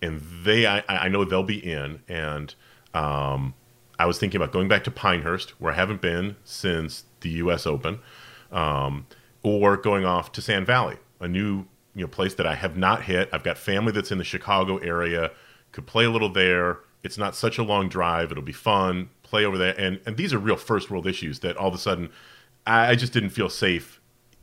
and 0.03 0.21
they, 0.45 0.67
I, 0.67 0.83
I 0.89 1.09
know 1.09 1.25
they'll 1.25 1.43
be 1.43 1.59
in. 1.59 2.03
And 2.09 2.55
um, 2.93 3.55
I 3.99 4.07
was 4.07 4.19
thinking 4.19 4.41
about 4.41 4.53
going 4.53 4.69
back 4.69 4.85
to 4.85 4.91
Pinehurst, 4.91 5.51
where 5.61 5.73
I 5.73 5.77
haven't 5.77 6.01
been 6.01 6.37
since 6.45 7.05
the 7.21 7.31
U.S. 7.31 7.67
Open, 7.67 8.01
um, 8.51 9.07
or 9.43 9.77
going 9.77 10.05
off 10.05 10.33
to 10.33 10.43
Sand 10.43 10.67
Valley, 10.67 10.97
a 11.21 11.29
new 11.29 11.67
you 11.95 12.03
know 12.03 12.09
place 12.09 12.35
that 12.35 12.47
I 12.47 12.55
have 12.55 12.77
not 12.77 13.03
hit. 13.03 13.29
I've 13.33 13.45
got 13.45 13.59
family 13.59 13.93
that's 13.93 14.11
in 14.11 14.19
the 14.19 14.25
Chicago 14.25 14.79
area. 14.79 15.31
Could 15.73 15.87
play 15.87 16.05
a 16.05 16.11
little 16.11 16.29
there. 16.29 16.81
It's 17.03 17.19
not 17.19 17.37
such 17.37 17.59
a 17.59 17.63
long 17.63 17.89
drive. 17.89 18.31
It'll 18.31 18.43
be 18.43 18.53
fun. 18.53 19.11
Play 19.23 19.45
over 19.45 19.59
there, 19.59 19.79
and 19.79 20.01
and 20.07 20.17
these 20.17 20.33
are 20.33 20.39
real 20.39 20.57
first 20.57 20.91
world 20.91 21.07
issues 21.07 21.41
that 21.41 21.57
all 21.57 21.69
of 21.69 21.75
a 21.75 21.79
sudden 21.79 22.11
I, 22.67 22.91
I 22.91 22.95
just 22.95 23.13
didn't 23.13 23.31
feel 23.31 23.49
safe 23.49 24.01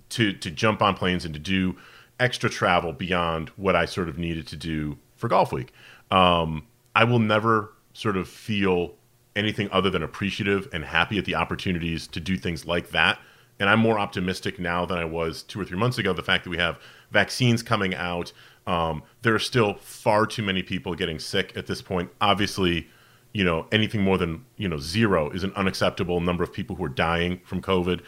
to 0.10 0.34
to 0.34 0.52
jump 0.52 0.82
on 0.82 0.96
planes 0.96 1.26
and 1.26 1.34
to 1.34 1.40
do 1.40 1.76
extra 2.20 2.50
travel 2.50 2.94
beyond 2.94 3.50
what 3.50 3.76
I 3.76 3.86
sort 3.86 4.08
of 4.08 4.18
needed 4.18 4.48
to 4.48 4.56
do 4.56 4.98
for 5.16 5.28
Golf 5.28 5.52
Week. 5.52 5.74
Um, 6.12 6.68
I 6.96 7.04
will 7.04 7.20
never 7.20 7.74
sort 7.94 8.16
of 8.16 8.28
feel 8.28 8.96
anything 9.36 9.70
other 9.72 9.90
than 9.90 10.04
appreciative 10.04 10.68
and 10.74 10.84
happy 10.84 11.18
at 11.18 11.26
the 11.26 11.36
opportunities 11.36 12.08
to 12.08 12.20
do 12.20 12.38
things 12.38 12.66
like 12.66 12.90
that. 12.92 13.20
And 13.60 13.70
I'm 13.70 13.80
more 13.80 14.00
optimistic 14.00 14.60
now 14.60 14.86
than 14.86 14.98
I 14.98 15.06
was 15.06 15.44
two 15.44 15.62
or 15.62 15.66
three 15.66 15.78
months 15.78 15.98
ago. 15.98 16.14
The 16.14 16.24
fact 16.24 16.44
that 16.44 16.50
we 16.50 16.58
have 16.58 16.80
vaccines 17.12 17.62
coming 17.62 17.94
out. 17.94 18.34
Um, 18.68 19.04
there 19.22 19.34
are 19.34 19.40
still 19.40 19.76
far 19.76 20.26
too 20.26 20.44
many 20.44 20.64
people 20.64 20.96
getting 20.96 21.20
sick 21.20 21.54
at 21.56 21.68
this 21.68 21.82
point. 21.82 22.12
Obviously, 22.22 22.88
you 23.34 23.44
know 23.44 23.68
anything 23.72 24.02
more 24.02 24.18
than 24.18 24.46
you 24.58 24.68
know 24.68 24.78
zero 24.78 25.30
is 25.30 25.44
an 25.44 25.54
unacceptable 25.56 26.20
number 26.20 26.44
of 26.44 26.52
people 26.52 26.76
who 26.76 26.84
are 26.84 26.90
dying 26.90 27.40
from 27.46 27.62
COVID. 27.62 28.02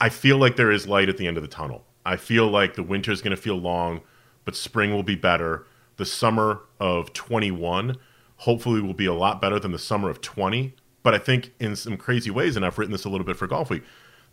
I 0.00 0.08
feel 0.08 0.38
like 0.38 0.56
there 0.56 0.70
is 0.70 0.88
light 0.88 1.08
at 1.08 1.18
the 1.18 1.26
end 1.26 1.36
of 1.36 1.42
the 1.42 1.48
tunnel. 1.48 1.84
I 2.06 2.16
feel 2.16 2.48
like 2.48 2.74
the 2.74 2.82
winter 2.82 3.12
is 3.12 3.20
going 3.20 3.36
to 3.36 3.40
feel 3.40 3.56
long, 3.56 4.00
but 4.44 4.56
spring 4.56 4.92
will 4.92 5.02
be 5.02 5.14
better. 5.14 5.66
The 5.96 6.06
summer 6.06 6.62
of 6.78 7.12
21 7.12 7.96
hopefully 8.40 8.80
will 8.80 8.94
be 8.94 9.06
a 9.06 9.12
lot 9.12 9.38
better 9.38 9.58
than 9.58 9.70
the 9.70 9.78
summer 9.78 10.08
of 10.08 10.22
20. 10.22 10.74
But 11.02 11.14
I 11.14 11.18
think 11.18 11.52
in 11.60 11.76
some 11.76 11.98
crazy 11.98 12.30
ways, 12.30 12.56
and 12.56 12.64
I've 12.64 12.78
written 12.78 12.92
this 12.92 13.04
a 13.04 13.10
little 13.10 13.26
bit 13.26 13.36
for 13.36 13.46
Golf 13.46 13.68
Week, 13.68 13.82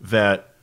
that 0.00 0.54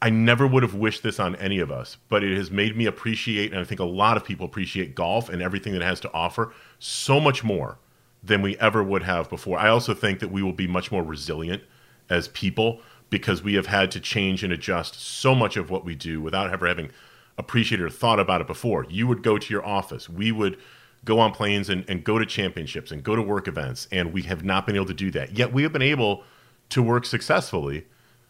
I 0.00 0.10
never 0.10 0.46
would 0.46 0.62
have 0.62 0.74
wished 0.74 1.02
this 1.02 1.18
on 1.18 1.34
any 1.36 1.58
of 1.58 1.72
us, 1.72 1.96
but 2.08 2.22
it 2.22 2.36
has 2.36 2.50
made 2.50 2.76
me 2.76 2.86
appreciate, 2.86 3.50
and 3.50 3.60
I 3.60 3.64
think 3.64 3.80
a 3.80 3.84
lot 3.84 4.16
of 4.16 4.24
people 4.24 4.46
appreciate 4.46 4.94
golf 4.94 5.28
and 5.28 5.42
everything 5.42 5.72
that 5.72 5.82
it 5.82 5.86
has 5.86 6.00
to 6.00 6.12
offer 6.12 6.52
so 6.78 7.18
much 7.18 7.42
more 7.42 7.78
than 8.22 8.42
we 8.42 8.56
ever 8.58 8.82
would 8.82 9.02
have 9.02 9.28
before. 9.28 9.58
I 9.58 9.68
also 9.68 9.92
think 9.92 10.20
that 10.20 10.30
we 10.30 10.42
will 10.42 10.52
be 10.52 10.68
much 10.68 10.92
more 10.92 11.02
resilient 11.02 11.64
as 12.08 12.28
people 12.28 12.80
because 13.10 13.42
we 13.42 13.54
have 13.54 13.66
had 13.66 13.90
to 13.90 14.00
change 14.00 14.44
and 14.44 14.52
adjust 14.52 15.00
so 15.00 15.34
much 15.34 15.56
of 15.56 15.68
what 15.68 15.84
we 15.84 15.96
do 15.96 16.20
without 16.20 16.52
ever 16.52 16.68
having 16.68 16.90
appreciated 17.36 17.84
or 17.84 17.90
thought 17.90 18.20
about 18.20 18.40
it 18.40 18.46
before. 18.46 18.86
You 18.88 19.08
would 19.08 19.24
go 19.24 19.36
to 19.36 19.52
your 19.52 19.66
office, 19.66 20.08
we 20.08 20.30
would 20.30 20.56
go 21.04 21.18
on 21.18 21.32
planes 21.32 21.68
and, 21.68 21.84
and 21.88 22.04
go 22.04 22.18
to 22.18 22.26
championships 22.26 22.90
and 22.90 23.02
go 23.02 23.16
to 23.16 23.22
work 23.22 23.48
events, 23.48 23.88
and 23.90 24.12
we 24.12 24.22
have 24.22 24.44
not 24.44 24.66
been 24.66 24.76
able 24.76 24.86
to 24.86 24.94
do 24.94 25.10
that. 25.10 25.36
Yet 25.36 25.52
we 25.52 25.62
have 25.62 25.72
been 25.72 25.82
able 25.82 26.24
to 26.70 26.82
work 26.82 27.04
successfully. 27.04 27.86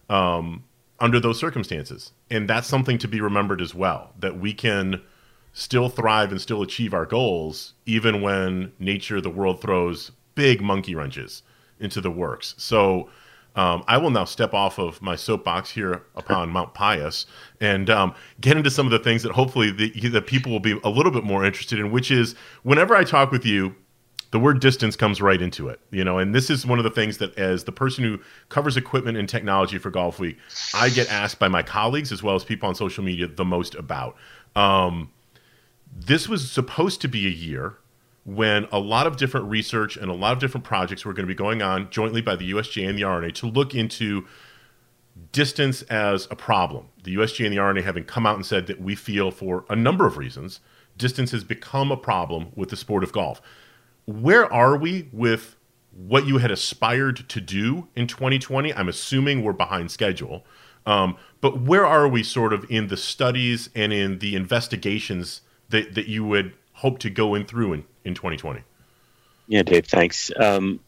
Um, 0.08 0.64
under 1.00 1.18
those 1.18 1.38
circumstances. 1.38 2.12
And 2.30 2.48
that's 2.48 2.68
something 2.68 2.98
to 2.98 3.08
be 3.08 3.20
remembered 3.20 3.60
as 3.60 3.74
well 3.74 4.12
that 4.18 4.38
we 4.38 4.52
can 4.52 5.00
still 5.52 5.88
thrive 5.88 6.30
and 6.30 6.40
still 6.40 6.62
achieve 6.62 6.94
our 6.94 7.06
goals 7.06 7.74
even 7.86 8.22
when 8.22 8.72
nature, 8.78 9.20
the 9.20 9.30
world 9.30 9.60
throws 9.60 10.12
big 10.34 10.60
monkey 10.60 10.94
wrenches 10.94 11.42
into 11.80 12.00
the 12.00 12.10
works. 12.10 12.54
So 12.58 13.08
um, 13.56 13.84
I 13.86 13.98
will 13.98 14.10
now 14.10 14.24
step 14.24 14.54
off 14.54 14.78
of 14.78 15.02
my 15.02 15.16
soapbox 15.16 15.70
here 15.70 16.02
upon 16.14 16.50
Mount 16.50 16.74
Pius 16.74 17.26
and 17.60 17.90
um, 17.90 18.14
get 18.40 18.56
into 18.56 18.70
some 18.70 18.86
of 18.86 18.92
the 18.92 18.98
things 18.98 19.22
that 19.22 19.32
hopefully 19.32 19.70
the, 19.70 19.90
the 20.08 20.22
people 20.22 20.52
will 20.52 20.60
be 20.60 20.78
a 20.84 20.88
little 20.88 21.12
bit 21.12 21.24
more 21.24 21.44
interested 21.44 21.78
in, 21.78 21.90
which 21.90 22.10
is 22.10 22.34
whenever 22.62 22.94
I 22.94 23.04
talk 23.04 23.30
with 23.30 23.44
you, 23.44 23.74
the 24.30 24.38
word 24.38 24.60
distance 24.60 24.94
comes 24.94 25.20
right 25.20 25.42
into 25.42 25.68
it 25.68 25.80
you 25.90 26.04
know 26.04 26.18
and 26.18 26.32
this 26.32 26.50
is 26.50 26.64
one 26.64 26.78
of 26.78 26.84
the 26.84 26.90
things 26.90 27.18
that 27.18 27.36
as 27.36 27.64
the 27.64 27.72
person 27.72 28.04
who 28.04 28.16
covers 28.48 28.76
equipment 28.76 29.18
and 29.18 29.28
technology 29.28 29.76
for 29.76 29.90
golf 29.90 30.20
week 30.20 30.38
i 30.72 30.88
get 30.88 31.10
asked 31.10 31.40
by 31.40 31.48
my 31.48 31.64
colleagues 31.64 32.12
as 32.12 32.22
well 32.22 32.36
as 32.36 32.44
people 32.44 32.68
on 32.68 32.76
social 32.76 33.02
media 33.02 33.26
the 33.26 33.44
most 33.44 33.74
about. 33.74 34.16
Um, 34.56 35.10
this 35.94 36.28
was 36.28 36.50
supposed 36.50 37.00
to 37.02 37.08
be 37.08 37.26
a 37.26 37.30
year 37.30 37.76
when 38.24 38.66
a 38.70 38.78
lot 38.78 39.06
of 39.06 39.16
different 39.16 39.48
research 39.48 39.96
and 39.96 40.10
a 40.10 40.14
lot 40.14 40.32
of 40.32 40.38
different 40.38 40.64
projects 40.64 41.04
were 41.04 41.12
going 41.12 41.26
to 41.26 41.32
be 41.32 41.34
going 41.34 41.62
on 41.62 41.90
jointly 41.90 42.20
by 42.20 42.36
the 42.36 42.50
usga 42.52 42.88
and 42.88 42.98
the 42.98 43.04
r&a 43.04 43.32
to 43.32 43.46
look 43.46 43.74
into 43.74 44.26
distance 45.32 45.82
as 45.82 46.26
a 46.30 46.36
problem 46.36 46.86
the 47.04 47.14
usga 47.16 47.44
and 47.44 47.52
the 47.52 47.58
r&a 47.58 47.82
having 47.82 48.04
come 48.04 48.26
out 48.26 48.36
and 48.36 48.44
said 48.44 48.66
that 48.66 48.80
we 48.80 48.94
feel 48.94 49.30
for 49.30 49.64
a 49.68 49.76
number 49.76 50.06
of 50.06 50.16
reasons 50.16 50.60
distance 50.96 51.30
has 51.30 51.44
become 51.44 51.90
a 51.90 51.96
problem 51.96 52.52
with 52.54 52.68
the 52.68 52.76
sport 52.76 53.02
of 53.02 53.10
golf 53.12 53.40
where 54.06 54.52
are 54.52 54.76
we 54.76 55.08
with 55.12 55.56
what 55.92 56.26
you 56.26 56.38
had 56.38 56.50
aspired 56.50 57.28
to 57.28 57.40
do 57.40 57.88
in 57.94 58.06
2020? 58.06 58.72
I'm 58.74 58.88
assuming 58.88 59.42
we're 59.42 59.52
behind 59.52 59.90
schedule. 59.90 60.44
Um, 60.86 61.16
but 61.40 61.60
where 61.60 61.84
are 61.84 62.08
we 62.08 62.22
sort 62.22 62.52
of 62.52 62.64
in 62.70 62.88
the 62.88 62.96
studies 62.96 63.68
and 63.74 63.92
in 63.92 64.18
the 64.18 64.34
investigations 64.34 65.42
that, 65.68 65.94
that 65.94 66.06
you 66.06 66.24
would 66.24 66.54
hope 66.74 66.98
to 67.00 67.10
go 67.10 67.34
in 67.34 67.44
through 67.44 67.74
in, 67.74 67.84
in 68.04 68.14
2020? 68.14 68.62
Yeah, 69.46 69.62
Dave, 69.62 69.86
thanks. 69.86 70.30
Um, 70.34 70.80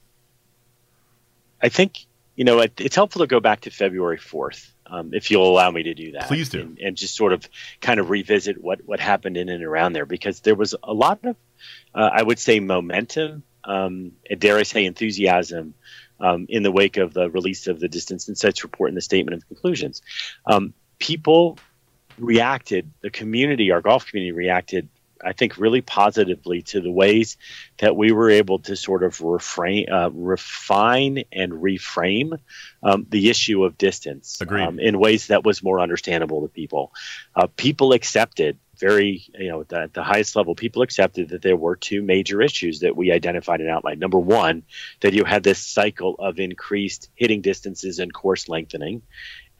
I 1.60 1.68
think, 1.68 2.06
you 2.36 2.44
know, 2.44 2.60
it, 2.60 2.80
it's 2.80 2.96
helpful 2.96 3.20
to 3.20 3.26
go 3.26 3.40
back 3.40 3.62
to 3.62 3.70
February 3.70 4.18
4th. 4.18 4.68
Um, 4.86 5.14
if 5.14 5.30
you'll 5.30 5.48
allow 5.48 5.70
me 5.70 5.84
to 5.84 5.94
do 5.94 6.12
that. 6.12 6.28
Please 6.28 6.50
do. 6.50 6.60
And, 6.60 6.78
and, 6.78 6.96
just 6.98 7.16
sort 7.16 7.32
of 7.32 7.48
kind 7.80 7.98
of 7.98 8.10
revisit 8.10 8.62
what, 8.62 8.80
what 8.84 9.00
happened 9.00 9.38
in 9.38 9.48
and 9.48 9.64
around 9.64 9.94
there 9.94 10.04
because 10.04 10.40
there 10.40 10.54
was 10.54 10.74
a 10.82 10.92
lot 10.92 11.24
of 11.24 11.34
uh, 11.94 12.10
I 12.12 12.22
would 12.22 12.38
say, 12.38 12.60
momentum, 12.60 13.42
um, 13.64 14.12
and 14.28 14.40
dare 14.40 14.58
I 14.58 14.62
say, 14.62 14.84
enthusiasm 14.84 15.74
um, 16.20 16.46
in 16.48 16.62
the 16.62 16.72
wake 16.72 16.96
of 16.96 17.12
the 17.12 17.30
release 17.30 17.66
of 17.66 17.80
the 17.80 17.88
Distance 17.88 18.28
Insights 18.28 18.62
report 18.62 18.90
and 18.90 18.96
the 18.96 19.02
statement 19.02 19.36
of 19.36 19.46
conclusions. 19.46 20.02
Um, 20.46 20.74
people 20.98 21.58
reacted, 22.18 22.90
the 23.00 23.10
community, 23.10 23.70
our 23.70 23.80
golf 23.80 24.06
community 24.06 24.32
reacted 24.32 24.88
I 25.24 25.32
think, 25.32 25.58
really 25.58 25.80
positively 25.80 26.62
to 26.62 26.80
the 26.80 26.90
ways 26.90 27.36
that 27.78 27.96
we 27.96 28.12
were 28.12 28.30
able 28.30 28.60
to 28.60 28.76
sort 28.76 29.02
of 29.02 29.20
refrain, 29.20 29.90
uh, 29.90 30.10
refine 30.12 31.24
and 31.32 31.52
reframe 31.52 32.38
um, 32.82 33.06
the 33.08 33.30
issue 33.30 33.64
of 33.64 33.78
distance 33.78 34.38
um, 34.68 34.78
in 34.78 34.98
ways 34.98 35.28
that 35.28 35.44
was 35.44 35.62
more 35.62 35.80
understandable 35.80 36.42
to 36.42 36.48
people. 36.48 36.92
Uh, 37.34 37.46
people 37.56 37.92
accepted 37.92 38.58
very, 38.78 39.24
you 39.38 39.48
know, 39.48 39.64
at 39.70 39.94
the 39.94 40.02
highest 40.02 40.34
level, 40.34 40.56
people 40.56 40.82
accepted 40.82 41.28
that 41.28 41.42
there 41.42 41.56
were 41.56 41.76
two 41.76 42.02
major 42.02 42.42
issues 42.42 42.80
that 42.80 42.96
we 42.96 43.12
identified 43.12 43.60
and 43.60 43.70
outlined. 43.70 44.00
Number 44.00 44.18
one, 44.18 44.64
that 45.00 45.12
you 45.12 45.24
had 45.24 45.44
this 45.44 45.60
cycle 45.64 46.16
of 46.18 46.40
increased 46.40 47.08
hitting 47.14 47.42
distances 47.42 48.00
and 48.00 48.12
course 48.12 48.48
lengthening 48.48 49.02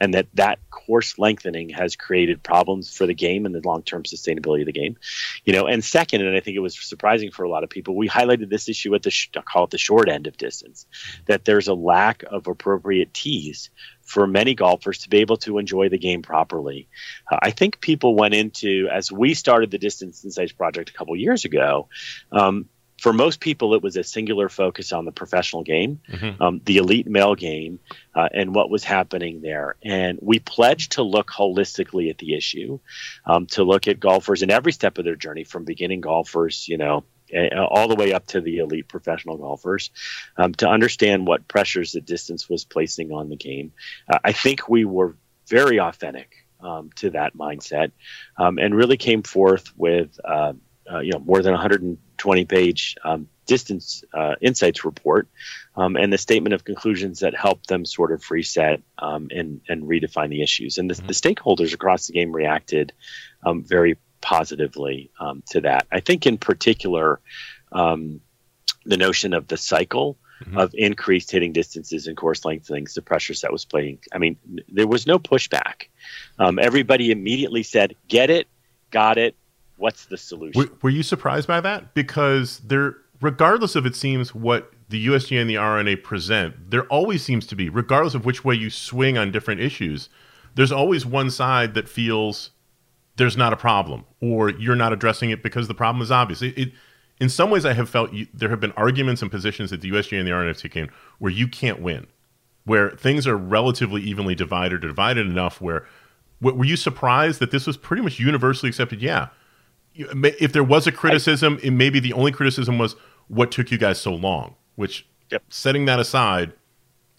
and 0.00 0.14
that 0.14 0.26
that 0.34 0.58
course 0.70 1.18
lengthening 1.18 1.68
has 1.68 1.96
created 1.96 2.42
problems 2.42 2.94
for 2.94 3.06
the 3.06 3.14
game 3.14 3.46
and 3.46 3.54
the 3.54 3.60
long-term 3.64 4.02
sustainability 4.02 4.60
of 4.60 4.66
the 4.66 4.72
game 4.72 4.96
you 5.44 5.52
know 5.52 5.66
and 5.66 5.84
second 5.84 6.20
and 6.20 6.36
i 6.36 6.40
think 6.40 6.56
it 6.56 6.60
was 6.60 6.78
surprising 6.78 7.30
for 7.30 7.44
a 7.44 7.48
lot 7.48 7.64
of 7.64 7.70
people 7.70 7.96
we 7.96 8.08
highlighted 8.08 8.48
this 8.48 8.68
issue 8.68 8.94
at 8.94 9.02
the 9.02 9.10
sh- 9.10 9.30
call 9.44 9.64
it 9.64 9.70
the 9.70 9.78
short 9.78 10.08
end 10.08 10.26
of 10.26 10.36
distance 10.36 10.86
that 11.26 11.44
there's 11.44 11.68
a 11.68 11.74
lack 11.74 12.22
of 12.24 12.46
appropriate 12.46 13.12
tees 13.14 13.70
for 14.02 14.26
many 14.26 14.54
golfers 14.54 14.98
to 14.98 15.08
be 15.08 15.18
able 15.18 15.36
to 15.38 15.58
enjoy 15.58 15.88
the 15.88 15.98
game 15.98 16.22
properly. 16.22 16.88
Uh, 17.30 17.38
I 17.40 17.50
think 17.50 17.80
people 17.80 18.14
went 18.14 18.34
into 18.34 18.88
as 18.92 19.10
we 19.10 19.34
started 19.34 19.70
the 19.70 19.78
Distance 19.78 20.24
Insights 20.24 20.52
project 20.52 20.90
a 20.90 20.92
couple 20.92 21.16
years 21.16 21.44
ago. 21.44 21.88
Um, 22.30 22.68
for 23.02 23.12
most 23.12 23.40
people, 23.40 23.74
it 23.74 23.82
was 23.82 23.96
a 23.96 24.04
singular 24.04 24.48
focus 24.48 24.92
on 24.92 25.04
the 25.04 25.10
professional 25.10 25.64
game, 25.64 26.00
mm-hmm. 26.08 26.40
um, 26.40 26.60
the 26.64 26.76
elite 26.76 27.08
male 27.08 27.34
game, 27.34 27.80
uh, 28.14 28.28
and 28.32 28.54
what 28.54 28.70
was 28.70 28.84
happening 28.84 29.40
there. 29.42 29.74
And 29.82 30.20
we 30.22 30.38
pledged 30.38 30.92
to 30.92 31.02
look 31.02 31.28
holistically 31.28 32.10
at 32.10 32.18
the 32.18 32.36
issue, 32.36 32.78
um, 33.26 33.46
to 33.46 33.64
look 33.64 33.88
at 33.88 33.98
golfers 33.98 34.42
in 34.42 34.52
every 34.52 34.70
step 34.70 34.98
of 34.98 35.04
their 35.04 35.16
journey, 35.16 35.42
from 35.42 35.64
beginning 35.64 36.00
golfers, 36.00 36.68
you 36.68 36.78
know, 36.78 37.02
all 37.56 37.88
the 37.88 37.96
way 37.96 38.12
up 38.12 38.28
to 38.28 38.40
the 38.40 38.58
elite 38.58 38.86
professional 38.86 39.36
golfers, 39.36 39.90
um, 40.36 40.54
to 40.54 40.68
understand 40.68 41.26
what 41.26 41.48
pressures 41.48 41.90
the 41.90 42.00
distance 42.00 42.48
was 42.48 42.64
placing 42.64 43.10
on 43.10 43.30
the 43.30 43.36
game. 43.36 43.72
Uh, 44.08 44.20
I 44.22 44.30
think 44.30 44.68
we 44.68 44.84
were 44.84 45.16
very 45.48 45.80
authentic 45.80 46.46
um, 46.60 46.90
to 46.96 47.10
that 47.10 47.34
mindset, 47.34 47.90
um, 48.36 48.58
and 48.58 48.76
really 48.76 48.96
came 48.96 49.24
forth 49.24 49.76
with. 49.76 50.20
Uh, 50.24 50.52
uh, 50.92 51.00
you 51.00 51.12
know 51.12 51.18
more 51.20 51.42
than 51.42 51.52
120 51.52 52.44
page 52.44 52.96
um, 53.04 53.28
distance 53.46 54.04
uh, 54.14 54.34
insights 54.40 54.84
report 54.84 55.28
um, 55.76 55.96
and 55.96 56.12
the 56.12 56.18
statement 56.18 56.54
of 56.54 56.64
conclusions 56.64 57.20
that 57.20 57.34
help 57.34 57.66
them 57.66 57.84
sort 57.84 58.12
of 58.12 58.30
reset 58.30 58.82
um, 58.98 59.28
and, 59.30 59.60
and 59.68 59.84
redefine 59.84 60.30
the 60.30 60.42
issues. 60.42 60.78
And 60.78 60.88
the, 60.88 60.94
mm-hmm. 60.94 61.06
the 61.06 61.12
stakeholders 61.12 61.74
across 61.74 62.06
the 62.06 62.12
game 62.12 62.32
reacted 62.32 62.92
um, 63.44 63.64
very 63.64 63.98
positively 64.20 65.10
um, 65.18 65.42
to 65.50 65.62
that. 65.62 65.86
I 65.90 66.00
think, 66.00 66.26
in 66.26 66.38
particular, 66.38 67.20
um, 67.72 68.20
the 68.84 68.96
notion 68.96 69.34
of 69.34 69.48
the 69.48 69.56
cycle. 69.56 70.18
Mm-hmm. 70.42 70.58
Of 70.58 70.74
increased 70.74 71.30
hitting 71.30 71.52
distances 71.52 72.08
and 72.08 72.16
course 72.16 72.44
lengthenings, 72.44 72.94
the 72.94 73.02
pressures 73.02 73.42
that 73.42 73.52
was 73.52 73.64
playing. 73.64 74.00
I 74.12 74.18
mean, 74.18 74.38
there 74.66 74.88
was 74.88 75.06
no 75.06 75.20
pushback. 75.20 75.84
everybody 76.40 77.12
immediately 77.12 77.62
said, 77.62 77.94
"Get 78.08 78.28
it, 78.28 78.48
got 78.90 79.18
it, 79.18 79.36
what's 79.82 80.06
the 80.06 80.16
solution? 80.16 80.60
Were, 80.60 80.70
were 80.80 80.90
you 80.90 81.02
surprised 81.02 81.48
by 81.48 81.60
that? 81.60 81.92
Because 81.92 82.60
there, 82.60 82.96
regardless 83.20 83.74
of 83.74 83.84
it 83.84 83.96
seems 83.96 84.32
what 84.32 84.72
the 84.88 85.08
USGA 85.08 85.40
and 85.40 85.50
the 85.50 85.56
R&A 85.56 85.96
present, 85.96 86.70
there 86.70 86.84
always 86.84 87.24
seems 87.24 87.46
to 87.48 87.56
be, 87.56 87.68
regardless 87.68 88.14
of 88.14 88.24
which 88.24 88.44
way 88.44 88.54
you 88.54 88.70
swing 88.70 89.18
on 89.18 89.32
different 89.32 89.60
issues, 89.60 90.08
there's 90.54 90.70
always 90.70 91.04
one 91.04 91.30
side 91.30 91.74
that 91.74 91.88
feels 91.88 92.50
there's 93.16 93.36
not 93.36 93.52
a 93.52 93.56
problem 93.56 94.04
or 94.20 94.50
you're 94.50 94.76
not 94.76 94.92
addressing 94.92 95.30
it 95.30 95.42
because 95.42 95.66
the 95.66 95.74
problem 95.74 96.00
is 96.00 96.12
obvious. 96.12 96.42
It, 96.42 96.56
it 96.56 96.72
in 97.18 97.28
some 97.28 97.50
ways, 97.50 97.66
I 97.66 97.72
have 97.72 97.90
felt 97.90 98.12
you, 98.12 98.28
there 98.32 98.50
have 98.50 98.60
been 98.60 98.72
arguments 98.72 99.20
and 99.20 99.30
positions 99.30 99.70
that 99.70 99.80
the 99.80 99.90
USGA 99.90 100.18
and 100.18 100.28
the 100.28 100.32
R&A 100.32 100.46
have 100.46 100.58
taken 100.58 100.90
where 101.18 101.32
you 101.32 101.48
can't 101.48 101.80
win, 101.80 102.06
where 102.64 102.90
things 102.90 103.26
are 103.26 103.36
relatively 103.36 104.00
evenly 104.02 104.36
divided 104.36 104.84
or 104.84 104.88
divided 104.88 105.26
enough 105.26 105.60
where 105.60 105.86
were 106.40 106.64
you 106.64 106.76
surprised 106.76 107.38
that 107.40 107.52
this 107.52 107.66
was 107.66 107.76
pretty 107.76 108.02
much 108.02 108.18
universally 108.18 108.68
accepted? 108.68 109.00
Yeah, 109.00 109.28
if 109.94 110.52
there 110.52 110.64
was 110.64 110.86
a 110.86 110.92
criticism, 110.92 111.58
I, 111.64 111.70
maybe 111.70 112.00
the 112.00 112.12
only 112.12 112.32
criticism 112.32 112.78
was 112.78 112.96
what 113.28 113.50
took 113.50 113.70
you 113.70 113.78
guys 113.78 114.00
so 114.00 114.14
long. 114.14 114.56
Which, 114.74 115.06
yep. 115.30 115.42
setting 115.50 115.84
that 115.84 116.00
aside, 116.00 116.52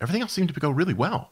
everything 0.01 0.21
else 0.21 0.33
seemed 0.33 0.53
to 0.53 0.59
go 0.59 0.69
really 0.69 0.93
well. 0.93 1.29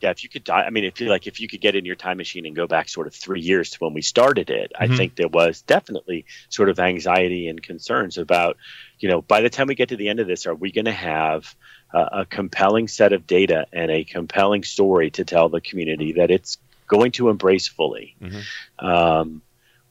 Yeah, 0.00 0.08
if 0.08 0.22
you 0.22 0.30
could 0.30 0.44
die, 0.44 0.62
I 0.62 0.70
mean, 0.70 0.84
if 0.84 0.98
you 0.98 1.10
like, 1.10 1.26
if 1.26 1.40
you 1.40 1.48
could 1.48 1.60
get 1.60 1.76
in 1.76 1.84
your 1.84 1.96
time 1.96 2.16
machine 2.16 2.46
and 2.46 2.56
go 2.56 2.66
back 2.66 2.88
sort 2.88 3.06
of 3.06 3.14
three 3.14 3.42
years 3.42 3.70
to 3.72 3.78
when 3.80 3.92
we 3.92 4.00
started 4.00 4.48
it, 4.48 4.72
mm-hmm. 4.74 4.90
I 4.92 4.96
think 4.96 5.16
there 5.16 5.28
was 5.28 5.60
definitely 5.60 6.24
sort 6.48 6.70
of 6.70 6.80
anxiety 6.80 7.48
and 7.48 7.62
concerns 7.62 8.16
about, 8.16 8.56
you 8.98 9.10
know, 9.10 9.20
by 9.20 9.42
the 9.42 9.50
time 9.50 9.66
we 9.66 9.74
get 9.74 9.90
to 9.90 9.96
the 9.96 10.08
end 10.08 10.18
of 10.18 10.26
this, 10.26 10.46
are 10.46 10.54
we 10.54 10.72
going 10.72 10.86
to 10.86 10.92
have 10.92 11.54
a 11.92 12.24
compelling 12.24 12.88
set 12.88 13.12
of 13.12 13.26
data 13.26 13.66
and 13.72 13.90
a 13.90 14.04
compelling 14.04 14.62
story 14.62 15.10
to 15.10 15.24
tell 15.24 15.48
the 15.48 15.60
community 15.60 16.12
that 16.12 16.30
it's 16.30 16.56
going 16.86 17.12
to 17.12 17.28
embrace 17.28 17.68
fully? 17.68 18.16
Mm-hmm. 18.22 18.86
Um, 18.86 19.42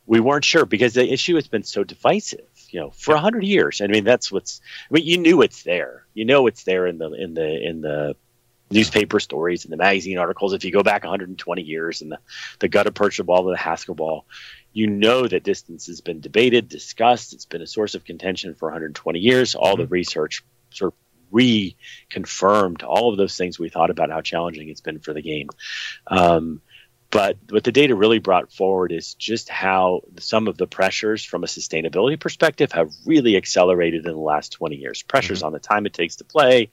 we 0.09 0.19
weren't 0.19 0.43
sure 0.43 0.65
because 0.65 0.95
the 0.95 1.07
issue 1.07 1.35
has 1.35 1.47
been 1.47 1.61
so 1.61 1.83
divisive 1.83 2.47
you 2.69 2.79
know 2.79 2.89
for 2.89 3.13
a 3.13 3.19
hundred 3.19 3.43
years. 3.43 3.79
I 3.79 3.87
mean 3.87 4.03
that's 4.03 4.31
what's 4.31 4.59
i 4.89 4.93
mean 4.93 5.05
you 5.05 5.19
knew 5.19 5.43
it's 5.43 5.61
there. 5.63 6.05
You 6.15 6.25
know 6.25 6.47
it's 6.47 6.63
there 6.63 6.87
in 6.87 6.97
the 6.97 7.13
in 7.13 7.35
the 7.35 7.67
in 7.69 7.81
the 7.81 8.15
newspaper 8.71 9.19
stories 9.19 9.65
and 9.65 9.71
the 9.71 9.77
magazine 9.77 10.17
articles. 10.17 10.53
If 10.53 10.65
you 10.65 10.71
go 10.71 10.81
back 10.81 11.03
120 11.03 11.61
years 11.61 12.01
and 12.01 12.11
the 12.11 12.19
the 12.57 12.67
gutta 12.67 12.91
percha 12.91 13.23
ball 13.23 13.43
to 13.43 13.51
the 13.51 13.57
haskell 13.57 13.95
ball 13.95 14.25
you 14.73 14.87
know 14.87 15.27
that 15.27 15.43
distance 15.43 15.87
has 15.87 16.01
been 16.01 16.21
debated 16.21 16.67
discussed. 16.69 17.33
It's 17.33 17.45
been 17.45 17.61
a 17.61 17.67
source 17.67 17.93
of 17.93 18.03
contention 18.03 18.55
for 18.55 18.67
120 18.67 19.19
years. 19.19 19.53
All 19.53 19.73
mm-hmm. 19.73 19.83
the 19.83 19.87
research 19.87 20.43
sort 20.71 20.93
of 20.93 20.99
reconfirmed 21.31 22.83
all 22.83 23.11
of 23.11 23.17
those 23.17 23.37
things 23.37 23.59
we 23.59 23.69
thought 23.69 23.91
about 23.91 24.09
how 24.09 24.21
challenging 24.21 24.69
it's 24.69 24.81
been 24.81 24.99
for 24.99 25.13
the 25.13 25.21
game. 25.21 25.49
Um, 26.07 26.61
but 27.11 27.37
what 27.49 27.63
the 27.63 27.71
data 27.71 27.95
really 27.95 28.19
brought 28.19 28.51
forward 28.51 28.91
is 28.91 29.15
just 29.15 29.49
how 29.49 30.01
some 30.19 30.47
of 30.47 30.57
the 30.57 30.67
pressures 30.67 31.23
from 31.23 31.43
a 31.43 31.47
sustainability 31.47 32.19
perspective 32.19 32.71
have 32.71 32.91
really 33.03 33.35
accelerated 33.35 34.05
in 34.05 34.11
the 34.11 34.19
last 34.19 34.51
20 34.53 34.75
years. 34.75 35.01
Pressures 35.01 35.39
mm-hmm. 35.39 35.47
on 35.47 35.53
the 35.53 35.59
time 35.59 35.87
it 35.87 35.93
takes 35.93 36.17
to 36.17 36.23
play, 36.23 36.69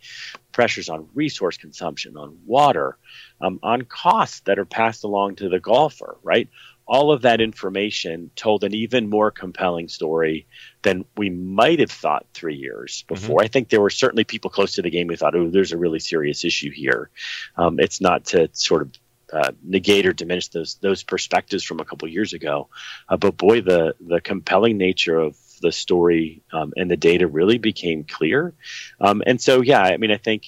pressures 0.52 0.90
on 0.90 1.08
resource 1.14 1.56
consumption, 1.56 2.18
on 2.18 2.38
water, 2.44 2.98
um, 3.40 3.58
on 3.62 3.82
costs 3.82 4.40
that 4.40 4.58
are 4.58 4.66
passed 4.66 5.04
along 5.04 5.36
to 5.36 5.48
the 5.48 5.60
golfer, 5.60 6.18
right? 6.22 6.50
All 6.86 7.12
of 7.12 7.22
that 7.22 7.40
information 7.40 8.30
told 8.36 8.62
an 8.62 8.74
even 8.74 9.08
more 9.08 9.30
compelling 9.30 9.88
story 9.88 10.46
than 10.82 11.06
we 11.16 11.30
might 11.30 11.80
have 11.80 11.90
thought 11.90 12.26
three 12.34 12.56
years 12.56 13.04
mm-hmm. 13.04 13.14
before. 13.14 13.38
Mm-hmm. 13.38 13.44
I 13.44 13.48
think 13.48 13.70
there 13.70 13.80
were 13.80 13.90
certainly 13.90 14.24
people 14.24 14.50
close 14.50 14.72
to 14.72 14.82
the 14.82 14.90
game 14.90 15.08
who 15.08 15.16
thought, 15.16 15.34
oh, 15.34 15.48
there's 15.48 15.72
a 15.72 15.78
really 15.78 15.98
serious 15.98 16.44
issue 16.44 16.70
here. 16.70 17.08
Um, 17.56 17.80
it's 17.80 18.02
not 18.02 18.26
to 18.26 18.50
sort 18.52 18.82
of 18.82 18.92
uh, 19.32 19.52
negate 19.62 20.06
or 20.06 20.12
diminish 20.12 20.48
those 20.48 20.76
those 20.76 21.02
perspectives 21.02 21.64
from 21.64 21.80
a 21.80 21.84
couple 21.84 22.08
years 22.08 22.32
ago. 22.32 22.68
Uh, 23.08 23.16
but 23.16 23.36
boy, 23.36 23.60
the 23.60 23.94
the 24.00 24.20
compelling 24.20 24.78
nature 24.78 25.18
of 25.18 25.36
the 25.60 25.72
story 25.72 26.42
um, 26.52 26.72
and 26.76 26.90
the 26.90 26.96
data 26.96 27.26
really 27.26 27.58
became 27.58 28.04
clear. 28.04 28.54
Um, 29.00 29.22
and 29.26 29.40
so, 29.40 29.62
yeah, 29.62 29.80
I 29.80 29.96
mean, 29.96 30.10
I 30.10 30.18
think 30.18 30.44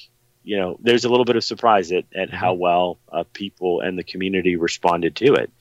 you 0.48 0.56
know, 0.56 0.78
there's 0.80 1.04
a 1.04 1.10
little 1.10 1.26
bit 1.26 1.36
of 1.36 1.44
surprise 1.44 1.92
at, 1.92 2.06
at 2.14 2.32
how 2.32 2.52
mm-hmm. 2.52 2.62
well 2.62 2.98
uh, 3.12 3.24
people 3.34 3.82
and 3.82 3.98
the 3.98 4.02
community 4.02 4.56
responded 4.56 5.14
to 5.16 5.34
it. 5.34 5.52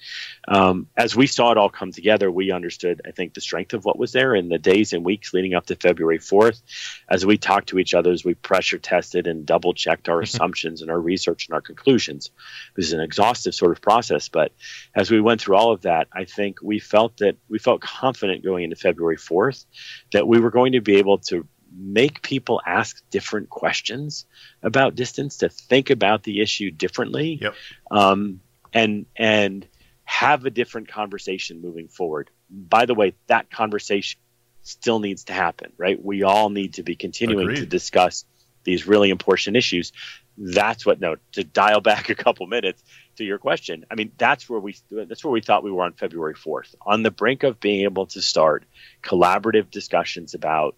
Um, 0.47 0.87
as 0.95 1.13
we 1.13 1.27
saw 1.27 1.51
it 1.51 1.57
all 1.57 1.67
come 1.67 1.91
together, 1.91 2.31
we 2.31 2.51
understood, 2.51 3.01
I 3.05 3.11
think, 3.11 3.33
the 3.33 3.41
strength 3.41 3.73
of 3.73 3.83
what 3.83 3.99
was 3.99 4.13
there 4.13 4.33
in 4.33 4.47
the 4.47 4.57
days 4.57 4.93
and 4.93 5.03
weeks 5.03 5.33
leading 5.33 5.55
up 5.55 5.65
to 5.65 5.75
February 5.75 6.19
4th. 6.19 6.61
As 7.09 7.25
we 7.25 7.37
talked 7.37 7.67
to 7.69 7.79
each 7.79 7.93
other, 7.93 8.13
as 8.13 8.23
we 8.23 8.33
pressure 8.33 8.77
tested 8.77 9.27
and 9.27 9.45
double 9.45 9.73
checked 9.73 10.07
our 10.07 10.15
mm-hmm. 10.15 10.23
assumptions 10.23 10.81
and 10.81 10.89
our 10.89 11.01
research 11.01 11.49
and 11.49 11.55
our 11.55 11.61
conclusions. 11.61 12.31
This 12.77 12.87
is 12.87 12.93
an 12.93 13.01
exhaustive 13.01 13.55
sort 13.55 13.73
of 13.73 13.81
process, 13.81 14.29
but 14.29 14.53
as 14.95 15.11
we 15.11 15.19
went 15.19 15.41
through 15.41 15.57
all 15.57 15.73
of 15.73 15.81
that, 15.81 16.07
I 16.13 16.23
think 16.23 16.59
we 16.61 16.79
felt 16.79 17.17
that 17.17 17.35
we 17.49 17.59
felt 17.59 17.81
confident 17.81 18.41
going 18.41 18.63
into 18.63 18.77
February 18.77 19.17
4th 19.17 19.65
that 20.13 20.25
we 20.25 20.39
were 20.39 20.51
going 20.51 20.71
to 20.71 20.81
be 20.81 20.95
able 20.95 21.17
to 21.17 21.45
make 21.77 22.21
people 22.21 22.61
ask 22.65 23.01
different 23.09 23.49
questions 23.49 24.25
about 24.63 24.95
distance, 24.95 25.37
to 25.37 25.49
think 25.49 25.89
about 25.89 26.23
the 26.23 26.41
issue 26.41 26.71
differently, 26.71 27.39
yep. 27.41 27.55
um, 27.91 28.41
and 28.73 29.05
and 29.15 29.67
have 30.03 30.45
a 30.45 30.49
different 30.49 30.87
conversation 30.87 31.61
moving 31.61 31.87
forward. 31.87 32.29
By 32.49 32.85
the 32.85 32.93
way, 32.93 33.13
that 33.27 33.51
conversation 33.51 34.19
still 34.61 34.99
needs 34.99 35.25
to 35.25 35.33
happen, 35.33 35.71
right? 35.77 36.03
We 36.03 36.23
all 36.23 36.49
need 36.49 36.75
to 36.75 36.83
be 36.83 36.95
continuing 36.95 37.43
Agreed. 37.43 37.59
to 37.59 37.65
discuss 37.65 38.25
these 38.63 38.85
really 38.87 39.09
important 39.09 39.55
issues. 39.55 39.93
That's 40.37 40.85
what 40.85 40.99
no 40.99 41.15
to 41.33 41.43
dial 41.43 41.81
back 41.81 42.09
a 42.09 42.15
couple 42.15 42.47
minutes 42.47 42.83
to 43.15 43.23
your 43.23 43.37
question. 43.37 43.85
I 43.89 43.95
mean, 43.95 44.11
that's 44.17 44.49
where 44.49 44.59
we 44.59 44.75
that's 44.91 45.23
where 45.23 45.31
we 45.31 45.41
thought 45.41 45.63
we 45.63 45.71
were 45.71 45.83
on 45.83 45.93
February 45.93 46.35
4th, 46.35 46.75
on 46.81 47.03
the 47.03 47.11
brink 47.11 47.43
of 47.43 47.59
being 47.59 47.83
able 47.83 48.07
to 48.07 48.21
start 48.21 48.65
collaborative 49.03 49.71
discussions 49.71 50.33
about 50.33 50.75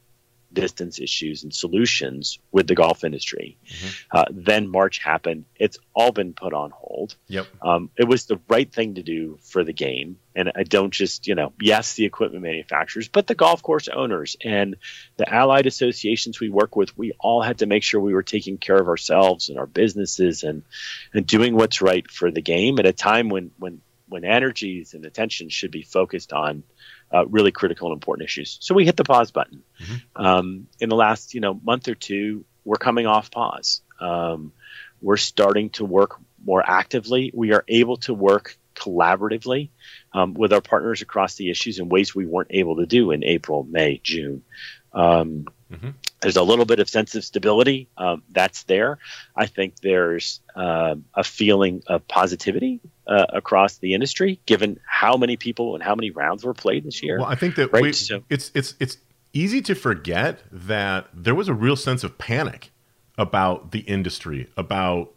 distance 0.51 0.99
issues 0.99 1.43
and 1.43 1.53
solutions 1.53 2.39
with 2.51 2.67
the 2.67 2.75
golf 2.75 3.03
industry. 3.03 3.57
Mm-hmm. 3.67 4.17
Uh, 4.17 4.25
then 4.31 4.67
March 4.67 4.99
happened. 4.99 5.45
It's 5.55 5.77
all 5.93 6.11
been 6.11 6.33
put 6.33 6.53
on 6.53 6.71
hold. 6.71 7.15
Yep. 7.27 7.47
Um, 7.61 7.89
it 7.95 8.07
was 8.07 8.25
the 8.25 8.39
right 8.49 8.71
thing 8.71 8.95
to 8.95 9.03
do 9.03 9.37
for 9.41 9.63
the 9.63 9.73
game. 9.73 10.17
And 10.35 10.51
I 10.55 10.63
don't 10.63 10.91
just, 10.91 11.27
you 11.27 11.35
know, 11.35 11.53
yes, 11.61 11.93
the 11.93 12.05
equipment 12.05 12.43
manufacturers, 12.43 13.07
but 13.07 13.27
the 13.27 13.35
golf 13.35 13.61
course 13.61 13.87
owners 13.87 14.37
and 14.43 14.77
the 15.17 15.31
allied 15.31 15.67
associations 15.67 16.39
we 16.39 16.49
work 16.49 16.75
with, 16.75 16.97
we 16.97 17.13
all 17.19 17.41
had 17.41 17.59
to 17.59 17.65
make 17.65 17.83
sure 17.83 17.99
we 17.99 18.13
were 18.13 18.23
taking 18.23 18.57
care 18.57 18.77
of 18.77 18.87
ourselves 18.87 19.49
and 19.49 19.59
our 19.59 19.67
businesses 19.67 20.43
and, 20.43 20.63
and 21.13 21.27
doing 21.27 21.55
what's 21.55 21.81
right 21.81 22.09
for 22.09 22.31
the 22.31 22.41
game 22.41 22.79
at 22.79 22.85
a 22.85 22.93
time 22.93 23.29
when, 23.29 23.51
when, 23.57 23.81
when 24.07 24.25
energies 24.25 24.93
and 24.93 25.05
attention 25.05 25.49
should 25.49 25.71
be 25.71 25.83
focused 25.83 26.33
on 26.33 26.63
uh, 27.13 27.25
really 27.27 27.51
critical 27.51 27.87
and 27.87 27.95
important 27.95 28.25
issues. 28.25 28.57
So 28.61 28.75
we 28.75 28.85
hit 28.85 28.97
the 28.97 29.03
pause 29.03 29.31
button. 29.31 29.63
Mm-hmm. 29.79 30.25
Um, 30.25 30.67
in 30.79 30.89
the 30.89 30.95
last 30.95 31.33
you 31.33 31.41
know 31.41 31.59
month 31.63 31.87
or 31.87 31.95
two, 31.95 32.45
we're 32.65 32.77
coming 32.77 33.07
off 33.07 33.31
pause. 33.31 33.81
Um, 33.99 34.53
we're 35.01 35.17
starting 35.17 35.69
to 35.71 35.85
work 35.85 36.19
more 36.43 36.63
actively. 36.65 37.31
We 37.33 37.53
are 37.53 37.63
able 37.67 37.97
to 37.97 38.13
work 38.13 38.57
collaboratively 38.75 39.69
um, 40.13 40.33
with 40.33 40.53
our 40.53 40.61
partners 40.61 41.01
across 41.01 41.35
the 41.35 41.49
issues 41.49 41.79
in 41.79 41.89
ways 41.89 42.15
we 42.15 42.25
weren't 42.25 42.51
able 42.51 42.77
to 42.77 42.85
do 42.85 43.11
in 43.11 43.23
April, 43.23 43.63
May, 43.63 43.99
June. 44.01 44.43
Um, 44.93 45.45
mm-hmm. 45.71 45.89
There's 46.21 46.37
a 46.37 46.43
little 46.43 46.65
bit 46.65 46.79
of 46.79 46.89
sense 46.89 47.15
of 47.15 47.23
stability 47.23 47.87
um, 47.97 48.23
that's 48.29 48.63
there. 48.63 48.97
I 49.35 49.45
think 49.45 49.79
there's 49.79 50.41
uh, 50.55 50.95
a 51.13 51.23
feeling 51.23 51.83
of 51.87 52.07
positivity 52.07 52.81
uh, 53.07 53.25
across 53.29 53.77
the 53.77 53.93
industry, 53.93 54.39
given 54.45 54.79
how 54.85 55.17
many 55.17 55.37
people 55.37 55.75
and 55.75 55.83
how 55.83 55.95
many 55.95 56.11
rounds 56.11 56.43
were 56.43 56.53
played 56.53 56.83
this 56.83 57.01
year. 57.01 57.19
Well, 57.19 57.27
I 57.27 57.35
think 57.35 57.55
that 57.55 57.71
right? 57.71 57.81
we, 57.81 57.93
so, 57.93 58.23
it's 58.29 58.51
it's 58.53 58.75
it's 58.79 58.97
easy 59.33 59.61
to 59.61 59.75
forget 59.75 60.41
that 60.51 61.07
there 61.13 61.35
was 61.35 61.47
a 61.47 61.53
real 61.53 61.75
sense 61.75 62.03
of 62.03 62.17
panic 62.17 62.71
about 63.17 63.71
the 63.71 63.81
industry, 63.81 64.49
about 64.57 65.13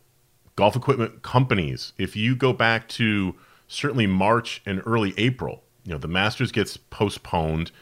golf 0.56 0.76
equipment 0.76 1.22
companies. 1.22 1.92
If 1.98 2.16
you 2.16 2.36
go 2.36 2.52
back 2.52 2.88
to 2.90 3.34
certainly 3.68 4.06
March 4.06 4.62
and 4.66 4.82
early 4.86 5.14
April, 5.16 5.62
you 5.84 5.92
know 5.92 5.98
the 5.98 6.08
Masters 6.08 6.52
gets 6.52 6.76
postponed. 6.76 7.72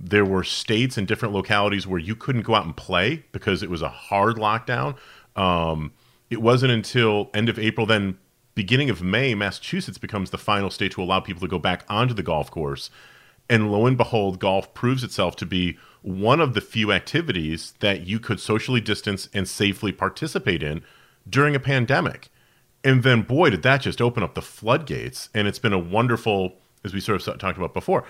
There 0.00 0.24
were 0.24 0.44
states 0.44 0.96
and 0.96 1.08
different 1.08 1.34
localities 1.34 1.86
where 1.86 1.98
you 1.98 2.14
couldn't 2.14 2.42
go 2.42 2.54
out 2.54 2.64
and 2.64 2.76
play 2.76 3.24
because 3.32 3.62
it 3.62 3.70
was 3.70 3.82
a 3.82 3.88
hard 3.88 4.36
lockdown. 4.36 4.96
Um, 5.34 5.92
it 6.30 6.40
wasn't 6.40 6.72
until 6.72 7.30
end 7.34 7.48
of 7.48 7.58
April 7.58 7.86
then 7.86 8.18
beginning 8.58 8.90
of 8.90 9.00
May, 9.00 9.36
Massachusetts 9.36 9.98
becomes 9.98 10.30
the 10.30 10.36
final 10.36 10.68
state 10.68 10.90
to 10.90 11.00
allow 11.00 11.20
people 11.20 11.40
to 11.40 11.46
go 11.46 11.60
back 11.60 11.84
onto 11.88 12.12
the 12.12 12.24
golf 12.24 12.50
course. 12.50 12.90
And 13.48 13.70
lo 13.70 13.86
and 13.86 13.96
behold, 13.96 14.40
golf 14.40 14.74
proves 14.74 15.04
itself 15.04 15.36
to 15.36 15.46
be 15.46 15.78
one 16.02 16.40
of 16.40 16.54
the 16.54 16.60
few 16.60 16.90
activities 16.90 17.74
that 17.78 18.06
you 18.06 18.18
could 18.18 18.40
socially 18.40 18.80
distance 18.80 19.28
and 19.32 19.48
safely 19.48 19.92
participate 19.92 20.62
in 20.64 20.82
during 21.30 21.54
a 21.54 21.60
pandemic. 21.60 22.30
And 22.82 23.04
then, 23.04 23.22
boy, 23.22 23.50
did 23.50 23.62
that 23.62 23.82
just 23.82 24.02
open 24.02 24.24
up 24.24 24.34
the 24.34 24.42
floodgates. 24.42 25.28
And 25.32 25.46
it's 25.46 25.60
been 25.60 25.72
a 25.72 25.78
wonderful, 25.78 26.56
as 26.82 26.92
we 26.92 26.98
sort 26.98 27.26
of 27.26 27.38
talked 27.38 27.58
about 27.58 27.74
before, 27.74 28.04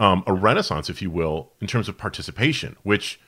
um, 0.00 0.24
a 0.26 0.32
renaissance, 0.32 0.90
if 0.90 1.00
you 1.00 1.10
will, 1.10 1.52
in 1.60 1.66
terms 1.66 1.88
of 1.88 1.96
participation, 1.96 2.76
which 2.82 3.20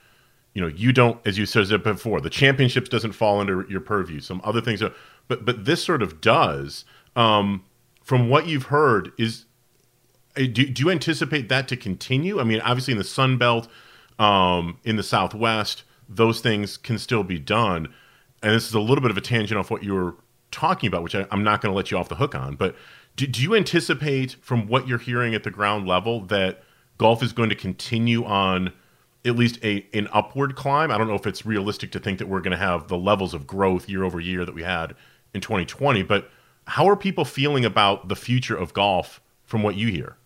you 0.55 0.61
know 0.63 0.69
you 0.69 0.93
don't 0.93 1.21
as 1.27 1.37
you 1.37 1.45
said 1.45 1.83
before 1.83 2.21
the 2.21 2.31
championships 2.31 2.89
doesn't 2.89 3.13
fall 3.13 3.41
under 3.41 3.67
your 3.69 3.81
purview 3.81 4.21
some 4.21 4.41
other 4.43 4.61
things 4.61 4.83
are, 4.83 4.93
but 5.29 5.45
but 5.45 5.65
this 5.65 5.83
sort 5.83 6.03
of 6.03 6.21
does. 6.21 6.85
Um, 7.15 7.65
from 8.03 8.29
what 8.29 8.47
you've 8.47 8.65
heard, 8.65 9.11
is 9.19 9.47
uh, 10.37 10.43
do, 10.43 10.67
do 10.67 10.83
you 10.83 10.91
anticipate 10.91 11.49
that 11.49 11.67
to 11.69 11.77
continue? 11.77 12.39
I 12.41 12.45
mean, 12.45 12.61
obviously 12.61 12.93
in 12.93 12.99
the 12.99 13.05
Sun 13.05 13.39
Belt, 13.39 13.69
um, 14.19 14.79
in 14.85 14.97
the 14.97 15.03
Southwest, 15.03 15.83
those 16.09 16.41
things 16.41 16.77
can 16.77 16.99
still 16.99 17.25
be 17.25 17.39
done. 17.39 17.93
And 18.43 18.55
this 18.55 18.69
is 18.69 18.75
a 18.75 18.81
little 18.81 19.03
bit 19.03 19.11
of 19.11 19.17
a 19.17 19.21
tangent 19.21 19.59
off 19.59 19.71
what 19.71 19.83
you 19.83 19.95
were 19.95 20.15
talking 20.51 20.87
about, 20.87 21.03
which 21.03 21.15
I, 21.15 21.27
am 21.33 21.43
not 21.43 21.61
going 21.61 21.73
to 21.73 21.77
let 21.77 21.91
you 21.91 21.99
off 21.99 22.09
the 22.09 22.15
hook 22.15 22.35
on. 22.35 22.55
But 22.55 22.77
do, 23.17 23.27
do 23.27 23.43
you 23.43 23.55
anticipate, 23.55 24.37
from 24.41 24.69
what 24.69 24.87
you're 24.87 24.99
hearing 24.99 25.35
at 25.35 25.43
the 25.43 25.51
ground 25.51 25.89
level, 25.89 26.21
that 26.27 26.63
golf 26.99 27.23
is 27.23 27.33
going 27.33 27.49
to 27.49 27.57
continue 27.57 28.25
on? 28.25 28.73
at 29.25 29.37
least 29.37 29.59
a 29.65 29.85
an 29.93 30.09
upward 30.13 30.55
climb. 30.55 30.91
I 30.91 30.97
don't 30.97 31.09
know 31.09 31.15
if 31.15 31.27
it's 31.27 31.45
realistic 31.45 31.91
to 31.93 31.99
think 31.99 32.19
that 32.21 32.29
we're 32.29 32.41
going 32.41 32.53
to 32.53 32.57
have 32.57 32.89
the 32.89 32.97
levels 32.97 33.35
of 33.35 33.47
growth 33.47 33.89
year 33.89 34.05
over 34.05 34.21
year 34.21 34.45
that 34.45 34.55
we 34.55 34.63
had 34.63 34.95
in 35.35 35.41
2020. 35.41 36.05
But 36.05 36.31
how 36.67 36.89
are 36.89 36.97
people 36.97 37.25
feeling 37.25 37.65
about 37.65 38.09
the 38.09 38.17
future 38.17 38.57
of 38.57 38.73
golf 38.73 39.21
from 39.45 39.63
what 39.63 39.75
you 39.75 39.89
hear? 39.89 40.17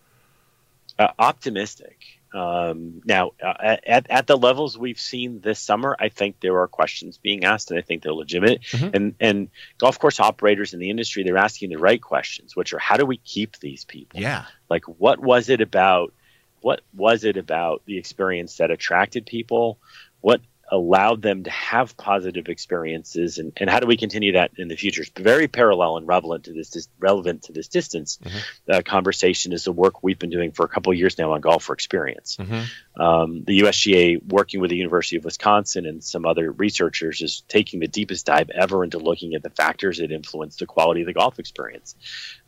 Uh, 0.99 1.09
optimistic. 1.19 2.20
Um, 2.33 3.03
now, 3.05 3.33
uh, 3.45 3.77
at, 3.85 4.07
at 4.11 4.27
the 4.27 4.37
levels 4.37 4.79
we've 4.79 5.01
seen 5.01 5.41
this 5.41 5.59
summer, 5.59 5.97
I 5.99 6.09
think 6.09 6.41
there 6.41 6.59
are 6.61 6.69
questions 6.69 7.19
being 7.19 7.45
asked, 7.45 7.71
and 7.71 7.79
I 7.79 7.83
think 7.83 8.03
they're 8.03 8.13
legitimate. 8.13 8.63
Mm-hmm. 8.63 8.91
And 8.95 9.15
and 9.21 9.49
golf 9.79 9.99
course 9.99 10.21
operators 10.21 10.73
in 10.73 10.81
the 10.81 10.91
industry, 10.91 11.25
they're 11.25 11.37
asking 11.37 11.71
the 11.71 11.79
right 11.79 12.01
questions, 12.01 12.55
which 12.55 12.73
are 12.73 12.79
how 12.79 12.97
do 12.97 13.07
we 13.07 13.17
keep 13.17 13.59
these 13.59 13.85
people? 13.85 14.21
Yeah. 14.21 14.45
Like, 14.69 14.85
what 14.85 15.19
was 15.19 15.49
it 15.49 15.61
about? 15.61 16.13
What 16.61 16.83
was 16.93 17.25
it 17.25 17.37
about 17.39 17.83
the 17.87 17.97
experience 17.97 18.59
that 18.59 18.71
attracted 18.71 19.27
people? 19.27 19.79
What 20.21 20.43
allowed 20.71 21.23
them 21.23 21.45
to 21.45 21.51
have 21.51 21.97
positive 21.97 22.49
experiences 22.49 23.39
and, 23.39 23.53
and 23.57 23.69
how 23.69 23.81
do 23.81 23.87
we 23.87 23.97
continue 23.97 24.33
that 24.33 24.53
in 24.57 24.69
the 24.69 24.77
future? 24.77 25.03
It's 25.03 25.11
very 25.17 25.49
parallel 25.49 25.97
and 25.97 26.07
relevant 26.07 26.45
to 26.45 26.53
this, 26.53 26.89
relevant 26.99 27.45
to 27.45 27.53
this 27.53 27.69
distance. 27.69 28.19
Mm-hmm. 28.23 28.73
uh, 28.73 28.83
conversation 28.83 29.53
is 29.53 29.65
the 29.65 29.73
work 29.73 30.03
we've 30.03 30.19
been 30.19 30.31
doing 30.31 30.53
for 30.53 30.65
a 30.65 30.69
couple 30.69 30.93
years 30.95 31.19
now 31.19 31.33
on 31.33 31.41
golf 31.41 31.65
for 31.65 31.73
experience. 31.73 32.37
Mm-hmm. 32.37 33.03
um, 33.03 33.45
the 33.45 33.61
usga 33.61 34.21
working 34.33 34.61
with 34.61 34.71
the 34.71 34.77
university 34.77 35.17
of 35.17 35.25
wisconsin 35.25 35.87
and 35.87 36.03
some 36.03 36.25
other 36.25 36.51
researchers 36.53 37.21
is 37.21 37.43
taking 37.49 37.81
the 37.81 37.89
deepest 37.89 38.27
dive 38.27 38.51
ever 38.51 38.85
into 38.85 38.99
looking 38.99 39.35
at 39.35 39.43
the 39.43 39.51
factors 39.51 39.99
that 39.99 40.13
influence 40.13 40.57
the 40.57 40.67
quality 40.67 41.01
of 41.01 41.07
the 41.07 41.13
golf 41.13 41.39
experience. 41.39 41.95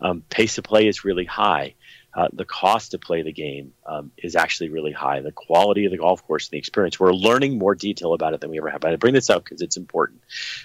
Um, 0.00 0.22
pace 0.28 0.58
of 0.58 0.64
play 0.64 0.87
is 0.87 1.04
really 1.04 1.24
high 1.24 1.74
uh, 2.14 2.29
the 2.33 2.44
cost 2.44 2.90
to 2.90 2.98
play 2.98 3.22
the 3.22 3.33
game 3.33 3.72
um, 3.87 4.11
is 4.18 4.37
actually 4.37 4.68
really 4.68 4.92
high. 4.92 5.20
The 5.20 5.33
quality 5.33 5.87
of 5.87 5.92
the 5.92 5.98
golf 5.98 6.27
course 6.27 6.46
and 6.46 6.53
the 6.53 6.59
experience, 6.59 7.01
we're 7.01 7.12
learning 7.12 7.59
more 7.59 7.75
detail 7.75 8.12
about 8.12 8.35
it 8.35 8.40
than 8.40 8.51
we 8.51 8.59
ever 8.59 8.70
have. 8.70 8.81
But 8.81 8.92
I 8.92 8.96
bring 8.96 9.14
this 9.14 9.31
up 9.31 9.44
because 9.44 9.62
it's 9.62 9.77
important. 9.77 10.20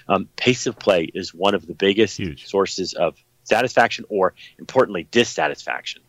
Um, 0.08 0.28
pace 0.36 0.66
of 0.66 0.78
play 0.78 1.04
is 1.04 1.32
one 1.32 1.54
of 1.54 1.66
the 1.66 1.74
biggest 1.74 2.18
Huge. 2.18 2.46
sources 2.46 2.92
of 2.92 3.16
satisfaction 3.44 4.04
or, 4.10 4.34
importantly, 4.58 5.08
dissatisfaction. 5.10 6.02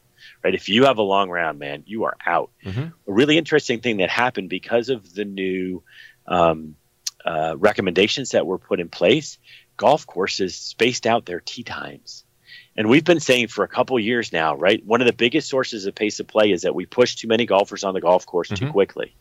Right? 0.44 0.56
If 0.56 0.68
you 0.68 0.86
have 0.86 0.98
a 0.98 1.04
long 1.04 1.30
round, 1.30 1.58
man, 1.58 1.84
you 1.86 2.04
are 2.04 2.18
out. 2.26 2.52
Mm-hmm. 2.66 2.82
A 2.82 2.92
really 3.06 3.38
interesting 3.38 3.80
thing 3.80 3.98
that 3.98 4.10
happened 4.10 4.50
because 4.50 4.90
of 4.90 5.14
the 5.14 5.26
new 5.26 5.84
um, 6.28 6.76
uh, 7.26 7.56
recommendations 7.58 8.32
that 8.32 8.46
were 8.46 8.58
put 8.58 8.82
in 8.82 8.90
place, 8.90 9.38
golf 9.78 10.06
courses 10.06 10.56
spaced 10.56 11.08
out 11.08 11.26
their 11.26 11.40
tee 11.40 11.64
times 11.64 12.26
and 12.80 12.90
we've 12.90 13.04
been 13.04 13.20
saying 13.20 13.50
for 13.50 13.66
a 13.66 13.68
couple 13.68 14.00
years 14.00 14.32
now, 14.32 14.56
right? 14.56 14.82
One 14.86 15.02
of 15.02 15.08
the 15.08 15.12
biggest 15.12 15.50
sources 15.50 15.86
of 15.86 15.96
pace 15.96 16.22
of 16.22 16.28
play 16.28 16.52
is 16.52 16.62
that 16.62 16.74
we 16.74 16.86
push 16.86 17.16
too 17.16 17.28
many 17.28 17.46
golfers 17.46 17.84
on 17.84 17.94
the 17.94 18.00
golf 18.00 18.26
course 18.26 18.48
mm-hmm. 18.48 18.68
too 18.68 18.72
quickly. 18.72 19.14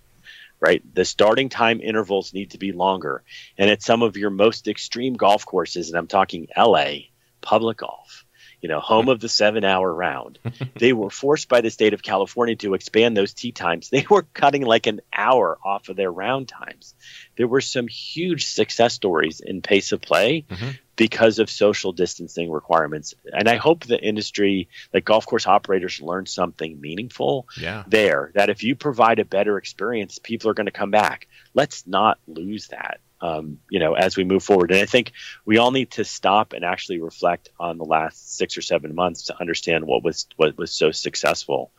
Right? 0.60 0.80
The 0.94 1.04
starting 1.04 1.48
time 1.48 1.80
intervals 1.80 2.32
need 2.32 2.52
to 2.52 2.58
be 2.58 2.70
longer. 2.70 3.24
And 3.58 3.68
at 3.68 3.82
some 3.82 4.02
of 4.02 4.16
your 4.16 4.30
most 4.30 4.68
extreme 4.68 5.14
golf 5.14 5.44
courses, 5.44 5.88
and 5.88 5.98
I'm 5.98 6.06
talking 6.06 6.46
LA, 6.56 7.08
public 7.40 7.78
golf, 7.78 8.24
you 8.60 8.68
know, 8.68 8.78
home 8.78 9.08
of 9.08 9.18
the 9.18 9.28
seven 9.28 9.64
hour 9.64 9.92
round. 9.92 10.38
they 10.76 10.92
were 10.92 11.10
forced 11.10 11.48
by 11.48 11.60
the 11.60 11.70
state 11.70 11.94
of 11.94 12.02
California 12.02 12.54
to 12.56 12.74
expand 12.74 13.16
those 13.16 13.34
tee 13.34 13.50
times. 13.50 13.90
They 13.90 14.06
were 14.08 14.22
cutting 14.22 14.62
like 14.62 14.86
an 14.86 15.00
hour 15.12 15.58
off 15.64 15.88
of 15.88 15.96
their 15.96 16.12
round 16.12 16.46
times. 16.46 16.94
There 17.36 17.48
were 17.48 17.60
some 17.60 17.88
huge 17.88 18.46
success 18.46 18.94
stories 18.94 19.40
in 19.40 19.62
pace 19.62 19.90
of 19.90 20.00
play 20.00 20.44
mm-hmm. 20.48 20.70
Because 20.98 21.38
of 21.38 21.48
social 21.48 21.92
distancing 21.92 22.50
requirements. 22.50 23.14
And 23.32 23.48
I 23.48 23.54
hope 23.56 23.84
the 23.84 24.02
industry, 24.02 24.68
like 24.92 25.04
golf 25.04 25.24
course 25.24 25.46
operators, 25.46 26.02
learn 26.02 26.26
something 26.26 26.78
meaningful 26.80 27.46
yeah. 27.58 27.84
there 27.86 28.32
that 28.34 28.50
if 28.50 28.64
you 28.64 28.74
provide 28.74 29.20
a 29.20 29.24
better 29.24 29.56
experience, 29.56 30.18
people 30.18 30.50
are 30.50 30.54
going 30.54 30.66
to 30.66 30.72
come 30.72 30.90
back. 30.90 31.28
Let's 31.54 31.86
not 31.86 32.18
lose 32.26 32.66
that 32.68 33.00
um, 33.20 33.58
you 33.70 33.80
know, 33.80 33.94
as 33.94 34.16
we 34.16 34.24
move 34.24 34.42
forward. 34.42 34.70
And 34.70 34.80
I 34.80 34.86
think 34.86 35.12
we 35.44 35.58
all 35.58 35.70
need 35.70 35.90
to 35.92 36.04
stop 36.04 36.52
and 36.52 36.64
actually 36.64 37.00
reflect 37.00 37.48
on 37.58 37.78
the 37.78 37.84
last 37.84 38.36
six 38.36 38.56
or 38.56 38.62
seven 38.62 38.94
months 38.94 39.24
to 39.24 39.40
understand 39.40 39.86
what 39.86 40.02
was 40.02 40.26
what 40.36 40.56
was 40.56 40.72
so 40.72 40.90
successful 40.90 41.70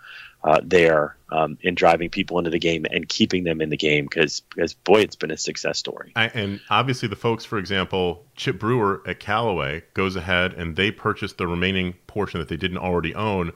uh, 0.44 0.62
there 0.64 1.18
um, 1.32 1.58
in 1.62 1.76
driving 1.76 2.10
people 2.10 2.38
into 2.38 2.50
the 2.50 2.60
game 2.60 2.86
and 2.90 3.08
keeping 3.10 3.44
them 3.44 3.62
in 3.62 3.70
the 3.70 3.78
game 3.78 4.06
because 4.06 4.42
because 4.42 4.74
boy, 4.74 5.02
it's 5.02 5.16
been 5.16 5.32
a 5.32 5.38
success 5.38 5.78
story. 5.78 6.12
I, 6.16 6.28
and 6.28 6.62
obviously, 6.70 7.08
the 7.08 7.16
folks, 7.16 7.46
for 7.46 7.58
example, 7.58 8.26
Chip 8.36 8.60
Brewer 8.60 9.02
at 9.06 9.20
Callaway 9.20 9.84
goes 9.94 10.16
ahead 10.16 10.54
and 10.54 10.76
they 10.76 10.92
purchased 10.92 11.38
the 11.38 11.48
remaining 11.48 11.94
portion 12.08 12.40
that 12.40 12.50
they 12.50 12.58
didn't 12.58 12.78
already 12.78 13.16
own 13.16 13.52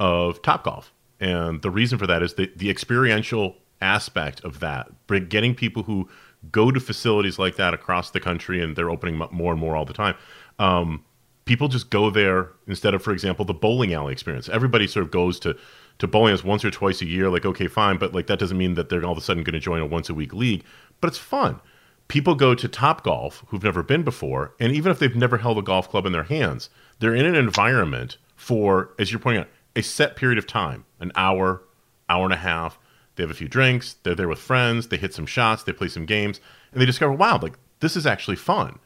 of 0.00 0.42
Top 0.42 0.64
Golf. 0.64 0.92
And 1.20 1.62
the 1.62 1.70
reason 1.70 1.98
for 1.98 2.06
that 2.06 2.22
is 2.22 2.34
the, 2.34 2.50
the 2.54 2.70
experiential 2.70 3.56
aspect 3.80 4.40
of 4.44 4.60
that, 4.60 4.88
getting 5.28 5.54
people 5.54 5.84
who 5.84 6.08
go 6.50 6.70
to 6.70 6.80
facilities 6.80 7.38
like 7.38 7.56
that 7.56 7.74
across 7.74 8.10
the 8.10 8.20
country, 8.20 8.62
and 8.62 8.76
they're 8.76 8.90
opening 8.90 9.20
up 9.20 9.32
more 9.32 9.52
and 9.52 9.60
more 9.60 9.76
all 9.76 9.84
the 9.84 9.92
time. 9.92 10.14
Um, 10.58 11.04
people 11.44 11.68
just 11.68 11.90
go 11.90 12.10
there 12.10 12.50
instead 12.66 12.94
of, 12.94 13.02
for 13.02 13.12
example, 13.12 13.44
the 13.44 13.54
bowling 13.54 13.94
alley 13.94 14.12
experience. 14.12 14.48
Everybody 14.48 14.86
sort 14.86 15.04
of 15.04 15.10
goes 15.10 15.40
to 15.40 15.56
to 15.98 16.06
bowling 16.06 16.38
once 16.44 16.64
or 16.64 16.70
twice 16.70 17.02
a 17.02 17.06
year, 17.06 17.28
like 17.28 17.44
okay, 17.44 17.66
fine, 17.66 17.96
but 17.96 18.14
like 18.14 18.28
that 18.28 18.38
doesn't 18.38 18.58
mean 18.58 18.74
that 18.74 18.88
they're 18.88 19.04
all 19.04 19.12
of 19.12 19.18
a 19.18 19.20
sudden 19.20 19.42
going 19.42 19.54
to 19.54 19.60
join 19.60 19.80
a 19.80 19.86
once 19.86 20.08
a 20.08 20.14
week 20.14 20.32
league. 20.32 20.62
But 21.00 21.08
it's 21.08 21.18
fun. 21.18 21.60
People 22.06 22.34
go 22.34 22.54
to 22.54 22.68
Top 22.68 23.02
Golf 23.02 23.44
who've 23.48 23.62
never 23.62 23.82
been 23.82 24.02
before, 24.02 24.54
and 24.60 24.72
even 24.72 24.92
if 24.92 24.98
they've 24.98 25.16
never 25.16 25.38
held 25.38 25.58
a 25.58 25.62
golf 25.62 25.90
club 25.90 26.06
in 26.06 26.12
their 26.12 26.22
hands, 26.22 26.70
they're 27.00 27.14
in 27.14 27.26
an 27.26 27.34
environment 27.34 28.16
for, 28.36 28.94
as 28.98 29.10
you're 29.10 29.18
pointing 29.18 29.42
out, 29.42 29.48
a 29.74 29.82
set 29.82 30.16
period 30.16 30.38
of 30.38 30.46
time, 30.46 30.84
an 31.00 31.12
hour, 31.16 31.62
hour 32.08 32.24
and 32.24 32.32
a 32.32 32.38
half. 32.38 32.78
They 33.18 33.24
have 33.24 33.32
a 33.32 33.34
few 33.34 33.48
drinks, 33.48 33.96
they're 34.04 34.14
there 34.14 34.28
with 34.28 34.38
friends, 34.38 34.86
they 34.88 34.96
hit 34.96 35.12
some 35.12 35.26
shots, 35.26 35.64
they 35.64 35.72
play 35.72 35.88
some 35.88 36.06
games, 36.06 36.40
and 36.72 36.80
they 36.80 36.86
discover, 36.86 37.12
wow, 37.12 37.40
like 37.42 37.58
this 37.80 37.96
is 37.96 38.06
actually 38.06 38.36
fun. 38.36 38.78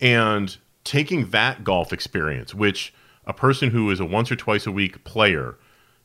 And 0.00 0.56
taking 0.84 1.30
that 1.30 1.64
golf 1.64 1.92
experience, 1.92 2.54
which 2.54 2.94
a 3.26 3.32
person 3.32 3.70
who 3.70 3.90
is 3.90 3.98
a 3.98 4.04
once 4.04 4.30
or 4.30 4.36
twice 4.36 4.68
a 4.68 4.72
week 4.72 5.02
player 5.02 5.58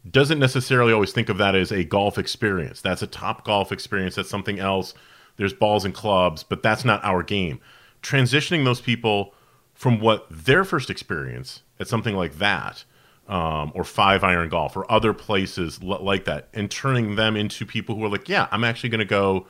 doesn't 0.09 0.39
necessarily 0.39 0.91
always 0.91 1.11
think 1.11 1.29
of 1.29 1.37
that 1.37 1.53
as 1.53 1.71
a 1.71 1.83
golf 1.83 2.17
experience. 2.17 2.81
That's 2.81 3.03
a 3.03 3.07
top 3.07 3.45
golf 3.45 3.71
experience. 3.71 4.15
That's 4.15 4.29
something 4.29 4.57
else. 4.57 4.95
There's 5.35 5.53
balls 5.53 5.85
and 5.85 5.93
clubs, 5.93 6.41
but 6.41 6.63
that's 6.63 6.83
not 6.83 7.03
our 7.03 7.21
game. 7.21 7.59
Transitioning 8.01 8.65
those 8.65 8.81
people 8.81 9.35
from 9.75 9.99
what 9.99 10.25
their 10.31 10.65
first 10.65 10.89
experience 10.89 11.61
at 11.79 11.87
something 11.87 12.15
like 12.15 12.39
that, 12.39 12.85
um, 13.27 13.71
or 13.75 13.83
five 13.83 14.23
iron 14.23 14.49
golf, 14.49 14.75
or 14.77 14.89
other 14.91 15.13
places 15.13 15.79
l- 15.81 16.03
like 16.03 16.25
that, 16.25 16.49
and 16.53 16.69
turning 16.71 17.15
them 17.15 17.35
into 17.35 17.65
people 17.65 17.95
who 17.95 18.05
are 18.05 18.09
like, 18.09 18.29
yeah, 18.29 18.47
I'm 18.51 18.63
actually 18.63 18.89
going 18.89 18.99
to 18.99 19.05
go 19.05 19.47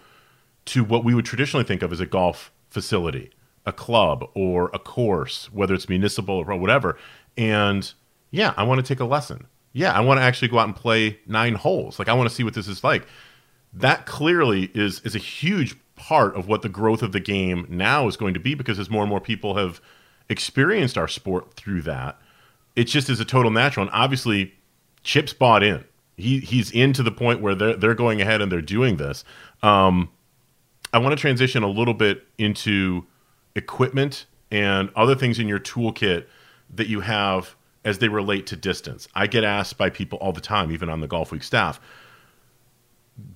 to 0.65 0.83
what 0.83 1.03
we 1.03 1.13
would 1.13 1.25
traditionally 1.25 1.63
think 1.63 1.81
of 1.81 1.91
as 1.91 1.99
a 1.99 2.05
golf 2.05 2.51
facility, 2.69 3.31
a 3.65 3.71
club, 3.71 4.25
or 4.33 4.69
a 4.73 4.79
course, 4.79 5.51
whether 5.53 5.73
it's 5.73 5.87
municipal 5.87 6.35
or 6.35 6.57
whatever. 6.57 6.97
And 7.37 7.91
yeah, 8.31 8.53
I 8.57 8.63
want 8.63 8.83
to 8.83 8.87
take 8.87 8.99
a 8.99 9.05
lesson 9.05 9.47
yeah, 9.77 9.91
I 9.91 9.99
want 9.99 10.19
to 10.19 10.23
actually 10.23 10.47
go 10.47 10.57
out 10.57 10.65
and 10.65 10.75
play 10.75 11.19
nine 11.27 11.53
holes. 11.53 11.99
Like 11.99 12.07
I 12.07 12.13
want 12.13 12.27
to 12.27 12.35
see 12.35 12.43
what 12.43 12.55
this 12.55 12.67
is 12.67 12.83
like. 12.83 13.05
That 13.73 14.07
clearly 14.07 14.71
is 14.73 15.01
is 15.01 15.13
a 15.13 15.19
huge 15.19 15.75
part 15.95 16.35
of 16.35 16.47
what 16.47 16.63
the 16.63 16.69
growth 16.69 17.03
of 17.03 17.11
the 17.11 17.19
game 17.19 17.67
now 17.69 18.07
is 18.07 18.17
going 18.17 18.33
to 18.33 18.39
be 18.39 18.55
because 18.55 18.79
as 18.79 18.89
more 18.89 19.03
and 19.03 19.09
more 19.09 19.21
people 19.21 19.55
have 19.55 19.79
experienced 20.29 20.97
our 20.97 21.07
sport 21.07 21.53
through 21.53 21.83
that, 21.83 22.19
it 22.77 22.83
just 22.85 23.09
is 23.09 23.19
a 23.19 23.25
total 23.25 23.51
natural. 23.51 23.87
And 23.87 23.93
obviously, 23.93 24.53
Chip's 25.03 25.33
bought 25.33 25.63
in. 25.63 25.83
He 26.15 26.39
he's 26.39 26.71
in 26.71 26.93
to 26.93 27.03
the 27.03 27.11
point 27.11 27.41
where 27.41 27.55
they're 27.55 27.75
they're 27.75 27.95
going 27.95 28.21
ahead 28.21 28.39
and 28.39 28.51
they're 28.51 28.61
doing 28.61 28.97
this. 28.97 29.25
Um, 29.63 30.09
I 30.93 30.99
want 30.99 31.11
to 31.11 31.19
transition 31.19 31.63
a 31.63 31.67
little 31.67 31.95
bit 31.95 32.25
into 32.37 33.05
equipment 33.55 34.27
and 34.51 34.89
other 34.95 35.15
things 35.15 35.39
in 35.39 35.47
your 35.47 35.59
toolkit 35.59 36.27
that 36.75 36.87
you 36.87 37.01
have 37.01 37.55
as 37.83 37.97
they 37.97 38.07
relate 38.07 38.45
to 38.47 38.55
distance. 38.55 39.07
I 39.15 39.25
get 39.27 39.43
asked 39.43 39.77
by 39.77 39.89
people 39.89 40.19
all 40.19 40.31
the 40.31 40.41
time, 40.41 40.71
even 40.71 40.87
on 40.87 41.01
the 41.01 41.07
Golfweek 41.07 41.43
staff, 41.43 41.81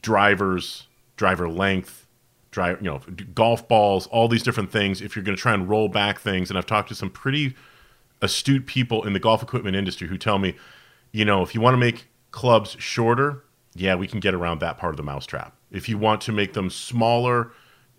drivers, 0.02 0.88
driver 1.18 1.50
length, 1.50 2.06
drive, 2.52 2.82
you 2.82 2.90
know, 2.90 3.00
golf 3.34 3.68
balls, 3.68 4.08
all 4.08 4.28
these 4.28 4.44
different 4.44 4.72
things. 4.72 5.02
If 5.02 5.16
you're 5.16 5.24
going 5.24 5.36
to 5.36 5.42
try 5.42 5.54
and 5.54 5.68
roll 5.68 5.88
back 5.88 6.20
things, 6.20 6.50
and 6.50 6.58
I've 6.58 6.66
talked 6.66 6.90
to 6.90 6.96
some 6.96 7.10
pretty 7.10 7.56
astute 8.22 8.66
people 8.66 9.06
in 9.06 9.14
the 9.14 9.20
golf 9.20 9.42
equipment 9.42 9.76
industry 9.76 10.08
who 10.08 10.18
tell 10.18 10.40
me, 10.40 10.56
you 11.12 11.26
know, 11.26 11.42
if 11.42 11.56
you 11.56 11.62
want 11.62 11.74
to 11.74 11.80
make 11.80 12.08
clubs 12.32 12.76
shorter, 12.80 13.44
yeah, 13.74 13.96
we 13.96 14.08
can 14.08 14.20
get 14.20 14.34
around 14.34 14.60
that 14.60 14.78
part 14.78 14.94
of 14.94 14.98
the 14.98 15.04
mousetrap. 15.04 15.56
If 15.72 15.88
you 15.88 15.98
want 15.98 16.22
to 16.22 16.32
make 16.32 16.54
them 16.54 16.70
smaller, 16.70 17.52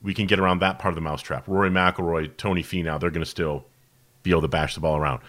we 0.02 0.14
can 0.14 0.26
get 0.26 0.38
around 0.38 0.60
that 0.60 0.78
part 0.78 0.92
of 0.92 0.96
the 0.96 1.00
mousetrap. 1.00 1.46
Rory 1.46 1.70
McIlroy, 1.70 2.36
Tony 2.36 2.62
Finau, 2.62 3.00
they're 3.00 3.10
going 3.10 3.24
to 3.24 3.30
still 3.30 3.64
be 4.22 4.30
able 4.30 4.42
to 4.42 4.48
bash 4.48 4.74
the 4.74 4.80
ball 4.80 4.96
around 4.96 5.20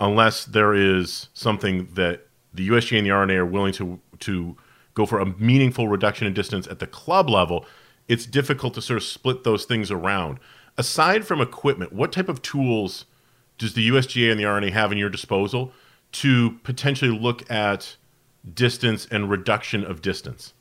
unless 0.00 0.44
there 0.44 0.74
is 0.74 1.28
something 1.34 1.88
that 1.94 2.26
the 2.54 2.68
USGA 2.68 2.98
and 2.98 3.06
the 3.06 3.10
R&A 3.10 3.34
are 3.34 3.46
willing 3.46 3.72
to 3.74 4.00
to 4.20 4.56
go 4.94 5.06
for 5.06 5.20
a 5.20 5.26
meaningful 5.38 5.86
reduction 5.86 6.26
in 6.26 6.34
distance 6.34 6.66
at 6.66 6.80
the 6.80 6.86
club 6.86 7.30
level, 7.30 7.64
it's 8.08 8.26
difficult 8.26 8.74
to 8.74 8.82
sort 8.82 8.96
of 8.96 9.04
split 9.04 9.44
those 9.44 9.64
things 9.64 9.92
around. 9.92 10.40
Aside 10.76 11.24
from 11.24 11.40
equipment, 11.40 11.92
what 11.92 12.10
type 12.10 12.28
of 12.28 12.42
tools 12.42 13.04
does 13.58 13.74
the 13.74 13.88
USGA 13.88 14.30
and 14.30 14.40
the 14.40 14.44
R&A 14.44 14.70
have 14.70 14.92
in 14.92 14.98
your 14.98 15.10
disposal 15.10 15.72
to 16.12 16.52
potentially 16.62 17.10
look 17.10 17.50
at 17.50 17.96
distance 18.54 19.06
and 19.10 19.28
reduction 19.28 19.84
of 19.84 20.00
distance? 20.00 20.54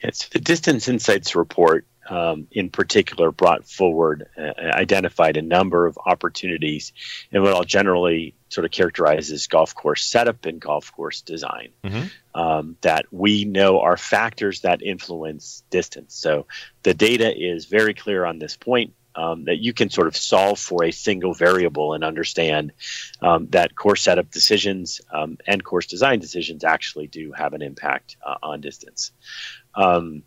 It's 0.00 0.28
the 0.28 0.40
Distance 0.40 0.88
Insights 0.88 1.34
report 1.36 1.84
um, 2.08 2.46
in 2.50 2.70
particular 2.70 3.30
brought 3.30 3.66
forward, 3.66 4.26
uh, 4.36 4.52
identified 4.58 5.36
a 5.36 5.42
number 5.42 5.86
of 5.86 5.98
opportunities 6.04 6.92
in 7.30 7.42
what 7.42 7.54
I'll 7.54 7.64
generally 7.64 8.34
sort 8.48 8.64
of 8.64 8.70
characterize 8.70 9.30
as 9.30 9.46
golf 9.46 9.74
course 9.74 10.04
setup 10.04 10.46
and 10.46 10.60
golf 10.60 10.90
course 10.92 11.20
design 11.20 11.68
mm-hmm. 11.84 12.06
um, 12.40 12.76
that 12.80 13.06
we 13.12 13.44
know 13.44 13.80
are 13.80 13.96
factors 13.96 14.60
that 14.60 14.82
influence 14.82 15.62
distance. 15.70 16.14
So 16.14 16.46
the 16.82 16.94
data 16.94 17.30
is 17.36 17.66
very 17.66 17.94
clear 17.94 18.24
on 18.24 18.38
this 18.38 18.56
point. 18.56 18.94
Um, 19.14 19.46
that 19.46 19.58
you 19.58 19.72
can 19.72 19.90
sort 19.90 20.06
of 20.06 20.16
solve 20.16 20.60
for 20.60 20.84
a 20.84 20.92
single 20.92 21.34
variable 21.34 21.92
and 21.94 22.04
understand 22.04 22.72
um, 23.20 23.48
that 23.48 23.74
course 23.74 24.02
setup 24.02 24.30
decisions 24.30 25.00
um, 25.12 25.38
and 25.44 25.64
course 25.64 25.86
design 25.86 26.20
decisions 26.20 26.62
actually 26.62 27.08
do 27.08 27.32
have 27.32 27.52
an 27.52 27.60
impact 27.60 28.16
uh, 28.24 28.36
on 28.42 28.60
distance. 28.60 29.10
Um, 29.74 30.22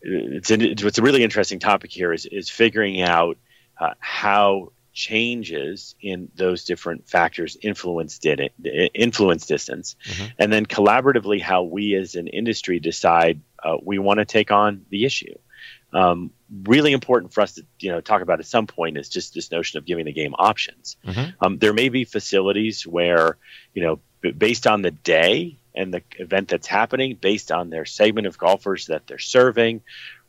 it's, 0.00 0.50
it's 0.50 0.98
a 0.98 1.02
really 1.02 1.22
interesting 1.22 1.58
topic 1.58 1.90
here 1.90 2.12
is, 2.12 2.24
is 2.24 2.48
figuring 2.48 3.02
out 3.02 3.36
uh, 3.78 3.94
how 3.98 4.72
changes 4.92 5.94
in 6.00 6.28
those 6.34 6.64
different 6.64 7.08
factors 7.08 7.56
influence 7.62 8.18
did 8.18 8.40
it, 8.40 8.90
influence 8.94 9.46
distance 9.46 9.94
mm-hmm. 10.04 10.26
and 10.40 10.52
then 10.52 10.66
collaboratively 10.66 11.40
how 11.40 11.62
we 11.62 11.94
as 11.94 12.16
an 12.16 12.26
industry 12.26 12.80
decide 12.80 13.40
uh, 13.62 13.76
we 13.80 13.98
want 13.98 14.18
to 14.18 14.24
take 14.24 14.50
on 14.50 14.84
the 14.90 15.04
issue 15.04 15.34
um, 15.92 16.30
really 16.64 16.92
important 16.92 17.32
for 17.32 17.40
us 17.40 17.54
to 17.54 17.64
you 17.78 17.90
know 17.90 18.00
talk 18.00 18.22
about 18.22 18.40
at 18.40 18.46
some 18.46 18.66
point 18.66 18.98
is 18.98 19.08
just 19.08 19.34
this 19.34 19.50
notion 19.50 19.78
of 19.78 19.86
giving 19.86 20.04
the 20.04 20.12
game 20.12 20.34
options 20.38 20.96
mm-hmm. 21.04 21.30
um, 21.44 21.58
there 21.58 21.72
may 21.72 21.88
be 21.88 22.04
facilities 22.04 22.86
where 22.86 23.36
you 23.74 23.82
know 23.82 24.00
based 24.36 24.66
on 24.66 24.82
the 24.82 24.90
day 24.90 25.58
and 25.74 25.94
the 25.94 26.02
event 26.18 26.48
that's 26.48 26.66
happening 26.66 27.16
based 27.20 27.52
on 27.52 27.70
their 27.70 27.84
segment 27.84 28.26
of 28.26 28.36
golfers 28.36 28.86
that 28.86 29.06
they're 29.06 29.18
serving, 29.18 29.80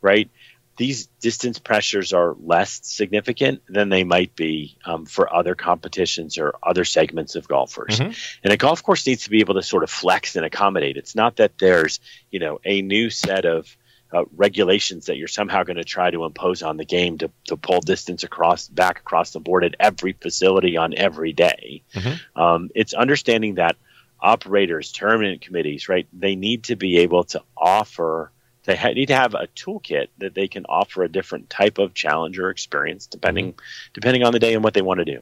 right? 0.02 0.30
These 0.78 1.08
distance 1.19 1.60
pressures 1.60 2.13
are 2.13 2.36
less 2.39 2.80
significant 2.84 3.62
than 3.67 3.89
they 3.89 4.06
might 4.06 4.36
be 4.36 4.78
um, 4.86 5.06
for 5.06 5.34
other 5.34 5.56
competitions 5.56 6.38
or 6.38 6.54
other 6.63 6.86
segments 6.86 7.36
of 7.36 7.48
golfers. 7.50 8.00
Mm-hmm. 8.00 8.12
And 8.43 8.54
a 8.54 8.58
golf 8.58 8.82
course 8.82 9.06
needs 9.06 9.24
to 9.24 9.30
be 9.30 9.39
able 9.39 9.56
to 9.56 9.63
sort 9.63 9.84
of 9.84 9.89
flex 9.89 10.38
and 10.38 10.45
accommodate. 10.45 10.95
It's 10.95 11.15
not 11.15 11.38
that 11.38 11.58
there's, 11.58 12.00
you 12.32 12.39
know, 12.39 12.60
a 12.63 12.82
new 12.82 13.10
set 13.10 13.45
of 13.45 13.76
uh, 14.12 14.26
regulations 14.36 15.06
that 15.06 15.17
you're 15.17 15.28
somehow 15.28 15.63
going 15.63 15.78
to 15.78 15.84
try 15.84 16.10
to 16.10 16.26
impose 16.26 16.63
on 16.63 16.78
the 16.78 16.86
game 16.86 17.17
to, 17.19 17.30
to 17.45 17.56
pull 17.56 17.80
distance 17.82 18.24
across 18.24 18.67
back 18.67 19.00
across 19.00 19.32
the 19.32 19.39
board 19.39 19.63
at 19.63 19.76
every 19.80 20.13
facility 20.13 20.78
on 20.78 20.93
every 20.95 21.34
day. 21.34 21.84
Mm-hmm. 21.93 22.41
Um, 22.41 22.69
it's 22.74 22.93
understanding 22.93 23.56
that 23.56 23.76
operators, 24.19 24.91
tournament 24.91 25.41
committees, 25.41 25.89
right? 25.89 26.08
They 26.13 26.36
need 26.36 26.65
to 26.65 26.76
be 26.76 26.98
able 27.00 27.24
to 27.26 27.43
offer. 27.56 28.32
They 28.65 28.76
ha- 28.76 28.89
need 28.89 29.08
to 29.08 29.15
have 29.15 29.34
a 29.34 29.48
toolkit 29.56 30.08
that 30.17 30.34
they 30.34 30.48
can 30.48 30.65
offer 30.65 31.04
a 31.04 31.10
different 31.10 31.50
type 31.50 31.78
of 31.78 31.93
challenge 31.93 32.38
or 32.39 32.50
experience, 32.50 33.08
depending 33.08 33.54
mm-hmm. 33.54 33.91
depending 33.93 34.24
on 34.24 34.34
the 34.34 34.39
day 34.39 34.54
and 34.54 34.63
what 34.63 34.74
they 34.74 34.82
want 34.82 35.00
to 35.00 35.06
do. 35.06 35.22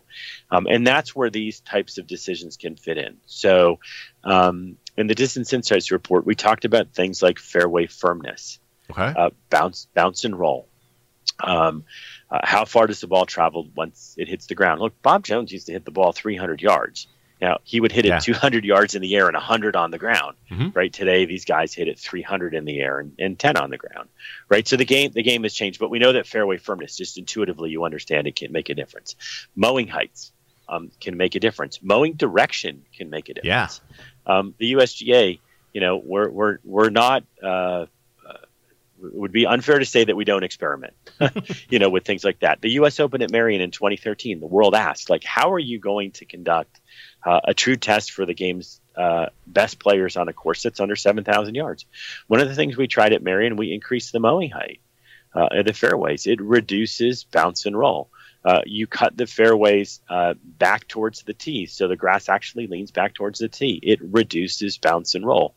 Um, 0.49 0.67
and 0.67 0.85
that's 0.85 1.15
where 1.15 1.29
these 1.29 1.59
types 1.59 1.97
of 1.97 2.07
decisions 2.07 2.57
can 2.57 2.75
fit 2.75 2.97
in. 2.97 3.17
So, 3.25 3.79
um, 4.23 4.77
in 4.97 5.07
the 5.07 5.15
distance 5.15 5.53
insights 5.53 5.91
report, 5.91 6.25
we 6.25 6.35
talked 6.35 6.65
about 6.65 6.93
things 6.93 7.21
like 7.21 7.37
fairway 7.37 7.85
firmness, 7.85 8.59
okay. 8.91 9.13
uh, 9.17 9.29
bounce, 9.49 9.87
bounce 9.93 10.25
and 10.25 10.37
roll. 10.37 10.67
Um, 11.39 11.83
uh, 12.29 12.39
how 12.43 12.65
far 12.65 12.87
does 12.87 13.01
the 13.01 13.07
ball 13.07 13.25
travel 13.25 13.67
once 13.75 14.15
it 14.17 14.27
hits 14.27 14.47
the 14.47 14.55
ground? 14.55 14.81
Look, 14.81 15.01
Bob 15.01 15.23
Jones 15.23 15.51
used 15.51 15.67
to 15.67 15.71
hit 15.71 15.85
the 15.85 15.91
ball 15.91 16.11
300 16.11 16.61
yards. 16.61 17.07
Now 17.39 17.59
he 17.63 17.79
would 17.79 17.91
hit 17.91 18.05
it 18.05 18.09
yeah. 18.09 18.19
200 18.19 18.65
yards 18.65 18.95
in 18.95 19.01
the 19.01 19.15
air 19.15 19.27
and 19.27 19.35
100 19.35 19.75
on 19.75 19.91
the 19.91 19.99
ground. 19.99 20.35
Mm-hmm. 20.49 20.69
Right 20.73 20.91
today, 20.91 21.25
these 21.25 21.45
guys 21.45 21.73
hit 21.73 21.87
it 21.87 21.99
300 21.99 22.55
in 22.55 22.65
the 22.65 22.79
air 22.79 22.99
and, 22.99 23.13
and 23.19 23.37
10 23.37 23.57
on 23.57 23.69
the 23.69 23.77
ground. 23.77 24.09
Right, 24.49 24.67
so 24.67 24.75
the 24.75 24.85
game 24.85 25.11
the 25.11 25.23
game 25.23 25.43
has 25.43 25.53
changed, 25.53 25.79
but 25.79 25.89
we 25.89 25.99
know 25.99 26.13
that 26.13 26.25
fairway 26.25 26.57
firmness, 26.57 26.97
just 26.97 27.17
intuitively, 27.17 27.69
you 27.69 27.83
understand 27.83 28.27
it 28.27 28.35
can 28.35 28.51
make 28.51 28.69
a 28.69 28.73
difference. 28.73 29.15
Mowing 29.55 29.87
heights 29.87 30.31
um, 30.67 30.91
can 30.99 31.15
make 31.15 31.35
a 31.35 31.39
difference. 31.39 31.79
Mowing 31.81 32.13
direction 32.13 32.85
can 32.95 33.09
make 33.09 33.29
a 33.29 33.35
difference. 33.35 33.81
Yeah. 34.25 34.37
Um, 34.37 34.55
the 34.57 34.73
USGA, 34.73 35.39
you 35.73 35.81
know, 35.81 35.97
we're 35.97 36.29
we're 36.29 36.57
we're 36.63 36.89
not. 36.89 37.23
Uh, 37.41 37.85
it 39.03 39.13
would 39.13 39.31
be 39.31 39.45
unfair 39.45 39.79
to 39.79 39.85
say 39.85 40.05
that 40.05 40.15
we 40.15 40.25
don't 40.25 40.43
experiment, 40.43 40.93
you 41.69 41.79
know, 41.79 41.89
with 41.89 42.03
things 42.05 42.23
like 42.23 42.39
that. 42.39 42.61
The 42.61 42.71
U.S. 42.71 42.99
Open 42.99 43.21
at 43.21 43.31
Merion 43.31 43.61
in 43.61 43.71
2013, 43.71 44.39
the 44.39 44.47
world 44.47 44.73
asked, 44.75 45.09
like, 45.09 45.23
how 45.23 45.53
are 45.53 45.59
you 45.59 45.79
going 45.79 46.11
to 46.13 46.25
conduct 46.25 46.79
uh, 47.23 47.41
a 47.43 47.53
true 47.53 47.75
test 47.75 48.11
for 48.11 48.25
the 48.25 48.33
game's 48.33 48.81
uh, 48.95 49.27
best 49.45 49.79
players 49.79 50.17
on 50.17 50.29
a 50.29 50.33
course 50.33 50.63
that's 50.63 50.79
under 50.79 50.95
7,000 50.95 51.53
yards? 51.53 51.85
One 52.27 52.41
of 52.41 52.49
the 52.49 52.55
things 52.55 52.75
we 52.75 52.87
tried 52.87 53.13
at 53.13 53.21
Merion, 53.23 53.55
we 53.55 53.71
increased 53.73 54.11
the 54.13 54.19
mowing 54.19 54.49
height 54.49 54.81
uh, 55.35 55.47
of 55.51 55.65
the 55.65 55.73
fairways. 55.73 56.25
It 56.25 56.41
reduces 56.41 57.23
bounce 57.23 57.65
and 57.65 57.77
roll. 57.77 58.09
uh, 58.47 58.61
you 58.65 58.87
cut 58.87 59.17
the 59.17 59.27
fairways 59.27 59.99
uh, 60.09 60.33
back 60.41 60.87
towards 60.87 61.23
the 61.23 61.33
tee, 61.33 61.65
so 61.65 61.87
the 61.87 61.97
grass 61.97 62.29
actually 62.29 62.67
leans 62.67 62.91
back 62.91 63.13
towards 63.13 63.39
the 63.39 63.49
tee. 63.49 63.77
It 63.83 63.99
reduces 64.01 64.77
bounce 64.77 65.15
and 65.15 65.25
roll. 65.25 65.55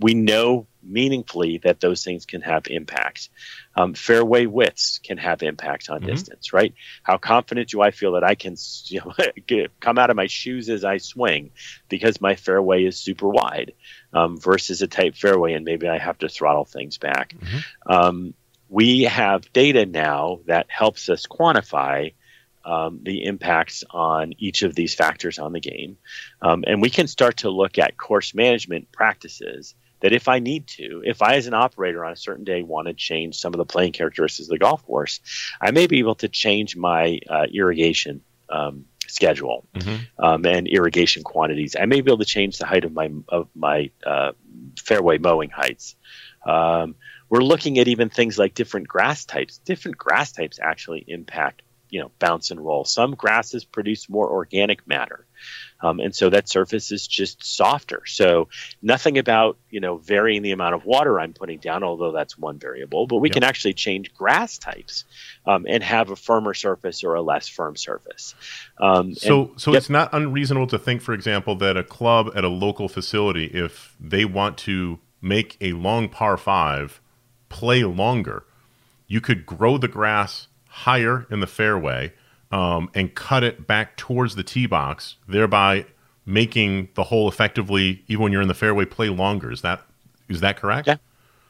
We 0.00 0.14
know 0.14 0.66
meaningfully 0.86 1.58
that 1.58 1.80
those 1.80 2.04
things 2.04 2.26
can 2.26 2.42
have 2.42 2.66
impact. 2.68 3.30
Um, 3.76 3.94
fairway 3.94 4.46
widths 4.46 5.00
can 5.02 5.18
have 5.18 5.42
impact 5.42 5.88
on 5.90 5.98
mm-hmm. 5.98 6.10
distance, 6.10 6.52
right? 6.52 6.74
How 7.02 7.18
confident 7.18 7.70
do 7.70 7.80
I 7.80 7.90
feel 7.90 8.12
that 8.12 8.24
I 8.24 8.34
can 8.34 8.56
you 8.86 9.00
know, 9.00 9.66
come 9.80 9.98
out 9.98 10.10
of 10.10 10.16
my 10.16 10.26
shoes 10.26 10.68
as 10.68 10.84
I 10.84 10.98
swing 10.98 11.50
because 11.88 12.20
my 12.20 12.34
fairway 12.34 12.84
is 12.84 12.98
super 12.98 13.28
wide 13.28 13.72
um, 14.12 14.38
versus 14.38 14.82
a 14.82 14.86
tight 14.86 15.16
fairway, 15.16 15.54
and 15.54 15.64
maybe 15.64 15.88
I 15.88 15.98
have 15.98 16.18
to 16.18 16.28
throttle 16.28 16.64
things 16.64 16.98
back. 16.98 17.34
Mm-hmm. 17.34 17.92
Um, 17.92 18.34
we 18.68 19.02
have 19.02 19.52
data 19.52 19.86
now 19.86 20.40
that 20.46 20.66
helps 20.68 21.08
us 21.08 21.26
quantify 21.26 22.12
um, 22.64 23.00
the 23.02 23.24
impacts 23.24 23.84
on 23.90 24.32
each 24.38 24.62
of 24.62 24.74
these 24.74 24.94
factors 24.94 25.38
on 25.38 25.52
the 25.52 25.60
game. 25.60 25.98
Um, 26.40 26.64
and 26.66 26.80
we 26.80 26.90
can 26.90 27.06
start 27.06 27.38
to 27.38 27.50
look 27.50 27.78
at 27.78 27.96
course 27.96 28.34
management 28.34 28.90
practices 28.90 29.74
that 30.00 30.12
if 30.12 30.28
I 30.28 30.38
need 30.38 30.66
to, 30.68 31.02
if 31.04 31.22
I 31.22 31.36
as 31.36 31.46
an 31.46 31.54
operator 31.54 32.04
on 32.04 32.12
a 32.12 32.16
certain 32.16 32.44
day 32.44 32.62
want 32.62 32.88
to 32.88 32.94
change 32.94 33.36
some 33.36 33.54
of 33.54 33.58
the 33.58 33.64
playing 33.64 33.92
characteristics 33.92 34.48
of 34.48 34.52
the 34.52 34.58
golf 34.58 34.84
course, 34.84 35.20
I 35.60 35.70
may 35.70 35.86
be 35.86 35.98
able 36.00 36.16
to 36.16 36.28
change 36.28 36.76
my 36.76 37.20
uh, 37.28 37.46
irrigation 37.52 38.22
um, 38.48 38.84
schedule 39.06 39.66
mm-hmm. 39.74 40.24
um, 40.24 40.44
and 40.44 40.66
irrigation 40.68 41.22
quantities. 41.22 41.76
I 41.78 41.86
may 41.86 42.00
be 42.00 42.10
able 42.10 42.18
to 42.18 42.24
change 42.24 42.58
the 42.58 42.66
height 42.66 42.84
of 42.84 42.92
my 42.92 43.10
of 43.28 43.48
my 43.54 43.90
uh, 44.04 44.32
fairway 44.78 45.18
mowing 45.18 45.50
heights. 45.50 45.96
Um, 46.46 46.96
we're 47.28 47.40
looking 47.40 47.78
at 47.78 47.88
even 47.88 48.10
things 48.10 48.38
like 48.38 48.54
different 48.54 48.86
grass 48.86 49.24
types. 49.24 49.58
Different 49.58 49.96
grass 49.96 50.32
types 50.32 50.58
actually 50.62 51.04
impact 51.06 51.62
you 51.90 52.00
know 52.00 52.10
bounce 52.18 52.50
and 52.50 52.60
roll. 52.60 52.84
Some 52.84 53.14
grasses 53.14 53.64
produce 53.64 54.08
more 54.08 54.28
organic 54.30 54.86
matter, 54.86 55.26
um, 55.84 56.00
and 56.00 56.14
so 56.14 56.30
that 56.30 56.48
surface 56.48 56.90
is 56.92 57.06
just 57.06 57.44
softer. 57.44 58.02
So 58.06 58.48
nothing 58.80 59.18
about 59.18 59.58
you 59.70 59.80
know 59.80 59.98
varying 59.98 60.42
the 60.42 60.52
amount 60.52 60.74
of 60.74 60.84
water 60.84 61.20
I'm 61.20 61.34
putting 61.34 61.58
down, 61.58 61.84
although 61.84 62.12
that's 62.12 62.38
one 62.38 62.58
variable. 62.58 63.06
But 63.06 63.18
we 63.18 63.28
yep. 63.28 63.34
can 63.34 63.44
actually 63.44 63.74
change 63.74 64.14
grass 64.14 64.58
types 64.58 65.04
um, 65.46 65.66
and 65.68 65.82
have 65.82 66.10
a 66.10 66.16
firmer 66.16 66.54
surface 66.54 67.04
or 67.04 67.14
a 67.14 67.22
less 67.22 67.48
firm 67.48 67.76
surface. 67.76 68.34
Um, 68.78 69.14
so 69.14 69.50
and, 69.50 69.60
so 69.60 69.72
yep. 69.72 69.78
it's 69.78 69.90
not 69.90 70.08
unreasonable 70.12 70.68
to 70.68 70.78
think, 70.78 71.02
for 71.02 71.12
example, 71.12 71.54
that 71.56 71.76
a 71.76 71.84
club 71.84 72.30
at 72.34 72.44
a 72.44 72.48
local 72.48 72.88
facility, 72.88 73.46
if 73.46 73.94
they 74.00 74.24
want 74.24 74.56
to 74.58 75.00
make 75.20 75.56
a 75.60 75.72
long 75.72 76.08
par 76.08 76.36
five 76.36 77.00
play 77.48 77.84
longer, 77.84 78.44
you 79.06 79.20
could 79.20 79.44
grow 79.44 79.76
the 79.76 79.88
grass 79.88 80.48
higher 80.68 81.26
in 81.30 81.40
the 81.40 81.46
fairway 81.46 82.12
um, 82.54 82.88
and 82.94 83.12
cut 83.12 83.42
it 83.42 83.66
back 83.66 83.96
towards 83.96 84.36
the 84.36 84.44
tee 84.44 84.66
box, 84.66 85.16
thereby 85.26 85.86
making 86.24 86.88
the 86.94 87.02
hole 87.02 87.28
effectively, 87.28 88.04
even 88.06 88.22
when 88.22 88.32
you're 88.32 88.42
in 88.42 88.48
the 88.48 88.54
fairway, 88.54 88.84
play 88.84 89.08
longer. 89.08 89.50
Is 89.50 89.62
that 89.62 89.82
is 90.28 90.40
that 90.40 90.56
correct? 90.56 90.86
Yeah, 90.86 90.96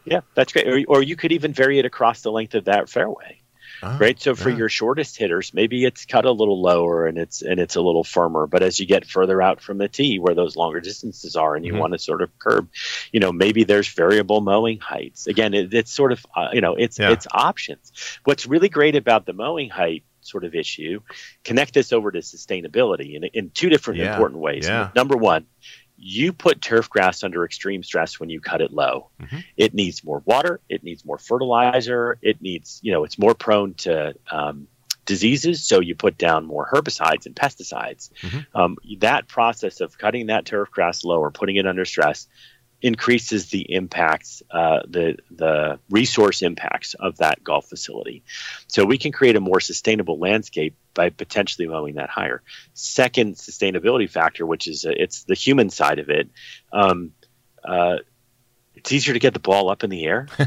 yeah, 0.07 0.21
that's 0.35 0.55
great. 0.55 0.67
Or, 0.67 0.83
or 0.89 1.03
you 1.03 1.15
could 1.15 1.31
even 1.33 1.53
vary 1.53 1.79
it 1.79 1.85
across 1.85 2.23
the 2.23 2.33
length 2.33 2.55
of 2.55 2.65
that 2.65 2.89
fairway. 2.89 3.43
Oh, 3.83 3.99
right. 3.99 4.19
So 4.19 4.35
for 4.35 4.49
yeah. 4.49 4.57
your 4.57 4.69
shortest 4.71 5.19
hitters, 5.19 5.53
maybe 5.53 5.85
it's 5.85 6.07
cut 6.07 6.25
a 6.25 6.31
little 6.31 6.63
lower 6.63 7.07
and 7.07 7.19
it's 7.19 7.43
and 7.43 7.61
it's 7.61 7.77
a 7.77 7.83
little 7.83 8.05
firmer. 8.05 8.47
But 8.47 8.63
as 8.63 8.81
you 8.81 8.87
get 8.87 9.05
further 9.05 9.43
out 9.43 9.61
from 9.61 9.77
the 9.77 9.89
tee, 9.89 10.19
where 10.19 10.35
those 10.35 10.57
longer 10.57 10.81
distances 10.81 11.37
are, 11.37 11.55
and 11.55 11.67
you 11.67 11.73
mm-hmm. 11.73 11.81
want 11.81 11.93
to 11.93 11.99
sort 11.99 12.23
of 12.23 12.31
curb, 12.39 12.71
you 13.13 13.21
know, 13.21 13.31
maybe 13.31 13.65
there's 13.65 13.89
variable 13.89 14.41
mowing 14.41 14.79
heights. 14.79 15.27
Again, 15.27 15.53
it, 15.53 15.75
it's 15.75 15.93
sort 15.93 16.13
of 16.13 16.25
uh, 16.35 16.49
you 16.55 16.63
know, 16.63 16.77
it's 16.77 16.99
yeah. 16.99 17.11
it's 17.11 17.27
options. 17.31 17.93
What's 18.25 18.47
really 18.47 18.71
great 18.71 18.97
about 18.97 19.27
the 19.27 19.35
mowing 19.35 19.69
height 19.69 20.05
sort 20.27 20.45
of 20.45 20.55
issue, 20.55 21.01
connect 21.45 21.75
this 21.75 21.93
over 21.93 22.11
to 22.11 22.19
sustainability 22.19 23.15
in 23.15 23.25
in 23.25 23.51
two 23.51 23.69
different 23.69 24.01
yeah. 24.01 24.13
important 24.13 24.41
ways. 24.41 24.67
Number 24.95 25.17
one, 25.17 25.47
you 25.97 26.33
put 26.33 26.61
turf 26.61 26.91
grass 26.91 27.23
under 27.23 27.45
extreme 27.45 27.83
stress 27.83 28.19
when 28.19 28.29
you 28.29 28.41
cut 28.41 28.61
it 28.61 28.73
low. 28.73 29.11
Mm-hmm. 29.21 29.39
It 29.57 29.75
needs 29.75 30.05
more 30.05 30.23
water. 30.25 30.61
It 30.69 30.83
needs 30.83 31.05
more 31.05 31.19
fertilizer. 31.19 32.19
It 32.21 32.43
needs, 32.43 32.81
you 32.83 32.93
know, 32.93 33.05
it's 33.05 33.19
more 33.19 33.35
prone 33.35 33.75
to 33.75 34.15
um, 34.31 34.67
diseases. 35.05 35.65
So 35.65 35.81
you 35.81 35.95
put 35.95 36.19
down 36.19 36.47
more 36.47 36.69
herbicides 36.71 37.27
and 37.27 37.35
pesticides. 37.35 38.11
Mm-hmm. 38.21 38.61
Um, 38.61 38.77
that 38.99 39.29
process 39.29 39.81
of 39.81 39.97
cutting 39.97 40.27
that 40.27 40.45
turf 40.47 40.71
grass 40.71 41.05
low 41.05 41.19
or 41.19 41.31
putting 41.31 41.57
it 41.57 41.67
under 41.67 41.85
stress 41.85 42.27
increases 42.85 43.49
the 43.49 43.63
impacts, 43.73 44.43
uh, 44.51 44.81
the 44.87 45.17
the 45.31 45.81
resource 45.89 46.43
impacts 46.43 46.93
of 46.93 47.17
that 47.17 47.43
golf 47.43 47.67
facility. 47.67 48.23
So 48.67 48.85
we 48.85 48.99
can 48.99 49.11
create 49.11 49.37
a 49.37 49.41
more 49.41 49.59
sustainable 49.59 50.19
landscape 50.19 50.77
by 50.93 51.09
potentially 51.09 51.67
mowing 51.67 51.95
that 51.95 52.11
higher. 52.11 52.43
Second 52.75 53.37
sustainability 53.37 54.09
factor, 54.09 54.45
which 54.45 54.69
is 54.69 54.85
uh, 54.85 54.91
it's 54.95 55.25
the 55.25 55.35
human 55.35 55.71
side 55.71 55.99
of 55.99 56.11
it. 56.11 56.29
Um, 56.75 57.13
uh, 57.65 57.97
it's 58.85 58.93
easier 58.93 59.15
to 59.15 59.19
get 59.19 59.33
the 59.33 59.41
ball 59.41 59.71
up 59.71 59.83
in 59.83 59.89
the 59.89 60.05
air. 60.05 60.29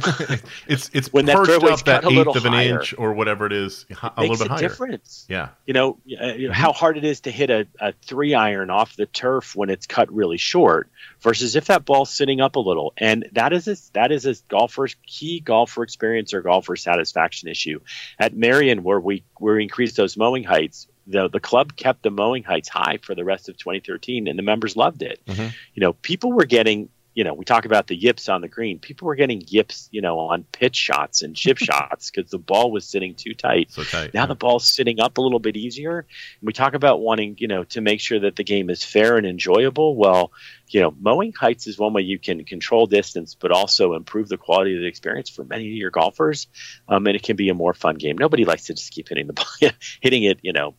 it's 0.68 0.92
it's 0.94 1.12
when 1.12 1.26
that 1.26 1.44
fairway's 1.44 1.82
cut 1.82 2.06
a 2.06 2.10
eighth 2.10 2.36
of 2.36 2.46
an 2.46 2.54
higher, 2.54 2.78
inch 2.78 2.94
or 2.96 3.14
whatever 3.14 3.48
it 3.48 3.52
is, 3.52 3.88
a 3.90 4.22
little 4.22 4.38
bit 4.38 4.46
a 4.46 4.50
higher. 4.52 4.60
difference. 4.60 5.26
Yeah, 5.28 5.50
you 5.66 5.74
know, 5.74 5.98
uh, 6.22 6.34
you 6.34 6.50
know 6.50 6.54
how 6.54 6.72
hard 6.72 7.00
it 7.00 7.04
is 7.04 7.22
to 7.22 7.32
hit 7.32 7.50
a, 7.50 7.66
a 7.82 7.94
three 8.04 8.36
iron 8.36 8.70
off 8.70 8.96
the 8.96 9.08
turf 9.08 9.56
when 9.56 9.72
it's 9.72 9.88
cut 9.88 10.14
really 10.14 10.38
short 10.38 10.88
versus 11.22 11.56
if 11.56 11.66
that 11.66 11.84
ball's 11.84 12.12
sitting 12.12 12.40
up 12.40 12.58
a 12.58 12.60
little. 12.60 12.94
And 12.96 13.28
that 13.32 13.54
is 13.54 13.68
a, 13.68 13.76
that 13.94 14.12
is 14.12 14.28
a 14.28 14.36
golfer's 14.50 14.96
key 15.08 15.40
golfer 15.40 15.82
experience 15.82 16.32
or 16.32 16.44
golfer 16.44 16.76
satisfaction 16.76 17.50
issue. 17.50 17.80
At 18.20 18.36
Merion, 18.36 18.84
where 18.84 19.00
we 19.00 19.24
where 19.40 19.56
we 19.56 19.64
increased 19.64 19.98
those 19.98 20.16
mowing 20.16 20.44
heights, 20.44 20.88
the 21.08 21.28
the 21.28 21.40
club 21.40 21.76
kept 21.76 22.04
the 22.04 22.12
mowing 22.12 22.44
heights 22.44 22.70
high 22.70 23.00
for 23.02 23.16
the 23.16 23.26
rest 23.26 23.50
of 23.50 23.58
2013, 23.58 24.28
and 24.28 24.38
the 24.38 24.44
members 24.44 24.76
loved 24.76 25.02
it. 25.02 25.22
Mm-hmm. 25.26 25.48
You 25.74 25.82
know, 25.82 25.94
people 25.94 26.32
were 26.34 26.46
getting 26.46 26.90
you 27.18 27.24
know, 27.24 27.34
we 27.34 27.46
talk 27.46 27.66
about 27.66 27.88
the 27.88 27.96
yips 27.96 28.30
on 28.30 28.42
the 28.42 28.48
green. 28.48 28.78
People 28.78 29.08
were 29.08 29.16
getting 29.16 29.42
yips, 29.48 29.90
you 29.92 30.02
know, 30.02 30.20
on 30.20 30.44
pitch 30.44 30.76
shots 30.76 31.24
and 31.24 31.36
chip 31.36 31.58
shots 31.58 32.12
because 32.12 32.30
the 32.30 32.38
ball 32.38 32.70
was 32.70 32.88
sitting 32.88 33.16
too 33.16 33.34
tight. 33.34 33.72
So 33.72 33.84
tight. 33.84 34.14
Now 34.14 34.22
yeah. 34.22 34.26
the 34.28 34.36
ball's 34.36 34.70
sitting 34.70 35.00
up 35.00 35.18
a 35.18 35.22
little 35.22 35.40
bit 35.40 35.58
easier. 35.58 35.98
And 35.98 36.08
we 36.44 36.54
talk 36.54 36.76
about 36.76 37.00
wanting, 37.00 37.36
you 37.40 37.48
know, 37.48 37.64
to 37.64 37.82
make 37.82 38.02
sure 38.02 38.20
that 38.20 38.36
the 38.36 38.44
game 38.44 38.70
is 38.70 38.84
fair 38.84 39.18
and 39.18 39.26
enjoyable. 39.26 39.96
Well, 39.96 40.32
you 40.68 40.80
know, 40.80 40.94
mowing 41.00 41.34
heights 41.34 41.66
is 41.66 41.80
one 41.80 41.92
way 41.92 42.04
you 42.04 42.20
can 42.20 42.46
control 42.46 42.86
distance, 42.86 43.34
but 43.34 43.52
also 43.52 43.96
improve 43.96 44.30
the 44.30 44.38
quality 44.38 44.76
of 44.76 44.82
the 44.82 44.88
experience 44.88 45.32
for 45.32 45.44
many 45.44 45.70
of 45.70 45.74
your 45.76 45.90
golfers. 45.90 46.46
Um, 46.88 47.08
and 47.08 47.16
it 47.16 47.24
can 47.24 47.36
be 47.36 47.50
a 47.50 47.56
more 47.56 47.74
fun 47.74 47.96
game. 47.96 48.20
Nobody 48.20 48.46
likes 48.46 48.66
to 48.66 48.76
just 48.76 48.92
keep 48.92 49.10
hitting 49.10 49.26
the 49.26 49.34
ball, 49.62 49.72
hitting 50.02 50.22
it, 50.22 50.38
you 50.44 50.54
know, 50.54 50.76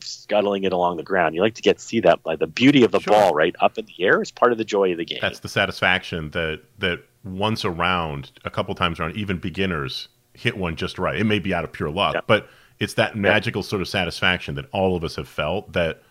scuttling 0.00 0.64
it 0.64 0.72
along 0.72 0.96
the 0.96 1.02
ground. 1.02 1.34
You 1.34 1.40
like 1.40 1.54
to 1.54 1.62
get 1.62 1.78
to 1.78 1.84
see 1.84 2.00
that 2.00 2.22
by 2.22 2.36
the 2.36 2.46
beauty 2.46 2.84
of 2.84 2.92
the 2.92 3.00
sure. 3.00 3.12
ball 3.12 3.34
right 3.34 3.54
up 3.60 3.78
in 3.78 3.86
the 3.86 4.04
air 4.04 4.22
is 4.22 4.30
part 4.30 4.52
of 4.52 4.58
the 4.58 4.64
joy 4.64 4.92
of 4.92 4.98
the 4.98 5.04
game. 5.04 5.18
That's 5.20 5.40
the 5.40 5.48
satisfaction 5.48 6.30
that 6.30 6.62
that 6.78 7.04
once 7.24 7.64
around, 7.64 8.32
a 8.44 8.50
couple 8.50 8.74
times 8.74 8.98
around, 8.98 9.16
even 9.16 9.38
beginners 9.38 10.08
hit 10.34 10.56
one 10.56 10.76
just 10.76 10.98
right. 10.98 11.18
It 11.18 11.24
may 11.24 11.38
be 11.38 11.52
out 11.52 11.64
of 11.64 11.72
pure 11.72 11.90
luck, 11.90 12.14
yep. 12.14 12.24
but 12.26 12.48
it's 12.78 12.94
that 12.94 13.16
magical 13.16 13.60
yep. 13.60 13.68
sort 13.68 13.82
of 13.82 13.88
satisfaction 13.88 14.54
that 14.54 14.66
all 14.72 14.96
of 14.96 15.04
us 15.04 15.16
have 15.16 15.28
felt 15.28 15.72
that 15.72 16.02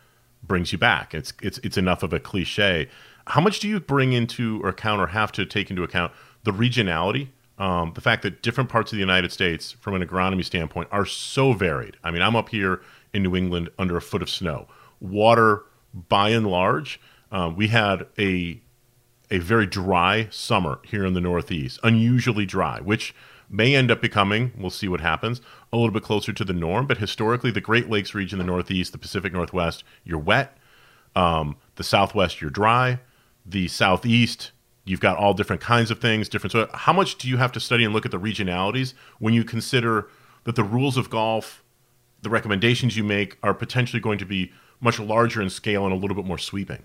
brings 0.44 0.72
you 0.72 0.78
back. 0.78 1.14
It's 1.14 1.34
it's 1.42 1.58
it's 1.60 1.78
enough 1.78 2.04
of 2.04 2.14
a 2.14 2.20
cliche. 2.20 2.90
How 3.28 3.42
much 3.42 3.60
do 3.60 3.68
you 3.68 3.80
bring 3.80 4.14
into 4.14 4.62
or 4.64 4.70
account 4.70 5.02
or 5.02 5.08
have 5.08 5.32
to 5.34 5.46
take 5.46 5.70
into 5.70 5.84
account 5.84 6.12
the 6.44 6.52
regionality 6.52 7.30
um, 7.60 7.92
the 7.94 8.02
fact 8.02 8.24
that 8.24 8.42
different 8.42 8.70
parts 8.70 8.92
of 8.92 8.96
the 8.96 9.02
United 9.02 9.32
States, 9.34 9.74
from 9.74 9.94
an 9.94 10.02
agronomy 10.02 10.46
standpoint, 10.46 10.88
are 10.92 11.06
so 11.06 11.52
varied. 11.52 11.98
I 12.04 12.10
mean, 12.10 12.22
I'm 12.22 12.36
up 12.36 12.50
here 12.50 12.82
in 13.14 13.24
New 13.24 13.36
England 13.36 13.70
under 13.78 13.98
a 13.98 14.02
foot 14.02 14.22
of 14.22 14.30
snow. 14.30 14.68
Water, 15.00 15.64
by 15.94 16.30
and 16.30 16.48
large, 16.48 17.00
uh, 17.32 17.52
we 17.56 17.68
had 17.68 18.06
a 18.18 18.62
a 19.32 19.38
very 19.38 19.68
dry 19.68 20.28
summer 20.32 20.80
here 20.84 21.06
in 21.06 21.14
the 21.14 21.22
Northeast, 21.22 21.80
unusually 21.84 22.48
dry, 22.48 22.80
which 22.80 23.14
may 23.50 23.76
end 23.76 23.92
up 23.92 24.02
becoming, 24.02 24.52
we'll 24.58 24.70
see 24.70 24.88
what 24.88 25.02
happens, 25.02 25.42
a 25.74 25.78
little 25.78 25.92
bit 25.92 26.04
closer 26.04 26.32
to 26.34 26.44
the 26.44 26.54
norm. 26.54 26.88
But 26.88 26.98
historically, 26.98 27.52
the 27.52 27.62
Great 27.62 27.90
Lakes 27.90 28.14
region, 28.14 28.40
the 28.40 28.46
Northeast, 28.46 28.92
the 28.92 28.98
Pacific 28.98 29.34
Northwest, 29.34 29.84
you're 30.04 30.20
wet. 30.20 30.58
Um, 31.16 31.58
the 31.76 31.84
Southwest, 31.84 32.42
you're 32.42 32.50
dry. 32.50 33.00
The 33.46 33.68
Southeast, 33.68 34.52
you've 34.86 35.00
got 35.00 35.18
all 35.18 35.34
different 35.34 35.62
kinds 35.62 35.90
of 35.90 36.00
things, 36.00 36.30
different. 36.30 36.52
So, 36.52 36.70
how 36.74 36.94
much 36.94 37.18
do 37.18 37.28
you 37.28 37.38
have 37.38 37.52
to 37.54 37.60
study 37.60 37.84
and 37.84 37.94
look 37.94 38.06
at 38.06 38.12
the 38.12 38.20
regionalities 38.20 38.94
when 39.18 39.34
you 39.34 39.44
consider 39.44 40.08
that 40.44 40.56
the 40.56 40.64
rules 40.64 40.98
of 40.98 41.10
golf 41.10 41.64
the 42.22 42.30
recommendations 42.30 42.98
you 42.98 43.04
make 43.04 43.38
are 43.44 43.54
potentially 43.54 44.00
going 44.00 44.20
to 44.20 44.26
be 44.26 44.52
much 44.80 45.00
larger 45.00 45.42
in 45.42 45.50
scale 45.50 45.86
and 45.86 45.94
a 45.94 45.98
little 45.98 46.16
bit 46.16 46.26
more 46.26 46.38
sweeping. 46.38 46.84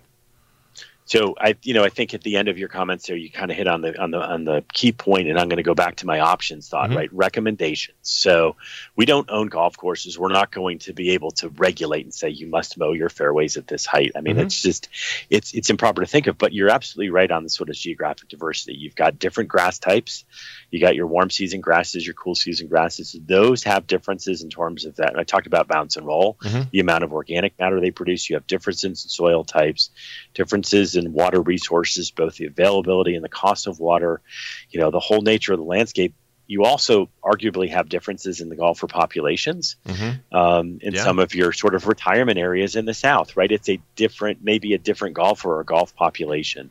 So 1.05 1.35
I, 1.39 1.55
you 1.61 1.75
know, 1.75 1.83
I 1.83 1.89
think 1.89 2.15
at 2.15 2.21
the 2.21 2.35
end 2.35 2.47
of 2.47 2.57
your 2.57 2.67
comments 2.67 3.05
there, 3.05 3.15
you 3.15 3.29
kind 3.29 3.51
of 3.51 3.57
hit 3.57 3.67
on 3.67 3.81
the 3.81 4.01
on 4.01 4.09
the 4.09 4.19
on 4.19 4.43
the 4.43 4.63
key 4.73 4.91
point, 4.91 5.27
and 5.27 5.39
I'm 5.39 5.49
going 5.49 5.57
to 5.57 5.63
go 5.63 5.75
back 5.75 5.97
to 5.97 6.07
my 6.07 6.19
options 6.19 6.67
thought, 6.67 6.89
mm-hmm. 6.89 6.97
right? 6.97 7.13
Recommendations. 7.13 7.97
So 8.01 8.55
we 8.95 9.05
don't 9.05 9.29
own 9.29 9.47
golf 9.47 9.77
courses. 9.77 10.17
We're 10.17 10.29
not 10.29 10.51
going 10.51 10.79
to 10.79 10.93
be 10.93 11.11
able 11.11 11.29
to 11.31 11.49
regulate 11.49 12.05
and 12.05 12.13
say 12.13 12.29
you 12.29 12.47
must 12.47 12.79
mow 12.79 12.91
your 12.93 13.09
fairways 13.09 13.55
at 13.55 13.67
this 13.67 13.85
height. 13.85 14.13
I 14.15 14.21
mean, 14.21 14.37
mm-hmm. 14.37 14.47
it's 14.47 14.59
just 14.59 14.89
it's 15.29 15.53
it's 15.53 15.69
improper 15.69 16.01
to 16.01 16.07
think 16.07 16.25
of. 16.25 16.39
But 16.39 16.53
you're 16.53 16.69
absolutely 16.69 17.11
right 17.11 17.29
on 17.29 17.43
the 17.43 17.49
sort 17.49 17.69
of 17.69 17.75
geographic 17.75 18.29
diversity. 18.29 18.73
You've 18.73 18.95
got 18.95 19.19
different 19.19 19.49
grass 19.49 19.77
types. 19.77 20.25
You 20.71 20.79
got 20.79 20.95
your 20.95 21.07
warm 21.07 21.29
season 21.29 21.61
grasses, 21.61 22.05
your 22.05 22.15
cool 22.15 22.33
season 22.33 22.67
grasses. 22.67 23.15
Those 23.25 23.63
have 23.63 23.85
differences 23.85 24.41
in 24.41 24.49
terms 24.49 24.85
of 24.85 24.95
that. 24.95 25.17
I 25.17 25.23
talked 25.23 25.45
about 25.45 25.67
bounce 25.67 25.97
and 25.97 26.07
roll, 26.07 26.37
mm-hmm. 26.41 26.63
the 26.71 26.79
amount 26.79 27.03
of 27.03 27.13
organic 27.13 27.59
matter 27.59 27.79
they 27.79 27.91
produce. 27.91 28.27
You 28.27 28.37
have 28.37 28.47
differences 28.47 28.83
in 28.83 28.95
soil 28.95 29.43
types, 29.43 29.91
differences 30.33 30.94
in 30.95 31.13
water 31.13 31.41
resources, 31.41 32.11
both 32.11 32.35
the 32.35 32.45
availability 32.45 33.15
and 33.15 33.23
the 33.23 33.29
cost 33.29 33.67
of 33.67 33.79
water. 33.79 34.21
You 34.69 34.79
know, 34.79 34.91
the 34.91 34.99
whole 34.99 35.21
nature 35.21 35.53
of 35.53 35.59
the 35.59 35.65
landscape 35.65 36.13
you 36.47 36.63
also 36.63 37.09
arguably 37.23 37.69
have 37.69 37.89
differences 37.89 38.39
in 38.39 38.49
the 38.49 38.55
golfer 38.55 38.87
populations 38.87 39.77
mm-hmm. 39.85 40.35
um, 40.35 40.79
in 40.81 40.93
yeah. 40.93 41.03
some 41.03 41.19
of 41.19 41.33
your 41.33 41.51
sort 41.51 41.75
of 41.75 41.87
retirement 41.87 42.37
areas 42.37 42.75
in 42.75 42.85
the 42.85 42.93
South, 42.93 43.35
right? 43.35 43.51
It's 43.51 43.69
a 43.69 43.79
different, 43.95 44.43
maybe 44.43 44.73
a 44.73 44.77
different 44.77 45.15
golfer 45.15 45.59
or 45.59 45.63
golf 45.63 45.95
population. 45.95 46.69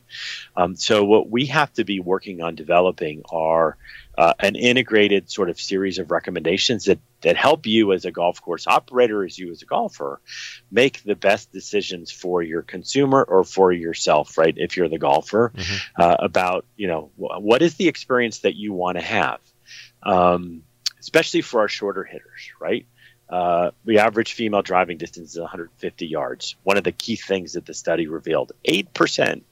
Um, 0.56 0.76
so, 0.76 1.04
what 1.04 1.28
we 1.28 1.46
have 1.46 1.72
to 1.74 1.84
be 1.84 2.00
working 2.00 2.40
on 2.40 2.54
developing 2.54 3.22
are 3.30 3.76
uh, 4.16 4.34
an 4.38 4.56
integrated 4.56 5.30
sort 5.30 5.50
of 5.50 5.60
series 5.60 5.98
of 5.98 6.10
recommendations 6.10 6.84
that, 6.84 6.98
that 7.22 7.36
help 7.36 7.66
you 7.66 7.92
as 7.92 8.04
a 8.04 8.10
golf 8.10 8.40
course 8.40 8.66
operator, 8.66 9.24
as 9.24 9.38
you 9.38 9.50
as 9.50 9.62
a 9.62 9.66
golfer, 9.66 10.20
make 10.70 11.02
the 11.02 11.16
best 11.16 11.52
decisions 11.52 12.10
for 12.10 12.42
your 12.42 12.62
consumer 12.62 13.22
or 13.22 13.44
for 13.44 13.72
yourself, 13.72 14.38
right? 14.38 14.54
If 14.56 14.76
you're 14.76 14.88
the 14.88 14.98
golfer, 14.98 15.52
mm-hmm. 15.54 16.02
uh, 16.02 16.16
about, 16.18 16.64
you 16.76 16.88
know, 16.88 17.10
what 17.16 17.62
is 17.62 17.74
the 17.74 17.88
experience 17.88 18.40
that 18.40 18.54
you 18.54 18.72
want 18.72 18.98
to 18.98 19.04
have? 19.04 19.40
um, 20.04 20.62
especially 21.00 21.40
for 21.40 21.60
our 21.60 21.68
shorter 21.68 22.04
hitters, 22.04 22.52
right? 22.60 22.86
Uh, 23.28 23.70
the 23.84 23.98
average 23.98 24.34
female 24.34 24.62
driving 24.62 24.98
distance 24.98 25.30
is 25.30 25.40
150 25.40 26.06
yards. 26.06 26.56
One 26.62 26.76
of 26.76 26.84
the 26.84 26.92
key 26.92 27.16
things 27.16 27.54
that 27.54 27.66
the 27.66 27.74
study 27.74 28.06
revealed 28.06 28.52
8%, 28.68 29.42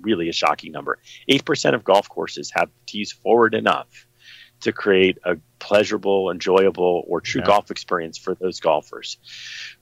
really 0.00 0.28
a 0.28 0.32
shocking 0.32 0.72
number, 0.72 0.98
8% 1.28 1.74
of 1.74 1.84
golf 1.84 2.08
courses 2.08 2.50
have 2.54 2.70
tees 2.86 3.12
forward 3.12 3.54
enough 3.54 4.06
to 4.60 4.72
create 4.72 5.18
a 5.24 5.36
pleasurable, 5.58 6.30
enjoyable, 6.30 7.04
or 7.06 7.20
true 7.20 7.40
yeah. 7.40 7.46
golf 7.46 7.70
experience 7.70 8.18
for 8.18 8.34
those 8.34 8.60
golfers, 8.60 9.18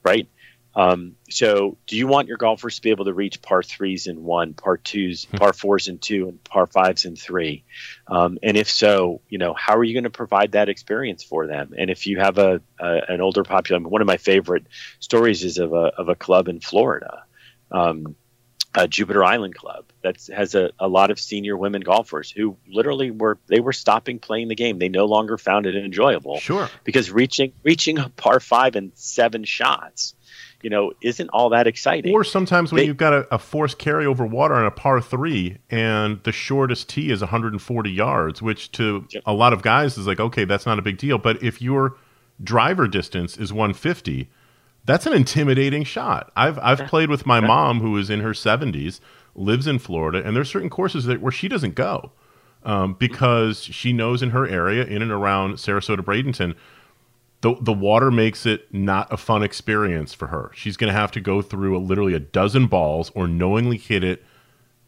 right? 0.03 0.27
Um, 0.75 1.15
so, 1.29 1.77
do 1.85 1.95
you 1.95 2.07
want 2.07 2.27
your 2.27 2.37
golfers 2.37 2.77
to 2.77 2.81
be 2.81 2.89
able 2.89 3.05
to 3.05 3.13
reach 3.13 3.41
par 3.41 3.61
threes 3.61 4.07
in 4.07 4.23
one, 4.23 4.55
par 4.55 4.77
twos, 4.77 5.25
hmm. 5.25 5.37
par 5.37 5.53
fours 5.53 5.87
in 5.87 5.99
two, 5.99 6.29
and 6.29 6.43
par 6.43 6.65
fives 6.65 7.05
in 7.05 7.15
three? 7.15 7.63
Um, 8.07 8.39
and 8.41 8.57
if 8.57 8.69
so, 8.69 9.21
you 9.29 9.37
know, 9.37 9.53
how 9.53 9.77
are 9.77 9.83
you 9.83 9.93
going 9.93 10.05
to 10.05 10.09
provide 10.09 10.53
that 10.53 10.69
experience 10.69 11.23
for 11.23 11.45
them? 11.45 11.73
And 11.77 11.89
if 11.91 12.07
you 12.07 12.19
have 12.19 12.39
a, 12.39 12.61
a 12.79 13.01
an 13.07 13.21
older 13.21 13.43
population, 13.43 13.89
one 13.89 14.01
of 14.01 14.07
my 14.07 14.17
favorite 14.17 14.65
stories 14.99 15.43
is 15.43 15.59
of 15.59 15.73
a 15.73 15.91
of 15.95 16.09
a 16.09 16.15
club 16.15 16.47
in 16.47 16.59
Florida. 16.59 17.23
Um, 17.71 18.15
a 18.75 18.87
Jupiter 18.87 19.23
Island 19.23 19.55
Club 19.55 19.85
that 20.01 20.17
has 20.35 20.55
a, 20.55 20.71
a 20.79 20.87
lot 20.87 21.11
of 21.11 21.19
senior 21.19 21.55
women 21.57 21.81
golfers 21.81 22.31
who 22.31 22.57
literally 22.67 23.11
were 23.11 23.37
they 23.47 23.59
were 23.59 23.73
stopping 23.73 24.19
playing 24.19 24.47
the 24.47 24.55
game. 24.55 24.79
They 24.79 24.89
no 24.89 25.05
longer 25.05 25.37
found 25.37 25.65
it 25.65 25.75
enjoyable. 25.75 26.39
Sure. 26.39 26.69
Because 26.83 27.11
reaching 27.11 27.53
reaching 27.63 27.99
a 27.99 28.09
par 28.09 28.39
five 28.39 28.75
in 28.75 28.91
seven 28.95 29.43
shots 29.43 30.15
you 30.63 30.69
know, 30.69 30.93
isn't 31.01 31.29
all 31.29 31.49
that 31.49 31.67
exciting. 31.67 32.13
Or 32.13 32.23
sometimes 32.23 32.71
when 32.71 32.79
they, 32.79 32.85
you've 32.85 32.97
got 32.97 33.13
a, 33.13 33.35
a 33.35 33.37
forced 33.37 33.77
carry 33.77 34.05
over 34.05 34.25
water 34.25 34.55
on 34.55 34.65
a 34.65 34.71
par 34.71 35.01
three 35.01 35.57
and 35.69 36.23
the 36.23 36.31
shortest 36.31 36.87
tee 36.87 37.11
is 37.11 37.19
140 37.19 37.91
yards, 37.91 38.41
which 38.41 38.71
to 38.71 39.05
a 39.25 39.33
lot 39.33 39.51
of 39.51 39.61
guys 39.61 39.97
is 39.97 40.07
like, 40.07 40.21
okay, 40.21 40.45
that's 40.45 40.65
not 40.65 40.79
a 40.79 40.81
big 40.81 40.97
deal. 40.97 41.17
But 41.17 41.43
if 41.43 41.61
your 41.61 41.97
driver 42.41 42.87
distance 42.87 43.37
is 43.37 43.51
150, 43.51 44.29
that's 44.85 45.05
an 45.05 45.13
intimidating 45.13 45.83
shot. 45.83 46.31
I've 46.35 46.59
I've 46.59 46.87
played 46.87 47.09
with 47.09 47.25
my 47.25 47.39
mom 47.39 47.79
who 47.79 47.97
is 47.97 48.09
in 48.09 48.19
her 48.19 48.31
70s, 48.31 48.99
lives 49.35 49.67
in 49.67 49.79
Florida, 49.79 50.21
and 50.25 50.35
there's 50.35 50.49
certain 50.49 50.69
courses 50.69 51.05
that 51.05 51.21
where 51.21 51.31
she 51.31 51.47
doesn't 51.47 51.75
go. 51.75 52.11
Um, 52.65 52.93
because 52.93 53.61
she 53.61 53.91
knows 53.91 54.21
in 54.21 54.29
her 54.29 54.47
area, 54.47 54.85
in 54.85 55.01
and 55.01 55.11
around 55.11 55.55
Sarasota, 55.55 55.99
Bradenton, 55.99 56.55
the 57.41 57.55
the 57.59 57.73
water 57.73 58.09
makes 58.09 58.45
it 58.45 58.73
not 58.73 59.11
a 59.11 59.17
fun 59.17 59.43
experience 59.43 60.13
for 60.13 60.27
her. 60.27 60.49
She's 60.55 60.77
going 60.77 60.91
to 60.91 60.97
have 60.97 61.11
to 61.11 61.19
go 61.19 61.41
through 61.41 61.77
a, 61.77 61.79
literally 61.79 62.13
a 62.13 62.19
dozen 62.19 62.67
balls 62.67 63.11
or 63.13 63.27
knowingly 63.27 63.77
hit 63.77 64.01
it 64.01 64.23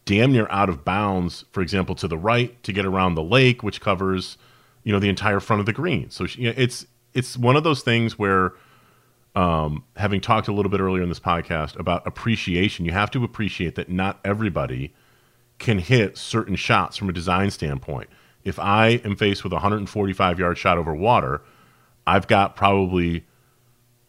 damn 0.06 0.32
near 0.32 0.46
out 0.48 0.70
of 0.70 0.84
bounds, 0.84 1.44
for 1.52 1.60
example, 1.60 1.94
to 1.96 2.08
the 2.08 2.16
right 2.16 2.62
to 2.62 2.72
get 2.72 2.86
around 2.86 3.14
the 3.14 3.22
lake, 3.22 3.62
which 3.62 3.82
covers 3.82 4.38
you 4.84 4.92
know 4.92 4.98
the 4.98 5.08
entire 5.10 5.40
front 5.40 5.60
of 5.60 5.66
the 5.66 5.72
green. 5.72 6.08
So 6.10 6.24
she, 6.26 6.42
you 6.42 6.48
know, 6.48 6.54
it's 6.56 6.86
it's 7.12 7.36
one 7.36 7.56
of 7.56 7.64
those 7.64 7.82
things 7.82 8.18
where, 8.18 8.54
um, 9.36 9.84
having 9.96 10.20
talked 10.20 10.48
a 10.48 10.52
little 10.52 10.70
bit 10.70 10.80
earlier 10.80 11.02
in 11.02 11.08
this 11.08 11.20
podcast 11.20 11.78
about 11.78 12.06
appreciation, 12.06 12.84
you 12.84 12.92
have 12.92 13.10
to 13.12 13.22
appreciate 13.22 13.76
that 13.76 13.88
not 13.88 14.18
everybody 14.24 14.94
can 15.58 15.78
hit 15.78 16.18
certain 16.18 16.56
shots 16.56 16.96
from 16.96 17.08
a 17.08 17.12
design 17.12 17.50
standpoint. 17.50 18.08
If 18.42 18.58
I 18.58 19.00
am 19.04 19.16
faced 19.16 19.44
with 19.44 19.52
a 19.52 19.56
145 19.56 20.38
yard 20.38 20.58
shot 20.58 20.78
over 20.78 20.94
water 20.94 21.42
I've 22.06 22.28
got 22.28 22.56
probably, 22.56 23.24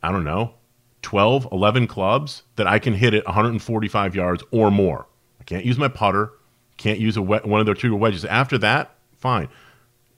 I 0.03 0.11
don't 0.11 0.23
know, 0.23 0.53
12, 1.01 1.47
11 1.51 1.87
clubs 1.87 2.43
that 2.55 2.67
I 2.67 2.79
can 2.79 2.93
hit 2.93 3.13
it 3.13 3.25
145 3.25 4.15
yards 4.15 4.43
or 4.51 4.69
more. 4.69 5.07
I 5.39 5.43
can't 5.43 5.65
use 5.65 5.77
my 5.77 5.87
putter, 5.87 6.31
can't 6.77 6.99
use 6.99 7.17
a 7.17 7.21
one 7.21 7.59
of 7.59 7.65
their 7.65 7.75
two 7.75 7.95
wedges. 7.95 8.23
After 8.25 8.57
that, 8.59 8.95
fine. 9.17 9.49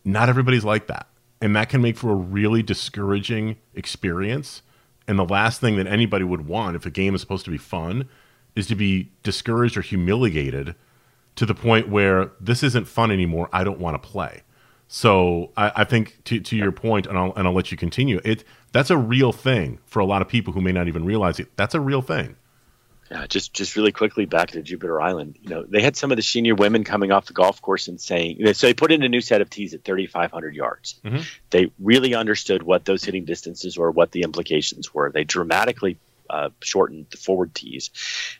Not 0.03 0.29
everybody's 0.29 0.65
like 0.65 0.87
that. 0.87 1.07
And 1.41 1.55
that 1.55 1.69
can 1.69 1.81
make 1.81 1.95
for 1.95 2.11
a 2.11 2.15
really 2.15 2.61
discouraging 2.61 3.57
experience. 3.73 4.61
And 5.09 5.17
the 5.17 5.25
last 5.25 5.59
thing 5.59 5.75
that 5.77 5.87
anybody 5.87 6.23
would 6.23 6.45
want 6.45 6.75
if 6.75 6.85
a 6.85 6.91
game 6.91 7.15
is 7.15 7.21
supposed 7.21 7.43
to 7.45 7.51
be 7.51 7.57
fun 7.57 8.07
is 8.55 8.67
to 8.67 8.75
be 8.75 9.11
discouraged 9.23 9.75
or 9.75 9.81
humiliated 9.81 10.75
to 11.35 11.47
the 11.47 11.55
point 11.55 11.89
where 11.89 12.29
this 12.39 12.61
isn't 12.61 12.87
fun 12.87 13.09
anymore. 13.09 13.49
I 13.51 13.63
don't 13.63 13.79
want 13.79 13.99
to 13.99 14.07
play. 14.07 14.43
So 14.87 15.51
I, 15.57 15.71
I 15.77 15.83
think 15.83 16.23
to, 16.25 16.39
to 16.39 16.55
your 16.55 16.71
point, 16.71 17.07
and 17.07 17.17
I'll, 17.17 17.33
and 17.35 17.47
I'll 17.47 17.55
let 17.55 17.71
you 17.71 17.77
continue. 17.77 18.21
It 18.23 18.43
that's 18.71 18.91
a 18.91 18.97
real 18.97 19.31
thing 19.31 19.79
for 19.87 19.99
a 19.99 20.05
lot 20.05 20.21
of 20.21 20.27
people 20.27 20.53
who 20.53 20.61
may 20.61 20.71
not 20.71 20.87
even 20.87 21.03
realize 21.05 21.39
it. 21.39 21.57
That's 21.57 21.73
a 21.73 21.79
real 21.79 22.03
thing. 22.03 22.35
Yeah, 23.11 23.25
just 23.25 23.53
just 23.53 23.75
really 23.75 23.91
quickly 23.91 24.25
back 24.25 24.51
to 24.51 24.61
Jupiter 24.61 25.01
Island. 25.01 25.39
You 25.41 25.49
know, 25.49 25.63
they 25.63 25.81
had 25.81 25.97
some 25.97 26.11
of 26.11 26.17
the 26.17 26.21
senior 26.21 26.53
women 26.53 26.83
coming 26.83 27.11
off 27.11 27.25
the 27.25 27.33
golf 27.33 27.59
course 27.59 27.87
and 27.87 27.99
saying, 27.99 28.37
you 28.37 28.45
know, 28.45 28.53
so 28.53 28.67
they 28.67 28.75
put 28.75 28.91
in 28.91 29.01
a 29.01 29.09
new 29.09 29.21
set 29.21 29.41
of 29.41 29.49
tees 29.49 29.73
at 29.73 29.83
3,500 29.83 30.53
yards. 30.53 30.99
Mm-hmm. 31.03 31.21
They 31.49 31.71
really 31.79 32.13
understood 32.13 32.61
what 32.61 32.85
those 32.85 33.03
hitting 33.03 33.25
distances 33.25 33.77
were, 33.77 33.89
what 33.89 34.11
the 34.11 34.21
implications 34.21 34.93
were. 34.93 35.11
They 35.11 35.23
dramatically 35.23 35.97
uh, 36.29 36.49
shortened 36.61 37.07
the 37.09 37.17
forward 37.17 37.53
tees. 37.55 37.89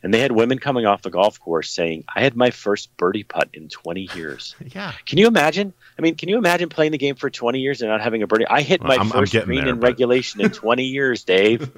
And 0.04 0.14
they 0.14 0.20
had 0.20 0.32
women 0.32 0.60
coming 0.60 0.86
off 0.86 1.02
the 1.02 1.10
golf 1.10 1.40
course 1.40 1.72
saying, 1.72 2.04
I 2.14 2.22
had 2.22 2.36
my 2.36 2.52
first 2.52 2.96
birdie 2.98 3.24
putt 3.24 3.50
in 3.54 3.70
20 3.70 4.10
years. 4.16 4.56
yeah. 4.66 4.94
Can 5.06 5.18
you 5.18 5.28
imagine? 5.28 5.74
I 5.98 6.02
mean, 6.02 6.16
can 6.16 6.30
you 6.30 6.38
imagine 6.38 6.70
playing 6.70 6.92
the 6.92 6.98
game 6.98 7.16
for 7.16 7.30
20 7.30 7.60
years 7.60 7.82
and 7.82 7.90
not 7.90 8.02
having 8.02 8.24
a 8.24 8.28
birdie? 8.28 8.48
I 8.48 8.62
hit 8.62 8.82
well, 8.82 8.90
my 8.90 8.96
I'm, 8.96 9.10
1st 9.10 9.46
green 9.46 9.62
there, 9.62 9.74
in 9.74 9.80
but... 9.80 9.88
regulation 9.88 10.42
in 10.42 10.52
20 10.52 10.84
years, 10.86 11.24
Dave. 11.24 11.72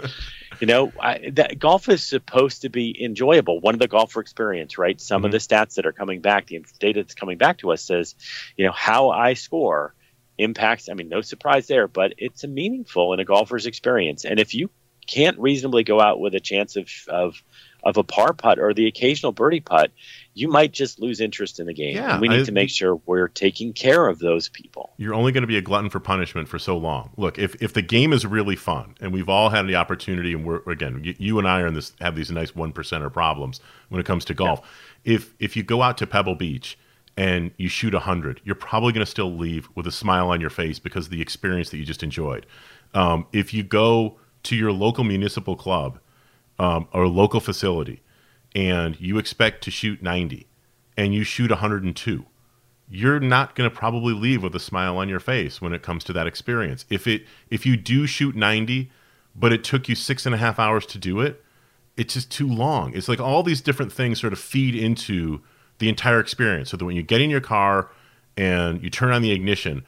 you 0.60 0.68
know, 0.68 0.92
I, 1.00 1.32
that 1.34 1.60
golf 1.60 1.90
is 1.90 2.04
supposed 2.04 2.64
to 2.64 2.70
be 2.70 3.04
enjoyable. 3.04 3.60
One 3.60 3.74
of 3.74 3.80
the 3.80 3.88
golfer 3.88 4.20
experience, 4.20 4.78
right? 4.78 5.00
Some 5.00 5.20
mm-hmm. 5.20 5.26
of 5.28 5.32
the 5.32 5.38
stats 5.38 5.76
that 5.76 5.86
are 5.86 5.94
coming 5.94 6.22
back, 6.22 6.48
the 6.48 6.64
data 6.80 7.02
that's 7.02 7.16
coming 7.16 7.38
back 7.38 7.60
to 7.60 7.72
us 7.72 7.82
says, 7.84 8.16
you 8.58 8.66
know, 8.66 8.72
how 8.72 9.10
I 9.10 9.34
score 9.34 9.94
impacts. 10.38 10.90
I 10.90 10.94
mean, 10.94 11.10
no 11.10 11.22
surprise 11.22 11.68
there, 11.68 11.88
but 11.88 12.14
it's 12.18 12.44
a 12.44 12.48
meaningful 12.48 13.14
in 13.14 13.20
a 13.20 13.26
golfer's 13.26 13.66
experience. 13.66 14.26
And 14.26 14.40
if 14.40 14.54
you 14.54 14.70
can't 15.08 15.38
reasonably 15.40 15.84
go 15.84 16.00
out 16.00 16.20
with 16.20 16.36
a 16.36 16.40
chance 16.40 16.76
of 16.76 16.90
of 17.08 17.42
of 17.84 17.98
a 17.98 18.04
par 18.04 18.34
putt 18.34 18.60
or 18.60 18.74
the 18.74 18.88
occasional 18.88 19.32
birdie 19.32 19.60
putt, 19.60 19.92
you 20.34 20.48
might 20.48 20.72
just 20.72 21.00
lose 21.00 21.20
interest 21.20 21.60
in 21.60 21.66
the 21.66 21.74
game. 21.74 21.96
Yeah, 21.96 22.14
and 22.14 22.22
we 22.22 22.28
need 22.28 22.42
I, 22.42 22.46
to 22.46 22.52
make 22.52 22.70
sure 22.70 22.96
we're 23.06 23.28
taking 23.28 23.74
care 23.74 24.08
of 24.08 24.20
those 24.20 24.50
people. 24.50 24.92
You're 24.98 25.14
only 25.14 25.32
going 25.32 25.42
to 25.42 25.48
be 25.48 25.58
a 25.58 25.62
glutton 25.62 25.90
for 25.90 26.00
punishment 26.00 26.48
for 26.48 26.60
so 26.60 26.78
long. 26.78 27.12
Look, 27.18 27.40
if 27.40 27.62
if 27.62 27.74
the 27.74 27.82
game 27.82 28.14
is 28.14 28.26
really 28.26 28.56
fun 28.56 28.96
and 29.02 29.12
we've 29.12 29.30
all 29.30 29.50
had 29.50 29.68
the 29.68 29.76
opportunity, 29.76 30.34
and 30.34 30.46
we're 30.46 30.62
again, 30.70 31.02
you, 31.04 31.16
you 31.18 31.40
and 31.40 31.48
I 31.48 31.62
are 31.62 31.68
in 31.68 31.74
this 31.74 31.94
have 32.00 32.16
these 32.16 32.32
nice 32.32 32.56
one 32.56 32.72
percenter 32.72 33.12
problems 33.12 33.60
when 33.90 34.00
it 34.00 34.06
comes 34.06 34.26
to 34.26 34.34
golf. 34.34 34.62
Yeah. 35.04 35.16
If 35.16 35.34
if 35.40 35.56
you 35.56 35.64
go 35.64 35.82
out 35.82 35.98
to 36.00 36.08
Pebble 36.08 36.36
Beach 36.36 36.78
and 37.18 37.52
you 37.58 37.68
shoot 37.68 37.94
100, 37.94 38.42
you're 38.46 38.56
probably 38.56 38.94
going 38.94 39.06
to 39.06 39.12
still 39.12 39.36
leave 39.36 39.68
with 39.76 39.86
a 39.86 39.92
smile 39.92 40.30
on 40.30 40.40
your 40.40 40.50
face 40.50 40.80
because 40.80 41.06
of 41.08 41.12
the 41.12 41.22
experience 41.22 41.70
that 41.70 41.78
you 41.78 41.84
just 41.84 42.04
enjoyed. 42.04 42.46
Um, 42.94 43.26
if 43.34 43.54
you 43.54 43.64
go 43.64 44.18
to 44.44 44.56
your 44.56 44.72
local 44.72 45.04
municipal 45.04 45.56
club 45.56 46.00
um, 46.60 46.88
or 46.94 47.08
local 47.08 47.40
facility 47.40 48.02
and 48.54 49.00
you 49.00 49.18
expect 49.18 49.64
to 49.64 49.72
shoot 49.72 50.02
90 50.02 50.48
and 50.98 51.14
you 51.14 51.24
shoot 51.24 51.50
102 51.50 52.26
you're 52.94 53.20
not 53.22 53.56
going 53.56 53.70
to 53.70 53.76
probably 53.76 54.14
leave 54.14 54.44
with 54.44 54.54
a 54.54 54.60
smile 54.60 54.98
on 54.98 55.08
your 55.08 55.20
face 55.20 55.62
when 55.62 55.74
it 55.74 55.82
comes 55.82 56.04
to 56.04 56.14
that 56.14 56.28
experience 56.28 56.86
if 56.90 57.08
it 57.08 57.26
if 57.50 57.66
you 57.66 57.78
do 57.78 58.06
shoot 58.06 58.36
90 58.36 58.92
but 59.36 59.54
it 59.54 59.64
took 59.64 59.88
you 59.88 59.96
six 59.96 60.26
and 60.26 60.36
a 60.36 60.38
half 60.38 60.60
hours 60.60 60.86
to 60.86 60.98
do 60.98 61.22
it 61.22 61.44
it's 61.98 62.14
just 62.14 62.32
too 62.32 62.48
long. 62.48 62.94
It's 62.94 63.08
like 63.08 63.20
all 63.20 63.44
these 63.44 63.62
different 63.62 63.92
things 63.92 64.20
sort 64.20 64.34
of 64.34 64.40
feed 64.40 64.76
into 64.76 65.42
the 65.80 65.90
entire 65.90 66.20
experience. 66.20 66.72
So 66.72 66.78
that 66.78 66.86
when 66.86 66.96
you 66.96 67.04
get 67.04 67.22
in 67.22 67.30
your 67.30 67.42
car 67.42 67.90
and 68.38 68.82
you 68.82 68.90
turn 68.90 69.12
on 69.12 69.22
the 69.22 69.32
ignition, 69.32 69.86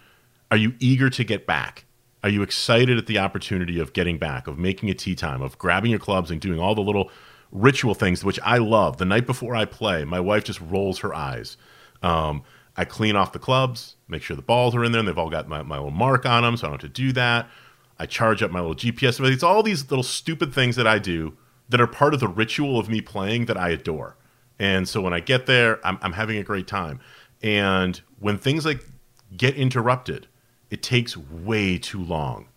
are 0.51 0.58
you 0.58 0.74
eager 0.80 1.10
to 1.10 1.24
get 1.24 1.45
back? 1.47 1.86
Are 2.24 2.30
you 2.30 2.41
excited 2.41 2.97
at 2.97 3.05
the 3.05 3.19
opportunity 3.19 3.80
of 3.80 3.91
getting 3.91 4.17
back, 4.17 4.47
of 4.47 4.57
making 4.57 4.89
a 4.89 4.93
tee 4.93 5.13
time, 5.13 5.41
of 5.41 5.57
grabbing 5.57 5.91
your 5.91 5.99
clubs 5.99 6.32
and 6.32 6.39
doing 6.39 6.57
all 6.57 6.74
the 6.74 6.82
little 6.82 7.11
ritual 7.51 7.93
things, 7.93 8.24
which 8.24 8.39
I 8.43 8.59
love? 8.59 8.97
The 8.97 9.05
night 9.05 9.28
before 9.28 9.55
I 9.55 9.65
play, 9.65 10.05
my 10.05 10.21
wife 10.21 10.45
just 10.45 10.61
rolls 10.61 10.99
her 10.99 11.13
eyes. 11.13 11.57
Um, 12.01 12.43
I 12.78 12.86
clean 12.86 13.17
off 13.17 13.34
the 13.34 13.39
clubs, 13.39 13.97
make 14.07 14.24
sure 14.24 14.38
the 14.38 14.41
balls 14.41 14.74
are 14.74 14.86
in 14.86 14.93
there, 14.93 14.99
and 14.99 15.07
they've 15.07 15.17
all 15.17 15.30
got 15.30 15.49
my, 15.49 15.61
my 15.63 15.76
little 15.76 15.91
mark 15.91 16.26
on 16.26 16.43
them, 16.43 16.55
so 16.55 16.65
I 16.65 16.69
don't 16.69 16.82
have 16.82 16.91
to 16.91 17.01
do 17.01 17.11
that. 17.11 17.49
I 17.99 18.05
charge 18.05 18.41
up 18.41 18.51
my 18.51 18.61
little 18.61 18.76
GPS. 18.76 19.24
It's 19.32 19.43
all 19.43 19.61
these 19.61 19.89
little 19.91 20.03
stupid 20.03 20.53
things 20.53 20.78
that 20.78 20.88
I 20.88 20.99
do 20.99 21.38
that 21.69 21.82
are 21.82 21.88
part 21.88 22.13
of 22.13 22.19
the 22.21 22.28
ritual 22.28 22.80
of 22.80 22.89
me 22.89 23.01
playing 23.01 23.45
that 23.45 23.57
I 23.57 23.69
adore. 23.69 24.15
And 24.59 24.88
so 24.88 25.01
when 25.01 25.13
I 25.13 25.19
get 25.19 25.45
there, 25.45 25.86
I'm, 25.86 25.99
I'm 26.01 26.13
having 26.13 26.38
a 26.38 26.43
great 26.43 26.67
time. 26.67 26.99
And 27.41 27.99
when 28.19 28.38
things 28.38 28.65
like 28.65 28.84
get 29.36 29.55
interrupted, 29.55 30.28
it 30.74 30.82
takes 30.82 31.15
way 31.15 31.78
too 31.78 32.03
long. 32.03 32.47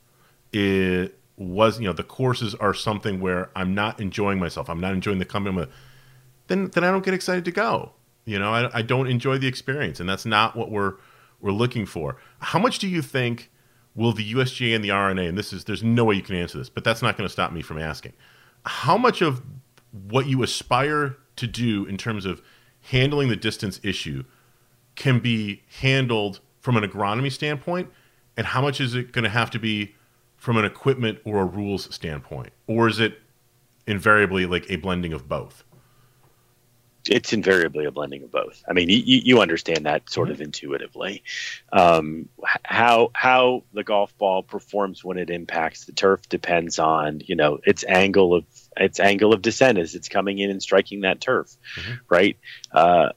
It 0.50 1.18
was, 1.36 1.78
you 1.78 1.86
know, 1.86 1.92
the 1.92 2.02
courses 2.02 2.54
are 2.54 2.72
something 2.72 3.20
where 3.20 3.50
I'm 3.54 3.74
not 3.74 4.00
enjoying 4.00 4.38
myself. 4.38 4.70
I'm 4.70 4.80
not 4.80 4.94
enjoying 4.94 5.18
the 5.18 5.26
company. 5.26 5.66
Then, 6.46 6.70
then 6.70 6.82
I 6.82 6.90
don't 6.90 7.04
get 7.04 7.12
excited 7.12 7.44
to 7.44 7.50
go. 7.50 7.92
You 8.24 8.38
know, 8.38 8.54
I, 8.54 8.78
I 8.78 8.80
don't 8.80 9.06
enjoy 9.06 9.36
the 9.36 9.46
experience, 9.46 10.00
and 10.00 10.08
that's 10.08 10.24
not 10.24 10.56
what 10.56 10.70
we're 10.70 10.94
we're 11.42 11.52
looking 11.52 11.84
for. 11.84 12.16
How 12.38 12.58
much 12.58 12.78
do 12.78 12.88
you 12.88 13.02
think 13.02 13.50
will 13.94 14.12
the 14.12 14.32
USGA 14.32 14.74
and 14.74 14.82
the 14.82 14.90
R&A? 14.92 15.26
And 15.26 15.36
this 15.36 15.52
is 15.52 15.64
there's 15.64 15.82
no 15.82 16.06
way 16.06 16.14
you 16.14 16.22
can 16.22 16.36
answer 16.36 16.56
this, 16.56 16.70
but 16.70 16.84
that's 16.84 17.02
not 17.02 17.18
going 17.18 17.28
to 17.28 17.32
stop 17.32 17.52
me 17.52 17.60
from 17.60 17.78
asking. 17.78 18.14
How 18.64 18.96
much 18.96 19.20
of 19.20 19.42
what 20.08 20.26
you 20.26 20.42
aspire 20.42 21.18
to 21.36 21.46
do 21.46 21.84
in 21.84 21.98
terms 21.98 22.24
of 22.24 22.40
handling 22.80 23.28
the 23.28 23.36
distance 23.36 23.78
issue 23.82 24.24
can 24.94 25.18
be 25.18 25.64
handled 25.80 26.40
from 26.66 26.76
an 26.76 26.82
agronomy 26.82 27.30
standpoint, 27.30 27.88
and 28.36 28.46
how 28.46 28.60
much 28.60 28.80
is 28.80 28.94
it 28.94 29.12
going 29.12 29.24
to 29.24 29.30
have 29.30 29.50
to 29.50 29.58
be 29.58 29.94
from 30.36 30.56
an 30.56 30.64
equipment 30.64 31.18
or 31.24 31.40
a 31.40 31.44
rules 31.44 31.92
standpoint, 31.94 32.52
or 32.66 32.88
is 32.88 33.00
it 33.00 33.18
invariably 33.86 34.46
like 34.46 34.70
a 34.70 34.76
blending 34.76 35.12
of 35.12 35.28
both? 35.28 35.64
it's 37.08 37.32
invariably 37.32 37.84
a 37.84 37.90
blending 37.90 38.22
of 38.22 38.32
both. 38.32 38.62
I 38.68 38.72
mean, 38.72 38.88
you, 38.88 38.98
you 39.06 39.40
understand 39.40 39.86
that 39.86 40.08
sort 40.10 40.30
of 40.30 40.36
mm-hmm. 40.36 40.44
intuitively. 40.44 41.22
Um, 41.72 42.28
how 42.62 43.10
how 43.14 43.64
the 43.72 43.84
golf 43.84 44.16
ball 44.18 44.42
performs 44.42 45.04
when 45.04 45.18
it 45.18 45.30
impacts 45.30 45.84
the 45.84 45.92
turf 45.92 46.28
depends 46.28 46.78
on 46.78 47.20
you 47.24 47.36
know 47.36 47.58
its 47.64 47.84
angle 47.84 48.34
of 48.34 48.44
its 48.76 49.00
angle 49.00 49.32
of 49.32 49.42
descent 49.42 49.78
as 49.78 49.94
it's 49.94 50.08
coming 50.08 50.38
in 50.38 50.50
and 50.50 50.62
striking 50.62 51.00
that 51.00 51.20
turf, 51.20 51.56
mm-hmm. 51.78 51.94
right? 52.08 52.38
Uh, 52.72 53.10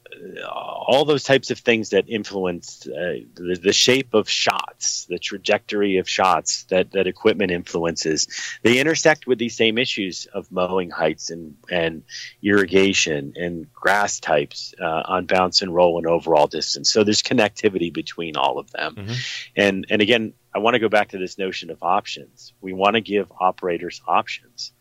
all 0.46 1.04
those 1.04 1.24
types 1.24 1.50
of 1.50 1.58
things 1.58 1.90
that 1.90 2.08
influence 2.08 2.86
uh, 2.86 3.20
the, 3.34 3.58
the, 3.62 3.72
shape 3.72 4.14
of 4.14 4.28
shots, 4.28 5.06
the 5.06 5.18
trajectory 5.18 5.98
of 5.98 6.08
shots 6.08 6.64
that, 6.64 6.92
that 6.92 7.06
equipment 7.06 7.50
influences, 7.50 8.28
they 8.62 8.78
intersect 8.78 9.26
with 9.26 9.38
these 9.38 9.56
same 9.56 9.78
issues 9.78 10.26
of 10.32 10.50
mowing 10.50 10.90
heights 10.90 11.30
and, 11.30 11.56
and 11.70 12.02
irrigation 12.42 13.34
and 13.36 13.72
grass 13.72 14.20
types 14.20 14.74
uh, 14.80 15.02
on 15.04 15.26
bounce 15.26 15.62
and 15.62 15.74
roll 15.74 15.98
and 15.98 16.06
overall 16.06 16.46
distance. 16.46 16.90
So 16.92 17.04
there's 17.04 17.22
connectivity 17.22 17.92
between 17.92 18.36
all 18.36 18.58
of 18.58 18.70
them. 18.70 18.94
Mm-hmm. 18.96 19.12
And, 19.56 19.86
and 19.90 20.02
again, 20.02 20.32
I 20.54 20.58
want 20.58 20.74
to 20.74 20.80
go 20.80 20.88
back 20.88 21.10
to 21.10 21.18
this 21.18 21.38
notion 21.38 21.70
of 21.70 21.82
options. 21.82 22.52
We 22.60 22.72
want 22.72 22.94
to 22.94 23.00
give 23.00 23.30
operators 23.38 24.02
options 24.06 24.72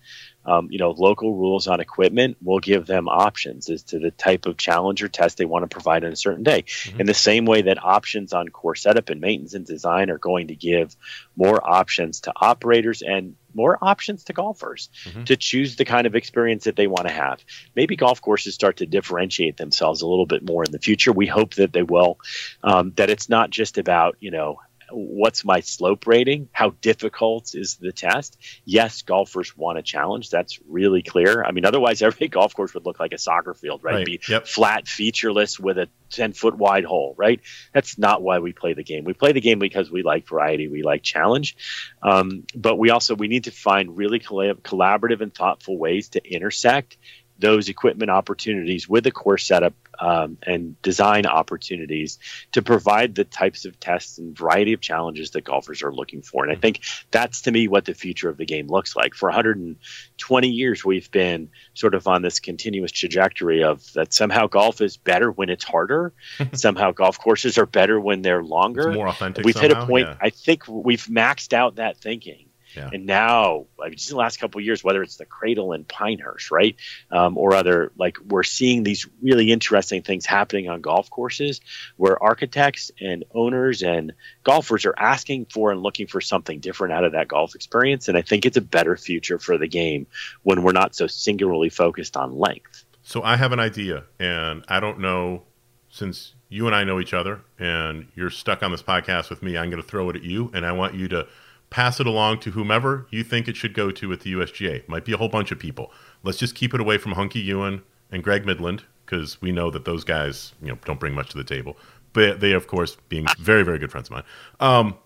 um, 0.50 0.68
you 0.72 0.80
know, 0.80 0.92
local 0.92 1.36
rules 1.36 1.68
on 1.68 1.80
equipment 1.80 2.38
will 2.42 2.60
give 2.60 2.88
them 2.88 3.08
options 3.08 3.70
as 3.70 3.84
to 3.84 4.00
the 4.00 4.10
type 4.10 4.48
of 4.48 4.58
challenge 4.58 5.04
or 5.04 5.08
test 5.08 5.38
they 5.38 5.46
want 5.46 5.62
to 5.64 5.68
provide 5.68 6.04
on 6.04 6.12
a 6.12 6.16
certain 6.16 6.44
day. 6.44 6.64
Mm-hmm. 6.64 7.02
In 7.02 7.06
the 7.06 7.14
same 7.14 7.46
way 7.46 7.62
that 7.64 7.84
options 7.84 8.34
on 8.34 8.50
course 8.50 8.82
setup 8.82 9.10
and 9.10 9.22
maintenance 9.22 9.54
and 9.54 9.66
design 9.66 10.10
are 10.10 10.18
going 10.18 10.48
to 10.48 10.56
give 10.56 10.96
more 11.36 11.62
options 11.70 12.22
to 12.22 12.34
operators 12.36 13.04
and 13.04 13.36
more 13.54 13.78
options 13.82 14.24
to 14.24 14.34
golfers 14.34 14.90
mm-hmm. 15.06 15.24
to 15.26 15.36
choose 15.36 15.76
the 15.76 15.86
kind 15.86 16.08
of 16.08 16.16
experience 16.16 16.64
that 16.64 16.76
they 16.76 16.88
want 16.88 17.08
to 17.08 17.14
have. 17.14 17.44
Maybe 17.76 17.96
golf 17.96 18.22
courses 18.22 18.56
start 18.56 18.78
to 18.78 18.88
differentiate 18.88 19.58
themselves 19.58 20.02
a 20.02 20.08
little 20.08 20.26
bit 20.26 20.44
more 20.44 20.64
in 20.64 20.72
the 20.72 20.80
future. 20.80 21.12
We 21.12 21.28
hope 21.28 21.56
that 21.56 21.74
they 21.74 21.84
will. 21.84 22.20
Um, 22.64 22.94
that 22.96 23.10
it's 23.10 23.30
not 23.30 23.52
just 23.52 23.78
about 23.78 24.18
you 24.20 24.32
know 24.32 24.60
what's 24.92 25.46
my 25.46 25.60
slope 25.62 26.08
rating? 26.08 26.50
How 26.52 26.72
difficult 26.82 27.56
is 27.56 27.76
the 27.76 27.92
test? 27.92 28.38
Yes, 28.66 29.02
golfers 29.02 29.56
want 29.56 29.78
a 29.78 29.82
challenge. 29.82 30.30
That's 30.30 30.60
really 30.68 31.02
clear. 31.02 31.44
I 31.44 31.52
mean, 31.52 31.66
otherwise, 31.66 32.02
every 32.10 32.28
golf 32.28 32.54
course 32.54 32.74
would 32.74 32.86
look 32.86 33.00
like 33.00 33.14
a 33.14 33.18
soccer 33.18 33.54
field, 33.54 33.84
right? 33.84 33.96
right. 33.96 34.06
Be 34.06 34.20
yep. 34.28 34.48
flat, 34.48 34.88
featureless 34.88 35.60
with 35.60 35.78
a 35.78 35.90
10 36.12 36.34
foot 36.34 36.58
wide 36.58 36.86
hole, 36.86 37.14
right? 37.18 37.42
That's 37.74 37.98
not 37.98 38.22
why 38.22 38.40
we 38.40 38.54
play 38.54 38.74
the 38.74 38.84
game. 38.84 39.04
We 39.04 39.14
play 39.14 39.32
the 39.32 39.42
game 39.42 39.60
because 39.60 39.92
we 39.92 40.04
like 40.04 40.28
variety, 40.28 40.68
we 40.68 40.84
like 40.84 41.04
challenge. 41.04 41.56
Um, 42.02 42.46
but 42.56 42.78
we 42.78 42.90
also 42.90 43.16
we 43.16 43.28
need 43.28 43.46
to 43.46 43.52
find 43.52 43.98
really 43.98 44.20
collab- 44.20 44.62
collaborative 44.62 45.22
and 45.22 45.34
thoughtful 45.34 45.78
ways 45.78 46.10
to 46.10 46.22
intersect 46.28 46.98
those 47.40 47.70
equipment 47.70 48.12
opportunities 48.12 48.88
with 48.88 49.08
a 49.08 49.12
course 49.12 49.46
setup 49.46 49.74
um, 50.00 50.38
and 50.44 50.82
design 50.82 51.26
opportunities 51.26 52.20
to 52.52 52.62
provide 52.62 53.16
the 53.16 53.24
types 53.24 53.66
of 53.66 53.80
tests 53.80 54.18
and 54.18 54.38
variety 54.38 54.74
of 54.74 54.82
challenges 54.82 55.32
that 55.32 55.44
golfers 55.44 55.84
are 55.84 55.94
looking 55.94 56.22
for. 56.22 56.44
And 56.44 56.52
I 56.52 56.56
think 56.56 56.82
that's 57.12 57.42
to 57.44 57.52
me 57.52 57.68
what 57.68 57.86
the 57.86 57.94
future 57.94 58.30
of 58.30 58.38
the 58.38 58.46
game 58.46 58.68
looks 58.68 58.96
like. 58.96 59.14
For 59.14 59.30
120 59.30 60.48
years, 60.48 60.86
we've 60.86 61.10
been 61.12 61.50
sort 61.74 61.96
of 61.96 62.08
on 62.08 62.22
this 62.22 62.40
continuous 62.40 62.92
trajectory 62.92 63.64
of 63.64 63.92
that 63.94 64.14
somehow 64.14 64.48
golf 64.48 64.82
is 64.82 64.98
better 64.98 65.32
when 65.32 65.50
it's 65.50 65.64
harder. 65.64 66.14
somehow 66.54 66.92
golf 66.92 67.20
courses 67.20 67.58
are 67.58 67.66
better 67.66 68.00
when 68.00 68.22
they're 68.22 68.44
longer. 68.44 68.90
It's 68.90 68.96
more 68.96 69.08
authentic. 69.08 69.46
We've 69.46 69.56
somehow, 69.56 69.68
hit 69.68 69.84
a 69.84 69.86
point. 69.86 70.08
Yeah. 70.08 70.18
I 70.22 70.30
think 70.30 70.68
we've 70.68 71.06
maxed 71.06 71.54
out 71.54 71.76
that 71.76 71.98
thinking 71.98 72.49
yeah. 72.80 72.90
And 72.94 73.06
now, 73.06 73.66
like 73.78 73.94
just 73.94 74.10
in 74.10 74.16
the 74.16 74.20
last 74.20 74.40
couple 74.40 74.62
years, 74.62 74.84
whether 74.84 75.04
it's 75.04 75.18
the 75.18 75.26
Cradle 75.26 75.74
in 75.74 75.84
Pinehurst, 75.84 76.50
right, 76.50 76.76
um, 77.12 77.38
or 77.38 77.54
other, 77.54 77.92
like 77.98 78.18
we're 78.26 78.44
seeing 78.44 78.84
these 78.84 79.06
really 79.22 79.52
interesting 79.52 80.02
things 80.02 80.26
happening 80.26 80.70
on 80.70 80.80
golf 80.80 81.10
courses 81.10 81.60
where 81.98 82.22
architects 82.22 82.92
and 83.02 83.26
owners 83.36 83.84
and 83.84 84.14
golfers 84.44 84.86
are 84.86 84.96
asking 84.98 85.46
for 85.46 85.72
and 85.72 85.82
looking 85.82 86.08
for 86.08 86.22
something 86.22 86.60
different 86.60 86.94
out 86.94 87.04
of 87.04 87.12
that 87.12 87.28
golf 87.28 87.54
experience. 87.54 88.08
And 88.08 88.18
I 88.18 88.22
think 88.22 88.46
it's 88.46 88.58
a 88.58 88.62
better 88.62 88.96
future 88.96 89.40
for 89.40 89.58
the 89.58 89.68
game 89.68 90.08
when 90.44 90.64
we're 90.64 90.72
not 90.72 90.96
so 90.96 91.08
singularly 91.08 91.70
focused 91.70 92.16
on 92.16 92.38
length. 92.38 92.86
So 93.02 93.24
I 93.24 93.36
have 93.36 93.52
an 93.52 93.60
idea, 93.60 94.04
and 94.20 94.64
I 94.68 94.80
don't 94.80 95.00
know 95.00 95.44
since 95.90 96.36
you 96.48 96.68
and 96.68 96.76
I 96.76 96.84
know 96.84 97.00
each 97.00 97.14
other, 97.14 97.42
and 97.58 98.08
you're 98.16 98.30
stuck 98.30 98.64
on 98.64 98.72
this 98.72 98.84
podcast 98.84 99.30
with 99.30 99.42
me. 99.42 99.58
I'm 99.58 99.70
going 99.70 99.82
to 99.82 99.88
throw 99.88 100.10
it 100.10 100.16
at 100.16 100.24
you, 100.24 100.52
and 100.54 100.66
I 100.66 100.72
want 100.72 100.94
you 100.94 101.08
to 101.10 101.28
pass 101.70 102.00
it 102.00 102.08
along 102.08 102.40
to 102.40 102.52
whomever 102.52 103.08
you 103.12 103.24
think 103.24 103.48
it 103.48 103.56
should 103.56 103.74
go 103.74 103.92
to 103.92 104.12
at 104.12 104.22
the 104.22 104.34
USGA. 104.34 104.88
Might 104.88 105.06
be 105.06 105.14
a 105.14 105.18
whole 105.18 105.30
bunch 105.30 105.52
of 105.52 105.60
people. 105.60 105.92
Let's 106.24 106.38
just 106.38 106.56
keep 106.56 106.74
it 106.74 106.82
away 106.82 106.98
from 106.98 107.14
Hunki 107.14 107.44
Yun 107.44 107.84
and 108.12 108.24
Greg 108.24 108.46
Midland 108.46 108.84
because 109.06 109.42
we 109.42 109.52
know 109.52 109.70
that 109.72 109.86
those 109.86 110.04
guys, 110.04 110.54
you 110.62 110.70
know, 110.70 110.78
don't 110.86 111.00
bring 111.00 111.14
much 111.14 111.30
to 111.30 111.38
the 111.38 111.44
table. 111.44 111.78
But 112.14 112.40
they, 112.40 112.54
of 112.54 112.68
course, 112.68 112.98
being 113.08 113.28
very, 113.40 113.64
very 113.64 113.78
good 113.78 113.92
friends 113.92 114.08
of 114.08 114.14
mine. 114.14 114.24
Um, 114.60 114.98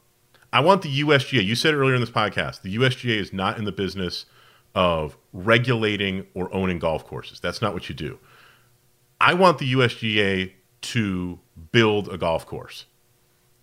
I 0.53 0.61
want 0.61 0.83
the 0.83 1.01
USGA. 1.01 1.43
You 1.43 1.55
said 1.55 1.73
earlier 1.73 1.95
in 1.95 2.01
this 2.01 2.09
podcast, 2.09 2.61
the 2.61 2.75
USGA 2.75 3.17
is 3.17 3.33
not 3.33 3.57
in 3.57 3.65
the 3.65 3.71
business 3.71 4.25
of 4.75 5.17
regulating 5.33 6.27
or 6.33 6.53
owning 6.53 6.79
golf 6.79 7.05
courses. 7.05 7.39
That's 7.39 7.61
not 7.61 7.73
what 7.73 7.89
you 7.89 7.95
do. 7.95 8.19
I 9.19 9.33
want 9.33 9.57
the 9.57 9.73
USGA 9.73 10.53
to 10.81 11.39
build 11.71 12.09
a 12.09 12.17
golf 12.17 12.45
course 12.45 12.85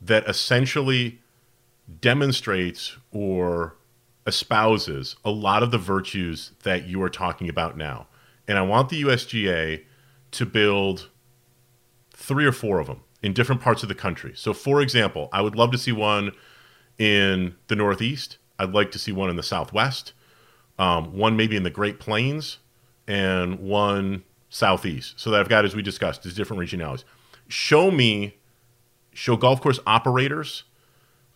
that 0.01 0.27
essentially 0.29 1.21
demonstrates 2.01 2.97
or 3.11 3.77
espouses 4.27 5.17
a 5.25 5.31
lot 5.31 5.63
of 5.63 5.71
the 5.71 5.79
virtues 5.79 6.53
that 6.63 6.87
you 6.87 7.03
are 7.03 7.11
talking 7.11 7.49
about 7.49 7.77
now. 7.77 8.07
And 8.47 8.59
I 8.59 8.63
want 8.63 8.89
the 8.89 9.03
USGA 9.03 9.85
to 10.33 10.47
build 10.47 11.09
three 12.13 12.45
or 12.45 12.53
four 12.53 12.79
of 12.79 12.87
them 12.87 13.01
in 13.23 13.33
different 13.33 13.61
parts 13.61 13.83
of 13.83 13.89
the 13.89 13.95
country. 13.95 14.33
So, 14.35 14.53
for 14.53 14.81
example, 14.81 15.29
I 15.33 15.43
would 15.43 15.57
love 15.57 15.73
to 15.73 15.79
see 15.79 15.93
one 15.93 16.33
in 16.99 17.57
the 17.69 17.77
Northeast. 17.77 18.39
I'd 18.59 18.73
like 18.73 18.93
to 18.93 18.99
see 18.99 19.13
one 19.13 19.31
in 19.31 19.37
the 19.37 19.43
Southwest, 19.43 20.13
um, 20.79 21.17
one 21.17 21.37
maybe 21.37 21.57
in 21.57 21.63
the 21.63 21.71
Great 21.71 21.99
Plains, 21.99 22.59
and 23.07 23.59
one 23.59 24.23
Southeast. 24.49 25.19
So 25.19 25.31
that 25.31 25.41
I've 25.41 25.49
got, 25.49 25.65
as 25.65 25.75
we 25.75 25.83
discussed, 25.83 26.27
is 26.27 26.35
different 26.35 26.63
regionalities. 26.63 27.05
Show 27.49 27.91
me, 27.91 28.39
show 29.13 29.37
golf 29.37 29.61
course 29.61 29.81
operators 29.87 30.65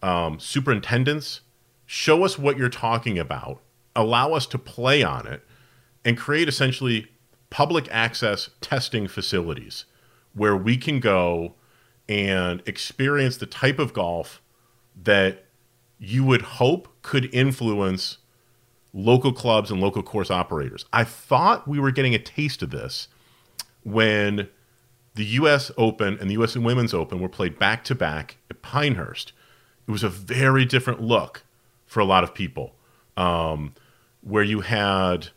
um, 0.05 0.39
superintendents, 0.39 1.41
show 1.87 2.25
us 2.25 2.39
what 2.39 2.59
you're 2.59 2.69
talking 2.69 3.19
about, 3.19 3.63
allow 3.97 4.35
us 4.35 4.45
to 4.47 4.59
play 4.59 5.03
on 5.03 5.27
it, 5.27 5.43
and 6.05 6.19
create 6.19 6.47
essentially 6.47 7.09
public 7.49 7.89
access 7.91 8.51
testing 8.61 9.09
facilities 9.09 9.87
where 10.35 10.55
we 10.55 10.77
can 10.77 11.01
go 11.01 11.55
and 12.07 12.63
experience 12.67 13.39
the 13.39 13.47
type 13.47 13.79
of 13.79 13.95
golf 13.95 14.43
that 14.95 15.47
you 15.99 16.23
would 16.23 16.43
hope 16.43 16.89
could 17.01 17.33
influence 17.35 18.19
local 18.93 19.33
clubs 19.33 19.71
and 19.71 19.81
local 19.81 20.03
course 20.03 20.31
operators. 20.31 20.85
I 20.93 21.05
thought 21.05 21.67
we 21.67 21.81
were 21.81 21.91
getting 21.91 22.15
a 22.15 22.19
taste 22.19 22.63
of 22.63 22.71
this 22.71 23.09
when 23.85 24.49
the 25.15 25.25
U.S. 25.25 25.71
Open 25.79 26.19
and 26.21 26.29
the 26.29 26.35
U.S. 26.35 26.57
Women's 26.57 26.93
Open 26.93 27.21
were 27.21 27.29
played 27.29 27.59
back 27.59 27.85
to 27.85 27.95
back 27.95 28.37
at 28.51 28.61
Pinehurst. 28.61 29.33
It 29.87 29.91
was 29.91 30.03
a 30.03 30.09
very 30.09 30.65
different 30.65 31.01
look 31.01 31.45
for 31.87 32.01
a 32.01 32.05
lot 32.05 32.25
of 32.25 32.35
people, 32.35 32.75
um, 33.17 33.75
where 34.23 34.43
you 34.43 34.63
had 34.63 35.29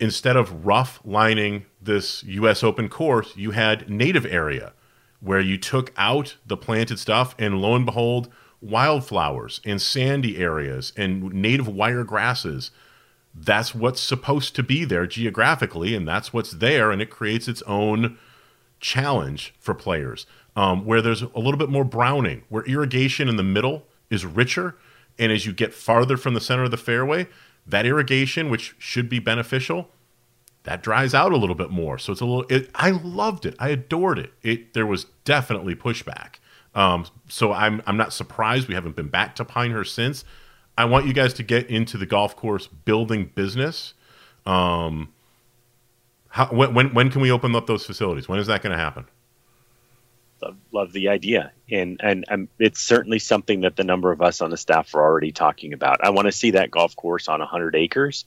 instead 0.00 0.36
of 0.36 0.64
rough 0.66 1.00
lining 1.04 1.66
this 1.80 2.22
U.S. 2.24 2.62
Open 2.62 2.88
course, 2.88 3.36
you 3.36 3.50
had 3.50 3.90
native 3.90 4.24
area 4.24 4.72
where 5.20 5.40
you 5.40 5.56
took 5.56 5.92
out 5.96 6.36
the 6.46 6.56
planted 6.56 6.98
stuff, 6.98 7.34
and 7.38 7.60
lo 7.60 7.74
and 7.74 7.86
behold, 7.86 8.28
wildflowers 8.60 9.60
and 9.64 9.80
sandy 9.80 10.38
areas 10.38 10.92
and 10.96 11.32
native 11.32 11.68
wire 11.68 12.04
grasses. 12.04 12.70
That's 13.34 13.74
what's 13.74 14.00
supposed 14.00 14.54
to 14.56 14.62
be 14.62 14.84
there 14.84 15.06
geographically, 15.06 15.94
and 15.94 16.06
that's 16.06 16.32
what's 16.32 16.52
there, 16.52 16.90
and 16.90 17.02
it 17.02 17.10
creates 17.10 17.48
its 17.48 17.62
own 17.62 18.18
challenge 18.80 19.54
for 19.58 19.74
players. 19.74 20.26
Um, 20.56 20.84
where 20.84 21.02
there's 21.02 21.22
a 21.22 21.38
little 21.38 21.56
bit 21.56 21.68
more 21.68 21.84
browning, 21.84 22.44
where 22.48 22.62
irrigation 22.64 23.28
in 23.28 23.36
the 23.36 23.42
middle 23.42 23.86
is 24.08 24.24
richer, 24.24 24.76
and 25.18 25.32
as 25.32 25.46
you 25.46 25.52
get 25.52 25.74
farther 25.74 26.16
from 26.16 26.34
the 26.34 26.40
center 26.40 26.62
of 26.62 26.70
the 26.70 26.76
fairway, 26.76 27.26
that 27.66 27.86
irrigation, 27.86 28.50
which 28.50 28.76
should 28.78 29.08
be 29.08 29.18
beneficial, 29.18 29.88
that 30.64 30.82
dries 30.82 31.14
out 31.14 31.32
a 31.32 31.36
little 31.36 31.54
bit 31.54 31.70
more. 31.70 31.98
So 31.98 32.12
it's 32.12 32.20
a 32.20 32.24
little. 32.24 32.46
It, 32.48 32.70
I 32.74 32.90
loved 32.90 33.46
it. 33.46 33.54
I 33.58 33.68
adored 33.68 34.18
it. 34.18 34.32
It 34.42 34.74
there 34.74 34.86
was 34.86 35.06
definitely 35.24 35.74
pushback. 35.74 36.36
Um, 36.74 37.06
so 37.28 37.52
I'm 37.52 37.82
I'm 37.86 37.96
not 37.96 38.12
surprised 38.12 38.68
we 38.68 38.74
haven't 38.74 38.96
been 38.96 39.08
back 39.08 39.36
to 39.36 39.44
Pinehurst 39.44 39.94
since. 39.94 40.24
I 40.76 40.86
want 40.86 41.06
you 41.06 41.12
guys 41.12 41.32
to 41.34 41.42
get 41.42 41.68
into 41.68 41.96
the 41.96 42.06
golf 42.06 42.34
course 42.34 42.66
building 42.66 43.30
business. 43.34 43.94
Um, 44.44 45.12
how, 46.28 46.46
when, 46.46 46.74
when 46.74 46.94
when 46.94 47.10
can 47.10 47.20
we 47.20 47.30
open 47.30 47.54
up 47.54 47.66
those 47.66 47.86
facilities? 47.86 48.28
When 48.28 48.40
is 48.40 48.46
that 48.48 48.62
going 48.62 48.76
to 48.76 48.82
happen? 48.82 49.06
Love, 50.44 50.56
love, 50.72 50.92
the 50.92 51.08
idea, 51.08 51.52
and 51.70 52.00
and 52.02 52.24
um, 52.28 52.48
it's 52.58 52.80
certainly 52.80 53.18
something 53.18 53.62
that 53.62 53.76
the 53.76 53.84
number 53.84 54.12
of 54.12 54.20
us 54.20 54.42
on 54.42 54.50
the 54.50 54.56
staff 54.56 54.94
are 54.94 55.02
already 55.02 55.32
talking 55.32 55.72
about. 55.72 56.04
I 56.04 56.10
want 56.10 56.26
to 56.26 56.32
see 56.32 56.50
that 56.50 56.70
golf 56.70 56.94
course 56.96 57.28
on 57.28 57.40
100 57.40 57.74
acres 57.74 58.26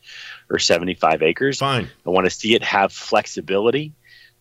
or 0.50 0.58
75 0.58 1.22
acres. 1.22 1.60
Fine. 1.60 1.90
I 2.06 2.10
want 2.10 2.26
to 2.26 2.32
see 2.32 2.56
it 2.56 2.64
have 2.64 2.92
flexibility 2.92 3.94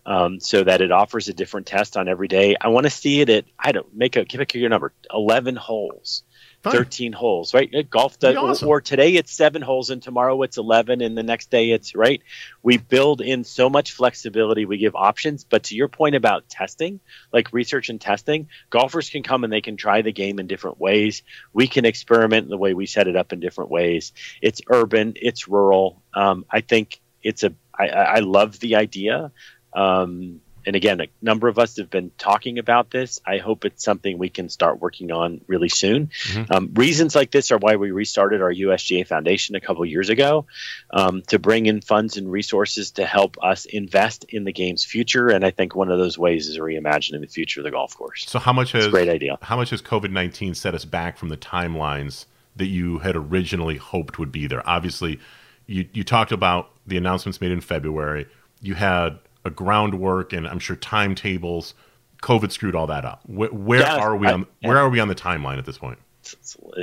um, 0.06 0.40
so 0.40 0.62
that 0.62 0.80
it 0.80 0.90
offers 0.90 1.28
a 1.28 1.34
different 1.34 1.66
test 1.66 1.96
on 1.96 2.08
every 2.08 2.28
day. 2.28 2.56
I 2.58 2.68
want 2.68 2.84
to 2.84 2.90
see 2.90 3.20
it 3.20 3.28
at 3.28 3.44
I 3.58 3.72
don't 3.72 3.94
make 3.94 4.16
a 4.16 4.24
give 4.24 4.40
a 4.40 4.58
your 4.58 4.70
number 4.70 4.92
eleven 5.12 5.56
holes. 5.56 6.22
Fine. 6.66 6.72
13 6.72 7.12
holes, 7.12 7.54
right? 7.54 7.88
Golf 7.88 8.18
does, 8.18 8.36
awesome. 8.36 8.68
or, 8.68 8.78
or 8.78 8.80
today 8.80 9.14
it's 9.14 9.32
seven 9.32 9.62
holes 9.62 9.90
and 9.90 10.02
tomorrow 10.02 10.42
it's 10.42 10.58
11 10.58 11.00
and 11.00 11.16
the 11.16 11.22
next 11.22 11.50
day 11.50 11.70
it's 11.70 11.94
right. 11.94 12.22
We 12.62 12.76
build 12.76 13.20
in 13.20 13.44
so 13.44 13.70
much 13.70 13.92
flexibility. 13.92 14.64
We 14.64 14.78
give 14.78 14.96
options. 14.96 15.44
But 15.44 15.64
to 15.64 15.76
your 15.76 15.88
point 15.88 16.14
about 16.16 16.48
testing, 16.48 17.00
like 17.32 17.52
research 17.52 17.88
and 17.88 18.00
testing, 18.00 18.48
golfers 18.70 19.10
can 19.10 19.22
come 19.22 19.44
and 19.44 19.52
they 19.52 19.60
can 19.60 19.76
try 19.76 20.02
the 20.02 20.12
game 20.12 20.38
in 20.38 20.46
different 20.46 20.80
ways. 20.80 21.22
We 21.52 21.68
can 21.68 21.84
experiment 21.84 22.44
in 22.44 22.50
the 22.50 22.58
way 22.58 22.74
we 22.74 22.86
set 22.86 23.08
it 23.08 23.16
up 23.16 23.32
in 23.32 23.40
different 23.40 23.70
ways. 23.70 24.12
It's 24.42 24.60
urban, 24.68 25.14
it's 25.16 25.48
rural. 25.48 26.02
Um, 26.14 26.44
I 26.50 26.60
think 26.60 27.00
it's 27.22 27.44
a, 27.44 27.54
I, 27.74 27.88
I 27.88 28.18
love 28.20 28.58
the 28.60 28.76
idea. 28.76 29.32
Um, 29.72 30.40
and 30.66 30.74
again, 30.74 31.00
a 31.00 31.06
number 31.22 31.46
of 31.46 31.60
us 31.60 31.76
have 31.76 31.88
been 31.90 32.10
talking 32.18 32.58
about 32.58 32.90
this. 32.90 33.20
I 33.24 33.38
hope 33.38 33.64
it's 33.64 33.84
something 33.84 34.18
we 34.18 34.28
can 34.28 34.48
start 34.48 34.80
working 34.80 35.12
on 35.12 35.40
really 35.46 35.68
soon. 35.68 36.08
Mm-hmm. 36.08 36.52
Um, 36.52 36.70
reasons 36.74 37.14
like 37.14 37.30
this 37.30 37.52
are 37.52 37.58
why 37.58 37.76
we 37.76 37.92
restarted 37.92 38.42
our 38.42 38.52
USGA 38.52 39.06
Foundation 39.06 39.54
a 39.54 39.60
couple 39.60 39.84
years 39.86 40.08
ago 40.08 40.46
um, 40.90 41.22
to 41.28 41.38
bring 41.38 41.66
in 41.66 41.80
funds 41.80 42.16
and 42.16 42.30
resources 42.30 42.90
to 42.92 43.06
help 43.06 43.36
us 43.40 43.64
invest 43.64 44.24
in 44.24 44.42
the 44.42 44.52
game's 44.52 44.84
future. 44.84 45.28
And 45.28 45.44
I 45.44 45.52
think 45.52 45.76
one 45.76 45.90
of 45.90 45.98
those 45.98 46.18
ways 46.18 46.48
is 46.48 46.58
reimagining 46.58 47.20
the 47.20 47.28
future 47.28 47.60
of 47.60 47.64
the 47.64 47.70
golf 47.70 47.96
course. 47.96 48.24
So, 48.26 48.40
how 48.40 48.52
much 48.52 48.72
has 48.72 48.88
great 48.88 49.08
idea? 49.08 49.38
How 49.42 49.56
much 49.56 49.70
has 49.70 49.80
COVID 49.80 50.10
nineteen 50.10 50.54
set 50.54 50.74
us 50.74 50.84
back 50.84 51.16
from 51.16 51.28
the 51.28 51.36
timelines 51.36 52.26
that 52.56 52.66
you 52.66 52.98
had 52.98 53.14
originally 53.14 53.76
hoped 53.76 54.18
would 54.18 54.32
be 54.32 54.48
there? 54.48 54.68
Obviously, 54.68 55.20
you 55.66 55.86
you 55.92 56.02
talked 56.02 56.32
about 56.32 56.70
the 56.86 56.96
announcements 56.96 57.40
made 57.40 57.52
in 57.52 57.60
February. 57.60 58.26
You 58.60 58.74
had 58.74 59.18
a 59.46 59.50
groundwork 59.50 60.32
and 60.32 60.46
I'm 60.46 60.58
sure 60.58 60.76
timetables. 60.76 61.74
COVID 62.22 62.50
screwed 62.50 62.74
all 62.74 62.88
that 62.88 63.04
up. 63.04 63.20
Where, 63.26 63.50
where 63.50 63.80
yeah, 63.80 63.96
are 63.96 64.16
we 64.16 64.26
on? 64.26 64.46
I, 64.64 64.68
where 64.68 64.78
are 64.78 64.88
we 64.88 65.00
on 65.00 65.08
the 65.08 65.14
timeline 65.14 65.58
at 65.58 65.64
this 65.64 65.78
point? 65.78 65.98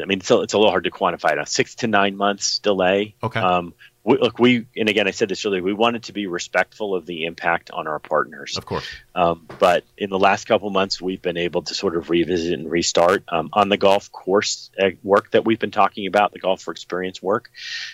I 0.01 0.05
mean, 0.05 0.19
it's 0.19 0.31
a, 0.31 0.41
it's 0.41 0.53
a 0.53 0.57
little 0.57 0.71
hard 0.71 0.85
to 0.85 0.91
quantify. 0.91 1.39
A 1.39 1.45
six 1.45 1.75
to 1.75 1.87
nine 1.87 2.15
months 2.15 2.59
delay. 2.59 3.15
Okay. 3.21 3.39
Um, 3.39 3.73
we, 4.05 4.17
look, 4.17 4.37
we 4.37 4.67
and 4.75 4.89
again, 4.89 5.07
I 5.07 5.11
said 5.11 5.29
this 5.29 5.45
earlier. 5.45 5.63
We 5.63 5.73
wanted 5.73 6.03
to 6.03 6.13
be 6.13 6.27
respectful 6.27 6.93
of 6.93 7.05
the 7.05 7.23
impact 7.23 7.71
on 7.71 7.87
our 7.87 7.99
partners, 7.99 8.57
of 8.57 8.65
course. 8.65 8.85
Um, 9.15 9.47
but 9.59 9.85
in 9.97 10.09
the 10.09 10.19
last 10.19 10.45
couple 10.45 10.69
months, 10.71 11.01
we've 11.01 11.21
been 11.21 11.37
able 11.37 11.61
to 11.63 11.73
sort 11.73 11.95
of 11.95 12.09
revisit 12.09 12.53
and 12.53 12.69
restart 12.69 13.23
um, 13.29 13.49
on 13.53 13.69
the 13.69 13.77
golf 13.77 14.11
course 14.11 14.71
uh, 14.77 14.89
work 15.03 15.31
that 15.31 15.45
we've 15.45 15.59
been 15.59 15.71
talking 15.71 16.05
about, 16.05 16.33
the 16.33 16.39
golfer 16.39 16.71
experience 16.71 17.21
work. 17.21 17.49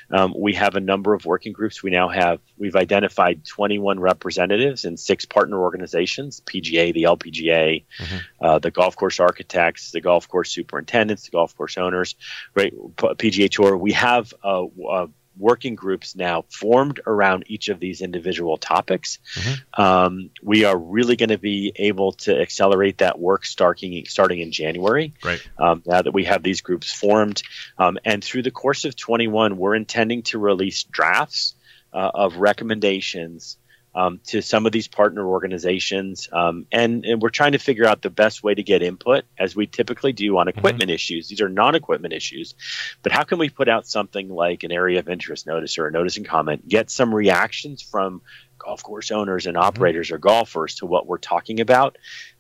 Um, 0.09 0.33
we 0.35 0.53
have 0.55 0.75
a 0.75 0.79
number 0.79 1.13
of 1.13 1.25
working 1.25 1.53
groups. 1.53 1.83
We 1.83 1.91
now 1.91 2.09
have 2.09 2.39
we've 2.57 2.75
identified 2.75 3.45
21 3.45 3.99
representatives 3.99 4.85
in 4.85 4.97
six 4.97 5.25
partner 5.25 5.59
organizations: 5.59 6.41
PGA, 6.41 6.91
the 6.91 7.03
LPGA, 7.03 7.85
mm-hmm. 7.99 8.17
uh, 8.41 8.57
the 8.57 8.71
golf 8.71 8.95
course 8.95 9.19
architects, 9.19 9.91
the 9.91 10.01
golf 10.01 10.27
course 10.27 10.49
superintendents, 10.49 11.25
the 11.25 11.31
golf 11.31 11.55
course 11.55 11.77
owners, 11.77 12.15
right? 12.55 12.73
PGA 12.95 13.49
Tour. 13.51 13.77
We 13.77 13.91
have 13.91 14.33
a, 14.43 14.65
a 14.89 15.09
working 15.39 15.75
groups 15.75 16.15
now 16.15 16.43
formed 16.49 16.99
around 17.07 17.45
each 17.47 17.69
of 17.69 17.79
these 17.79 18.01
individual 18.01 18.57
topics. 18.57 19.19
Mm-hmm. 19.35 19.81
Um, 19.81 20.29
we 20.43 20.65
are 20.65 20.77
really 20.77 21.15
going 21.15 21.29
to 21.29 21.37
be 21.37 21.71
able 21.75 22.11
to 22.11 22.39
accelerate 22.39 22.99
that 22.99 23.17
work 23.17 23.45
starting 23.45 24.05
starting 24.05 24.39
in 24.39 24.51
January. 24.51 25.13
Right. 25.23 25.41
Um, 25.57 25.81
now 25.85 26.01
that 26.01 26.13
we 26.13 26.25
have 26.25 26.43
these 26.43 26.61
groups 26.61 26.91
formed, 26.91 27.41
um, 27.77 27.97
and 28.05 28.23
through 28.23 28.43
the 28.43 28.51
course 28.51 28.85
of 28.85 28.95
21, 28.95 29.57
we're 29.57 29.75
intending 29.75 30.23
to 30.23 30.37
release 30.37 30.83
drafts 30.83 31.55
uh, 31.93 32.11
of 32.13 32.37
recommendations 32.37 33.57
um, 33.95 34.19
to 34.27 34.41
some 34.41 34.65
of 34.65 34.71
these 34.71 34.87
partner 34.87 35.25
organizations. 35.25 36.29
Um, 36.31 36.65
and, 36.71 37.05
and, 37.05 37.21
we're 37.21 37.29
trying 37.29 37.53
to 37.53 37.57
figure 37.57 37.85
out 37.85 38.01
the 38.01 38.09
best 38.09 38.43
way 38.43 38.53
to 38.53 38.63
get 38.63 38.83
input, 38.83 39.25
as 39.37 39.55
we 39.55 39.67
typically 39.67 40.13
do 40.13 40.37
on 40.37 40.47
mm-hmm. 40.47 40.57
equipment 40.57 40.89
mm-hmm. 40.89 40.95
issues. 40.95 41.27
These 41.27 41.41
are 41.41 41.49
non 41.49 41.75
equipment 41.75 42.13
issues. 42.13 42.53
But 43.01 43.11
how 43.11 43.23
can 43.23 43.39
we 43.39 43.49
put 43.49 43.67
out 43.67 43.87
something 43.87 44.29
like 44.29 44.63
an 44.63 44.71
area 44.71 44.99
of 44.99 45.09
interest 45.09 45.47
notice 45.47 45.77
or 45.77 45.87
a 45.87 45.91
notice 45.91 46.17
and 46.17 46.25
comment, 46.25 46.67
get 46.67 46.89
some 46.89 47.13
reactions 47.13 47.81
from 47.81 48.21
golf 48.57 48.83
course 48.83 49.11
owners 49.11 49.47
and 49.47 49.55
mm-hmm. 49.55 49.65
operators 49.65 50.07
mm-hmm. 50.07 50.15
or 50.15 50.19
golfers 50.19 50.75
to 50.75 50.85
what 50.85 51.07
we're 51.07 51.17
talking 51.17 51.59
about? 51.59 51.97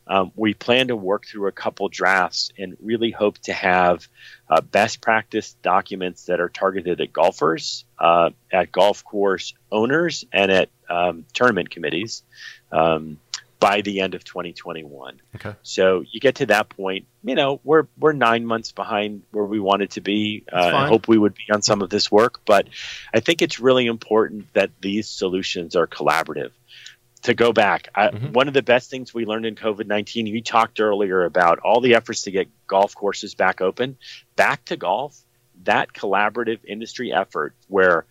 Um, 0.09 0.31
we 0.35 0.55
plan 0.55 0.87
to 0.87 0.95
work 0.95 1.27
through 1.27 1.47
a 1.47 1.51
couple 1.51 1.87
drafts 1.87 2.51
and 2.57 2.75
really 2.81 3.11
hope 3.11 3.37
to 3.39 3.53
have 3.53 4.07
uh, 4.49 4.59
best 4.59 5.01
practice 5.01 5.55
documents 5.61 6.25
that 6.25 6.39
are 6.39 6.49
targeted 6.49 6.99
at 6.99 7.13
golfers, 7.13 7.85
uh, 7.99 8.31
at 8.51 8.71
golf 8.71 9.03
course 9.03 9.53
owners, 9.71 10.25
and 10.33 10.51
at 10.51 10.69
um, 10.89 11.25
tournament 11.33 11.69
committees 11.69 12.23
um, 12.71 13.19
by 13.59 13.81
the 13.81 14.01
end 14.01 14.15
of 14.15 14.23
2021. 14.23 15.21
Okay. 15.35 15.53
So 15.61 16.03
you 16.09 16.19
get 16.19 16.35
to 16.35 16.47
that 16.47 16.69
point, 16.69 17.05
you 17.23 17.35
know, 17.35 17.59
we're 17.63 17.85
we're 17.99 18.13
nine 18.13 18.47
months 18.47 18.71
behind 18.71 19.21
where 19.29 19.45
we 19.45 19.59
wanted 19.59 19.91
to 19.91 20.01
be. 20.01 20.43
Uh, 20.51 20.71
I 20.73 20.87
hope 20.87 21.07
we 21.07 21.19
would 21.19 21.35
be 21.35 21.53
on 21.53 21.61
some 21.61 21.83
of 21.83 21.91
this 21.91 22.11
work, 22.11 22.41
but 22.45 22.67
I 23.13 23.19
think 23.19 23.43
it's 23.43 23.59
really 23.59 23.85
important 23.85 24.51
that 24.53 24.71
these 24.81 25.07
solutions 25.07 25.75
are 25.75 25.85
collaborative 25.85 26.51
to 27.23 27.33
go 27.33 27.51
back, 27.51 27.89
I, 27.93 28.07
mm-hmm. 28.07 28.31
one 28.31 28.47
of 28.47 28.53
the 28.53 28.61
best 28.61 28.89
things 28.89 29.13
we 29.13 29.25
learned 29.25 29.45
in 29.45 29.55
COVID 29.55 29.87
19, 29.87 30.27
you 30.27 30.41
talked 30.41 30.79
earlier 30.79 31.25
about 31.25 31.59
all 31.59 31.81
the 31.81 31.95
efforts 31.95 32.23
to 32.23 32.31
get 32.31 32.47
golf 32.67 32.95
courses 32.95 33.35
back 33.35 33.61
open. 33.61 33.97
Back 34.35 34.65
to 34.65 34.77
golf, 34.77 35.19
that 35.63 35.93
collaborative 35.93 36.59
industry 36.65 37.11
effort 37.11 37.55
where 37.67 38.05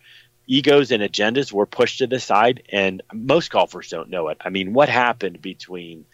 egos 0.45 0.91
and 0.91 1.03
agendas 1.03 1.51
were 1.51 1.65
pushed 1.65 1.99
to 1.99 2.07
the 2.07 2.19
side, 2.19 2.63
and 2.71 3.01
most 3.13 3.51
golfers 3.51 3.89
don't 3.89 4.09
know 4.09 4.29
it. 4.29 4.37
I 4.41 4.49
mean, 4.49 4.73
what 4.73 4.89
happened 4.89 5.41
between 5.41 6.05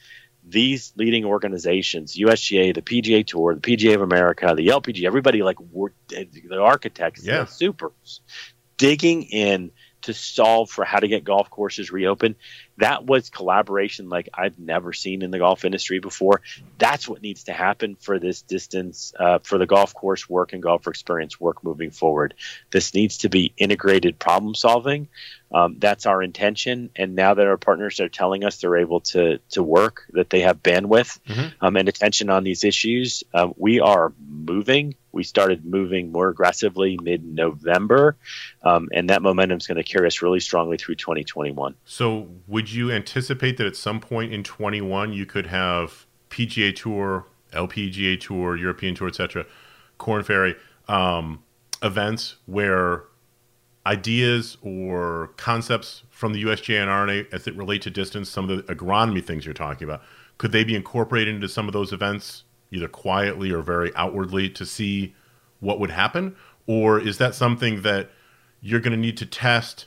these 0.48 0.94
leading 0.96 1.26
organizations, 1.26 2.16
USGA, 2.16 2.74
the 2.76 2.82
PGA 2.82 3.26
Tour, 3.26 3.56
the 3.56 3.62
PGA 3.62 3.96
of 3.96 4.02
America, 4.02 4.54
the 4.56 4.68
LPG, 4.68 5.06
everybody 5.06 5.42
like 5.42 5.58
the 5.70 6.60
architects, 6.62 7.26
yeah. 7.26 7.44
the 7.44 7.46
supers, 7.48 8.22
digging 8.78 9.24
in 9.24 9.72
to 10.06 10.14
solve 10.14 10.70
for 10.70 10.86
how 10.86 11.00
to 11.00 11.08
get 11.08 11.24
golf 11.24 11.50
courses 11.50 11.92
reopened 11.92 12.36
that 12.78 13.06
was 13.06 13.30
collaboration 13.30 14.10
like 14.10 14.30
I've 14.34 14.60
never 14.60 14.92
seen 14.92 15.22
in 15.22 15.32
the 15.32 15.40
golf 15.40 15.64
industry 15.64 16.00
before. 16.00 16.42
That's 16.78 17.08
what 17.08 17.22
needs 17.22 17.46
to 17.46 17.54
happen 17.54 17.96
for 17.96 18.20
this 18.20 18.42
distance, 18.42 19.14
uh, 19.18 19.40
for 19.40 19.58
the 19.58 19.66
golf 19.66 19.94
course 19.94 20.30
work 20.30 20.54
and 20.54 20.62
golfer 20.62 20.90
experience 20.90 21.40
work 21.40 21.64
moving 21.64 21.92
forward. 21.92 22.34
This 22.72 22.94
needs 22.94 23.20
to 23.20 23.30
be 23.30 23.54
integrated 23.58 24.20
problem 24.20 24.56
solving. 24.56 25.08
Um, 25.54 25.78
that's 25.80 26.06
our 26.06 26.22
intention. 26.22 26.90
And 26.96 27.16
now 27.16 27.36
that 27.36 27.48
our 27.48 27.58
partners 27.58 28.00
are 28.02 28.10
telling 28.10 28.44
us 28.44 28.58
they're 28.58 28.78
able 28.78 29.02
to 29.02 29.40
to 29.52 29.64
work, 29.64 30.04
that 30.10 30.30
they 30.30 30.42
have 30.42 30.62
bandwidth 30.62 31.20
mm-hmm. 31.28 31.66
um, 31.66 31.78
and 31.78 31.88
attention 31.88 32.30
on 32.30 32.44
these 32.44 32.64
issues, 32.64 33.24
uh, 33.34 33.48
we 33.56 33.80
are 33.80 34.12
moving. 34.20 34.96
We 35.16 35.24
started 35.24 35.66
moving 35.66 36.12
more 36.12 36.30
aggressively 36.30 37.00
mid 37.02 37.24
November, 37.26 38.18
um, 38.64 38.90
and 38.94 39.10
that 39.10 39.22
momentum 39.22 39.58
is 39.58 39.66
going 39.66 39.78
to 39.78 39.84
carry 39.84 40.06
us 40.06 40.22
really 40.22 40.40
strongly 40.40 40.78
through 40.78 40.96
2021. 40.96 41.76
So, 41.86 42.30
would 42.48 42.72
you 42.72 42.92
anticipate 42.92 43.58
that 43.58 43.66
at 43.66 43.76
some 43.76 44.00
point 44.00 44.34
in 44.34 44.44
21 44.44 45.14
you 45.14 45.26
could 45.26 45.48
have 45.48 46.06
PGA 46.30 46.76
Tour, 46.76 47.26
LPGA 47.54 48.20
Tour, 48.20 48.58
European 48.58 48.94
Tour, 48.94 49.08
etc., 49.08 49.46
Korn 49.98 50.24
Ferry 50.24 50.56
um, 50.88 51.42
events 51.82 52.36
where 52.46 53.06
ideas 53.86 54.58
or 54.62 55.32
concepts 55.38 56.04
from 56.10 56.34
the 56.34 56.44
USGA 56.44 56.82
and 56.82 56.90
R&A 56.90 57.26
as 57.32 57.48
it 57.48 57.56
relate 57.56 57.82
to 57.84 57.90
distance, 57.90 58.30
some 58.30 58.50
of 58.50 58.58
the 58.58 58.74
agronomy 58.74 59.24
things 59.24 59.46
you're 59.46 59.54
talking 59.54 59.88
about, 59.88 60.02
could 60.38 60.52
they 60.52 60.64
be 60.64 60.76
incorporated 60.76 61.34
into 61.36 61.48
some 61.48 61.68
of 61.68 61.74
those 61.74 61.94
events, 61.94 62.44
either 62.72 62.88
quietly 62.88 63.52
or 63.52 63.62
very 63.62 63.96
outwardly, 63.96 64.50
to 64.50 64.66
see 64.66 65.16
what 65.60 65.80
would 65.80 65.92
happen? 65.92 66.36
Or 66.68 67.00
is 67.00 67.18
that 67.20 67.36
something 67.36 67.82
that 67.84 68.10
you're 68.62 68.80
going 68.80 68.92
to 68.92 68.98
need 68.98 69.18
to 69.18 69.26
test 69.26 69.86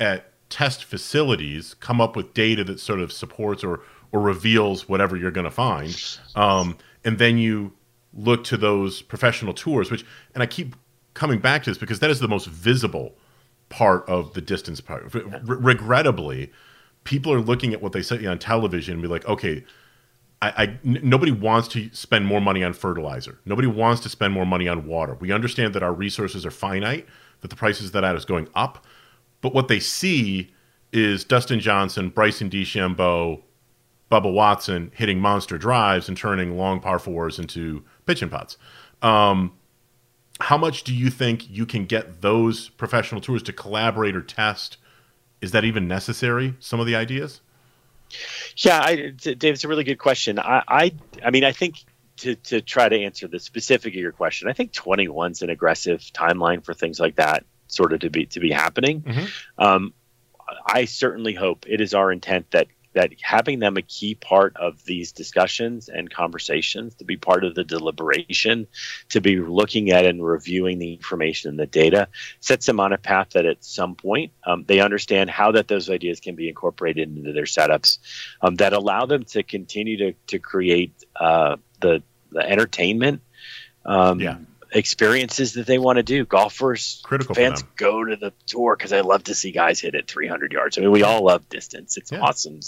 at 0.00 0.30
test 0.50 0.84
facilities, 0.84 1.74
come 1.74 2.00
up 2.00 2.16
with 2.16 2.34
data 2.34 2.64
that 2.64 2.80
sort 2.80 3.00
of 3.00 3.12
supports 3.12 3.64
or 3.64 3.80
or 4.12 4.20
reveals 4.20 4.88
whatever 4.88 5.16
you're 5.16 5.32
going 5.32 5.44
to 5.44 5.50
find, 5.50 6.18
um, 6.36 6.78
and 7.04 7.18
then 7.18 7.36
you 7.36 7.72
look 8.12 8.44
to 8.44 8.56
those 8.56 9.02
professional 9.02 9.52
tours, 9.52 9.90
which 9.90 10.04
and 10.34 10.42
I 10.42 10.46
keep 10.46 10.76
coming 11.14 11.38
back 11.38 11.64
to 11.64 11.70
this 11.70 11.78
because 11.78 12.00
that 12.00 12.10
is 12.10 12.20
the 12.20 12.28
most 12.28 12.46
visible 12.46 13.16
part 13.68 14.08
of 14.08 14.34
the 14.34 14.40
distance 14.40 14.80
part. 14.80 15.12
regrettably, 15.44 16.52
people 17.04 17.32
are 17.32 17.40
looking 17.40 17.72
at 17.72 17.82
what 17.82 17.92
they 17.92 18.02
see 18.02 18.26
on 18.26 18.38
television 18.38 18.94
and 18.94 19.02
be 19.02 19.08
like, 19.08 19.26
okay, 19.26 19.64
nobody 20.82 21.32
wants 21.32 21.68
to 21.68 21.90
spend 21.92 22.26
more 22.26 22.40
money 22.40 22.64
on 22.64 22.72
fertilizer. 22.72 23.38
Nobody 23.44 23.68
wants 23.68 24.02
to 24.02 24.08
spend 24.08 24.32
more 24.32 24.46
money 24.46 24.68
on 24.68 24.86
water. 24.86 25.14
We 25.14 25.32
understand 25.32 25.74
that 25.74 25.82
our 25.82 25.92
resources 25.92 26.44
are 26.44 26.50
finite, 26.50 27.06
that 27.40 27.48
the 27.48 27.56
prices 27.56 27.86
of 27.86 27.92
that 27.92 28.16
is 28.16 28.24
going 28.24 28.48
up. 28.54 28.84
But 29.40 29.54
what 29.54 29.68
they 29.68 29.80
see 29.80 30.52
is 30.92 31.24
Dustin 31.24 31.60
Johnson, 31.60 32.08
Bryson 32.08 32.48
DeChambeau, 32.48 33.42
Bubba 34.10 34.32
Watson 34.32 34.92
hitting 34.94 35.18
monster 35.18 35.58
drives 35.58 36.08
and 36.08 36.16
turning 36.16 36.56
long 36.56 36.80
par 36.80 36.98
fours 36.98 37.38
into 37.38 37.84
pitching 38.06 38.28
pots. 38.28 38.56
Um, 39.02 39.52
how 40.40 40.56
much 40.56 40.84
do 40.84 40.94
you 40.94 41.10
think 41.10 41.48
you 41.50 41.66
can 41.66 41.84
get 41.84 42.20
those 42.20 42.68
professional 42.70 43.20
tours 43.20 43.42
to 43.44 43.52
collaborate 43.52 44.16
or 44.16 44.22
test? 44.22 44.76
Is 45.40 45.52
that 45.52 45.64
even 45.64 45.88
necessary? 45.88 46.54
Some 46.58 46.80
of 46.80 46.86
the 46.86 46.96
ideas. 46.96 47.40
Yeah, 48.56 48.80
I, 48.80 49.10
Dave, 49.10 49.54
it's 49.54 49.64
a 49.64 49.68
really 49.68 49.84
good 49.84 49.98
question. 49.98 50.38
I, 50.38 50.62
I, 50.68 50.92
I 51.24 51.30
mean, 51.30 51.44
I 51.44 51.52
think 51.52 51.84
to, 52.18 52.34
to 52.36 52.60
try 52.60 52.88
to 52.88 52.96
answer 52.96 53.26
the 53.28 53.40
specific 53.40 53.94
of 53.94 54.00
your 54.00 54.12
question, 54.12 54.48
I 54.48 54.52
think 54.52 54.72
21 54.72 55.32
is 55.32 55.42
an 55.42 55.50
aggressive 55.50 56.00
timeline 56.00 56.64
for 56.64 56.74
things 56.74 57.00
like 57.00 57.16
that 57.16 57.44
sort 57.66 57.92
of 57.92 58.00
to 58.00 58.10
be 58.10 58.26
to 58.26 58.40
be 58.40 58.50
happening. 58.50 59.02
Mm-hmm. 59.02 59.62
Um, 59.62 59.94
I 60.66 60.84
certainly 60.84 61.34
hope 61.34 61.64
it 61.68 61.80
is 61.80 61.94
our 61.94 62.12
intent 62.12 62.50
that 62.52 62.68
that 62.94 63.12
having 63.20 63.58
them 63.58 63.76
a 63.76 63.82
key 63.82 64.14
part 64.14 64.56
of 64.56 64.84
these 64.84 65.12
discussions 65.12 65.88
and 65.88 66.10
conversations, 66.10 66.94
to 66.96 67.04
be 67.04 67.16
part 67.16 67.44
of 67.44 67.54
the 67.54 67.64
deliberation, 67.64 68.66
to 69.10 69.20
be 69.20 69.38
looking 69.38 69.90
at 69.90 70.06
and 70.06 70.24
reviewing 70.24 70.78
the 70.78 70.94
information 70.94 71.50
and 71.50 71.58
the 71.58 71.66
data, 71.66 72.08
sets 72.40 72.66
them 72.66 72.80
on 72.80 72.92
a 72.92 72.98
path 72.98 73.30
that 73.30 73.46
at 73.46 73.64
some 73.64 73.94
point 73.94 74.32
um, 74.46 74.64
they 74.66 74.80
understand 74.80 75.28
how 75.28 75.52
that 75.52 75.68
those 75.68 75.90
ideas 75.90 76.20
can 76.20 76.34
be 76.34 76.48
incorporated 76.48 77.16
into 77.16 77.32
their 77.32 77.44
setups 77.44 77.98
um, 78.40 78.54
that 78.56 78.72
allow 78.72 79.06
them 79.06 79.24
to 79.24 79.42
continue 79.42 79.96
to, 79.96 80.12
to 80.26 80.38
create 80.38 80.92
uh, 81.16 81.56
the, 81.80 82.02
the 82.30 82.40
entertainment. 82.40 83.20
Um, 83.84 84.20
yeah 84.20 84.36
experiences 84.74 85.54
that 85.54 85.66
they 85.66 85.78
want 85.78 85.96
to 85.96 86.02
do. 86.02 86.26
Golfers, 86.26 87.00
critical 87.04 87.34
fans 87.34 87.62
go 87.76 88.04
to 88.04 88.16
the 88.16 88.32
tour 88.46 88.76
because 88.76 88.92
I 88.92 89.00
love 89.00 89.24
to 89.24 89.34
see 89.34 89.52
guys 89.52 89.80
hit 89.80 89.94
it 89.94 90.08
300 90.08 90.52
yards. 90.52 90.76
I 90.76 90.82
mean, 90.82 90.90
we 90.90 91.02
all 91.02 91.24
love 91.24 91.48
distance. 91.48 91.96
It's 91.96 92.12
yeah. 92.12 92.20
awesome 92.20 92.60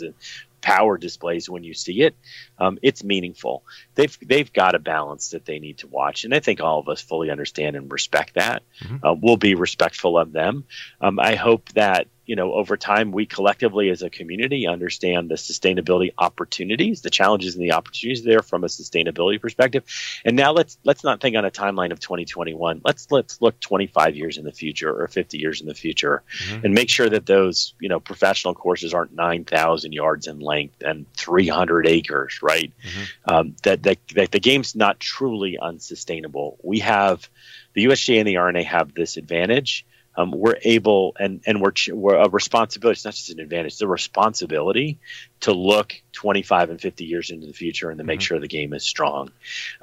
power 0.66 0.98
displays 0.98 1.48
when 1.48 1.62
you 1.62 1.74
see 1.74 2.02
it. 2.02 2.16
Um, 2.58 2.78
it's 2.82 3.04
meaningful. 3.04 3.62
They've 3.94 4.18
they've 4.20 4.52
got 4.52 4.74
a 4.74 4.78
balance 4.78 5.30
that 5.30 5.44
they 5.44 5.58
need 5.58 5.78
to 5.78 5.86
watch, 5.86 6.24
and 6.24 6.34
I 6.34 6.40
think 6.40 6.60
all 6.60 6.80
of 6.80 6.88
us 6.88 7.00
fully 7.00 7.30
understand 7.30 7.76
and 7.76 7.90
respect 7.90 8.34
that. 8.34 8.62
Mm-hmm. 8.80 9.06
Uh, 9.06 9.14
we'll 9.14 9.36
be 9.36 9.54
respectful 9.54 10.18
of 10.18 10.32
them. 10.32 10.64
Um, 11.00 11.20
I 11.20 11.34
hope 11.36 11.68
that 11.74 12.08
you 12.26 12.36
know 12.36 12.52
over 12.52 12.76
time 12.76 13.12
we 13.12 13.26
collectively 13.26 13.90
as 13.90 14.02
a 14.02 14.10
community 14.10 14.66
understand 14.66 15.30
the 15.30 15.36
sustainability 15.36 16.12
opportunities, 16.18 17.02
the 17.02 17.10
challenges 17.10 17.54
and 17.54 17.64
the 17.64 17.72
opportunities 17.72 18.22
there 18.22 18.42
from 18.42 18.64
a 18.64 18.66
sustainability 18.66 19.40
perspective. 19.40 19.84
And 20.24 20.36
now 20.36 20.52
let's 20.52 20.78
let's 20.84 21.04
not 21.04 21.20
think 21.20 21.36
on 21.36 21.44
a 21.44 21.50
timeline 21.50 21.92
of 21.92 22.00
2021. 22.00 22.82
Let's 22.84 23.10
let's 23.10 23.40
look 23.40 23.58
25 23.60 24.16
years 24.16 24.36
in 24.36 24.44
the 24.44 24.52
future 24.52 25.02
or 25.02 25.08
50 25.08 25.38
years 25.38 25.60
in 25.60 25.66
the 25.66 25.74
future, 25.74 26.22
mm-hmm. 26.38 26.64
and 26.64 26.74
make 26.74 26.90
sure 26.90 27.08
that 27.08 27.26
those 27.26 27.74
you 27.80 27.88
know 27.88 28.00
professional 28.00 28.54
courses 28.54 28.92
aren't 28.94 29.14
9,000 29.14 29.92
yards 29.92 30.26
in 30.26 30.40
length 30.40 30.82
and 30.82 31.06
300 31.14 31.86
acres, 31.86 32.40
right? 32.42 32.72
Mm-hmm. 32.82 33.34
Um, 33.34 33.56
that, 33.62 33.82
that, 33.82 33.98
that 34.14 34.30
the 34.30 34.40
game's 34.40 34.74
not 34.74 35.00
truly 35.00 35.58
unsustainable. 35.58 36.58
We 36.62 36.80
have 36.80 37.28
the 37.74 37.84
USGA 37.86 38.18
and 38.18 38.28
the 38.28 38.38
R&A 38.38 38.62
have 38.62 38.94
this 38.94 39.16
advantage 39.16 39.84
um, 40.16 40.30
we're 40.30 40.58
able 40.62 41.14
and 41.18 41.42
and 41.46 41.60
we're, 41.60 41.72
we're 41.92 42.16
a 42.16 42.28
responsibility. 42.28 42.96
It's 42.96 43.04
not 43.04 43.14
just 43.14 43.30
an 43.30 43.40
advantage; 43.40 43.74
it's 43.74 43.82
a 43.82 43.88
responsibility 43.88 44.98
to 45.40 45.52
look 45.52 45.94
25 46.12 46.70
and 46.70 46.80
50 46.80 47.04
years 47.04 47.30
into 47.30 47.46
the 47.46 47.52
future 47.52 47.90
and 47.90 47.98
to 47.98 48.04
make 48.04 48.20
mm-hmm. 48.20 48.24
sure 48.24 48.40
the 48.40 48.48
game 48.48 48.72
is 48.72 48.84
strong. 48.84 49.30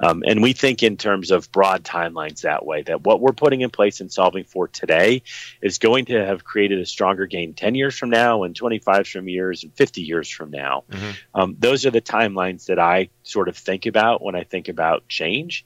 Um, 0.00 0.24
and 0.26 0.42
we 0.42 0.52
think 0.52 0.82
in 0.82 0.96
terms 0.96 1.30
of 1.30 1.50
broad 1.52 1.84
timelines 1.84 2.40
that 2.40 2.66
way. 2.66 2.82
That 2.82 3.02
what 3.02 3.20
we're 3.20 3.32
putting 3.32 3.60
in 3.60 3.70
place 3.70 4.00
and 4.00 4.12
solving 4.12 4.44
for 4.44 4.66
today 4.66 5.22
is 5.62 5.78
going 5.78 6.06
to 6.06 6.26
have 6.26 6.44
created 6.44 6.80
a 6.80 6.86
stronger 6.86 7.26
game 7.26 7.54
10 7.54 7.76
years 7.76 7.96
from 7.96 8.10
now, 8.10 8.42
and 8.42 8.56
25 8.56 9.06
from 9.06 9.28
years, 9.28 9.62
and 9.62 9.72
50 9.74 10.02
years 10.02 10.28
from 10.28 10.50
now. 10.50 10.84
Mm-hmm. 10.90 11.10
Um, 11.34 11.56
those 11.58 11.86
are 11.86 11.90
the 11.90 12.00
timelines 12.00 12.66
that 12.66 12.78
I 12.78 13.10
sort 13.22 13.48
of 13.48 13.56
think 13.56 13.86
about 13.86 14.22
when 14.22 14.34
I 14.34 14.42
think 14.42 14.68
about 14.68 15.06
change 15.08 15.64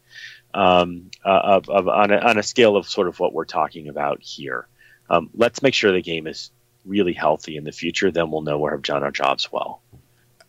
um, 0.55 1.11
uh, 1.25 1.29
of, 1.29 1.69
of 1.69 1.89
on, 1.89 2.11
a, 2.11 2.17
on, 2.17 2.39
a, 2.39 2.43
scale 2.43 2.77
of 2.77 2.89
sort 2.89 3.09
of 3.09 3.21
what 3.21 3.33
we're 3.33 3.45
talking 3.45 3.89
about 3.89 4.23
here. 4.23 4.67
Um, 5.11 5.31
let's 5.35 5.63
make 5.63 5.75
sure 5.75 5.93
the 5.93 6.03
game 6.03 6.27
is 6.27 6.51
really 6.85 7.13
healthy 7.13 7.57
in 7.57 7.65
the 7.65 7.73
future. 7.73 8.11
Then 8.11 8.31
we'll 8.31 8.43
know 8.43 8.59
we've 8.59 8.83
done 8.83 9.03
our 9.03 9.11
jobs 9.11 9.51
well. 9.53 9.83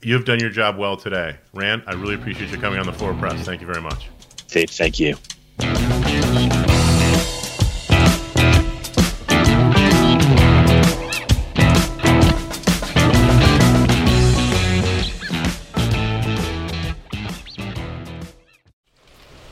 You've 0.02 0.26
done 0.26 0.40
your 0.40 0.50
job 0.50 0.78
well 0.78 0.96
today, 0.96 1.38
Rand. 1.54 1.84
I 1.86 1.94
really 1.94 2.16
appreciate 2.16 2.52
you 2.52 2.58
coming 2.58 2.80
on 2.80 2.86
the 2.86 2.94
floor 2.94 3.14
press. 3.14 3.46
Thank 3.46 3.62
you 3.62 3.68
very 3.68 3.82
much. 3.82 4.08
Tate, 4.48 4.70
thank 4.70 5.00
you. 5.00 5.16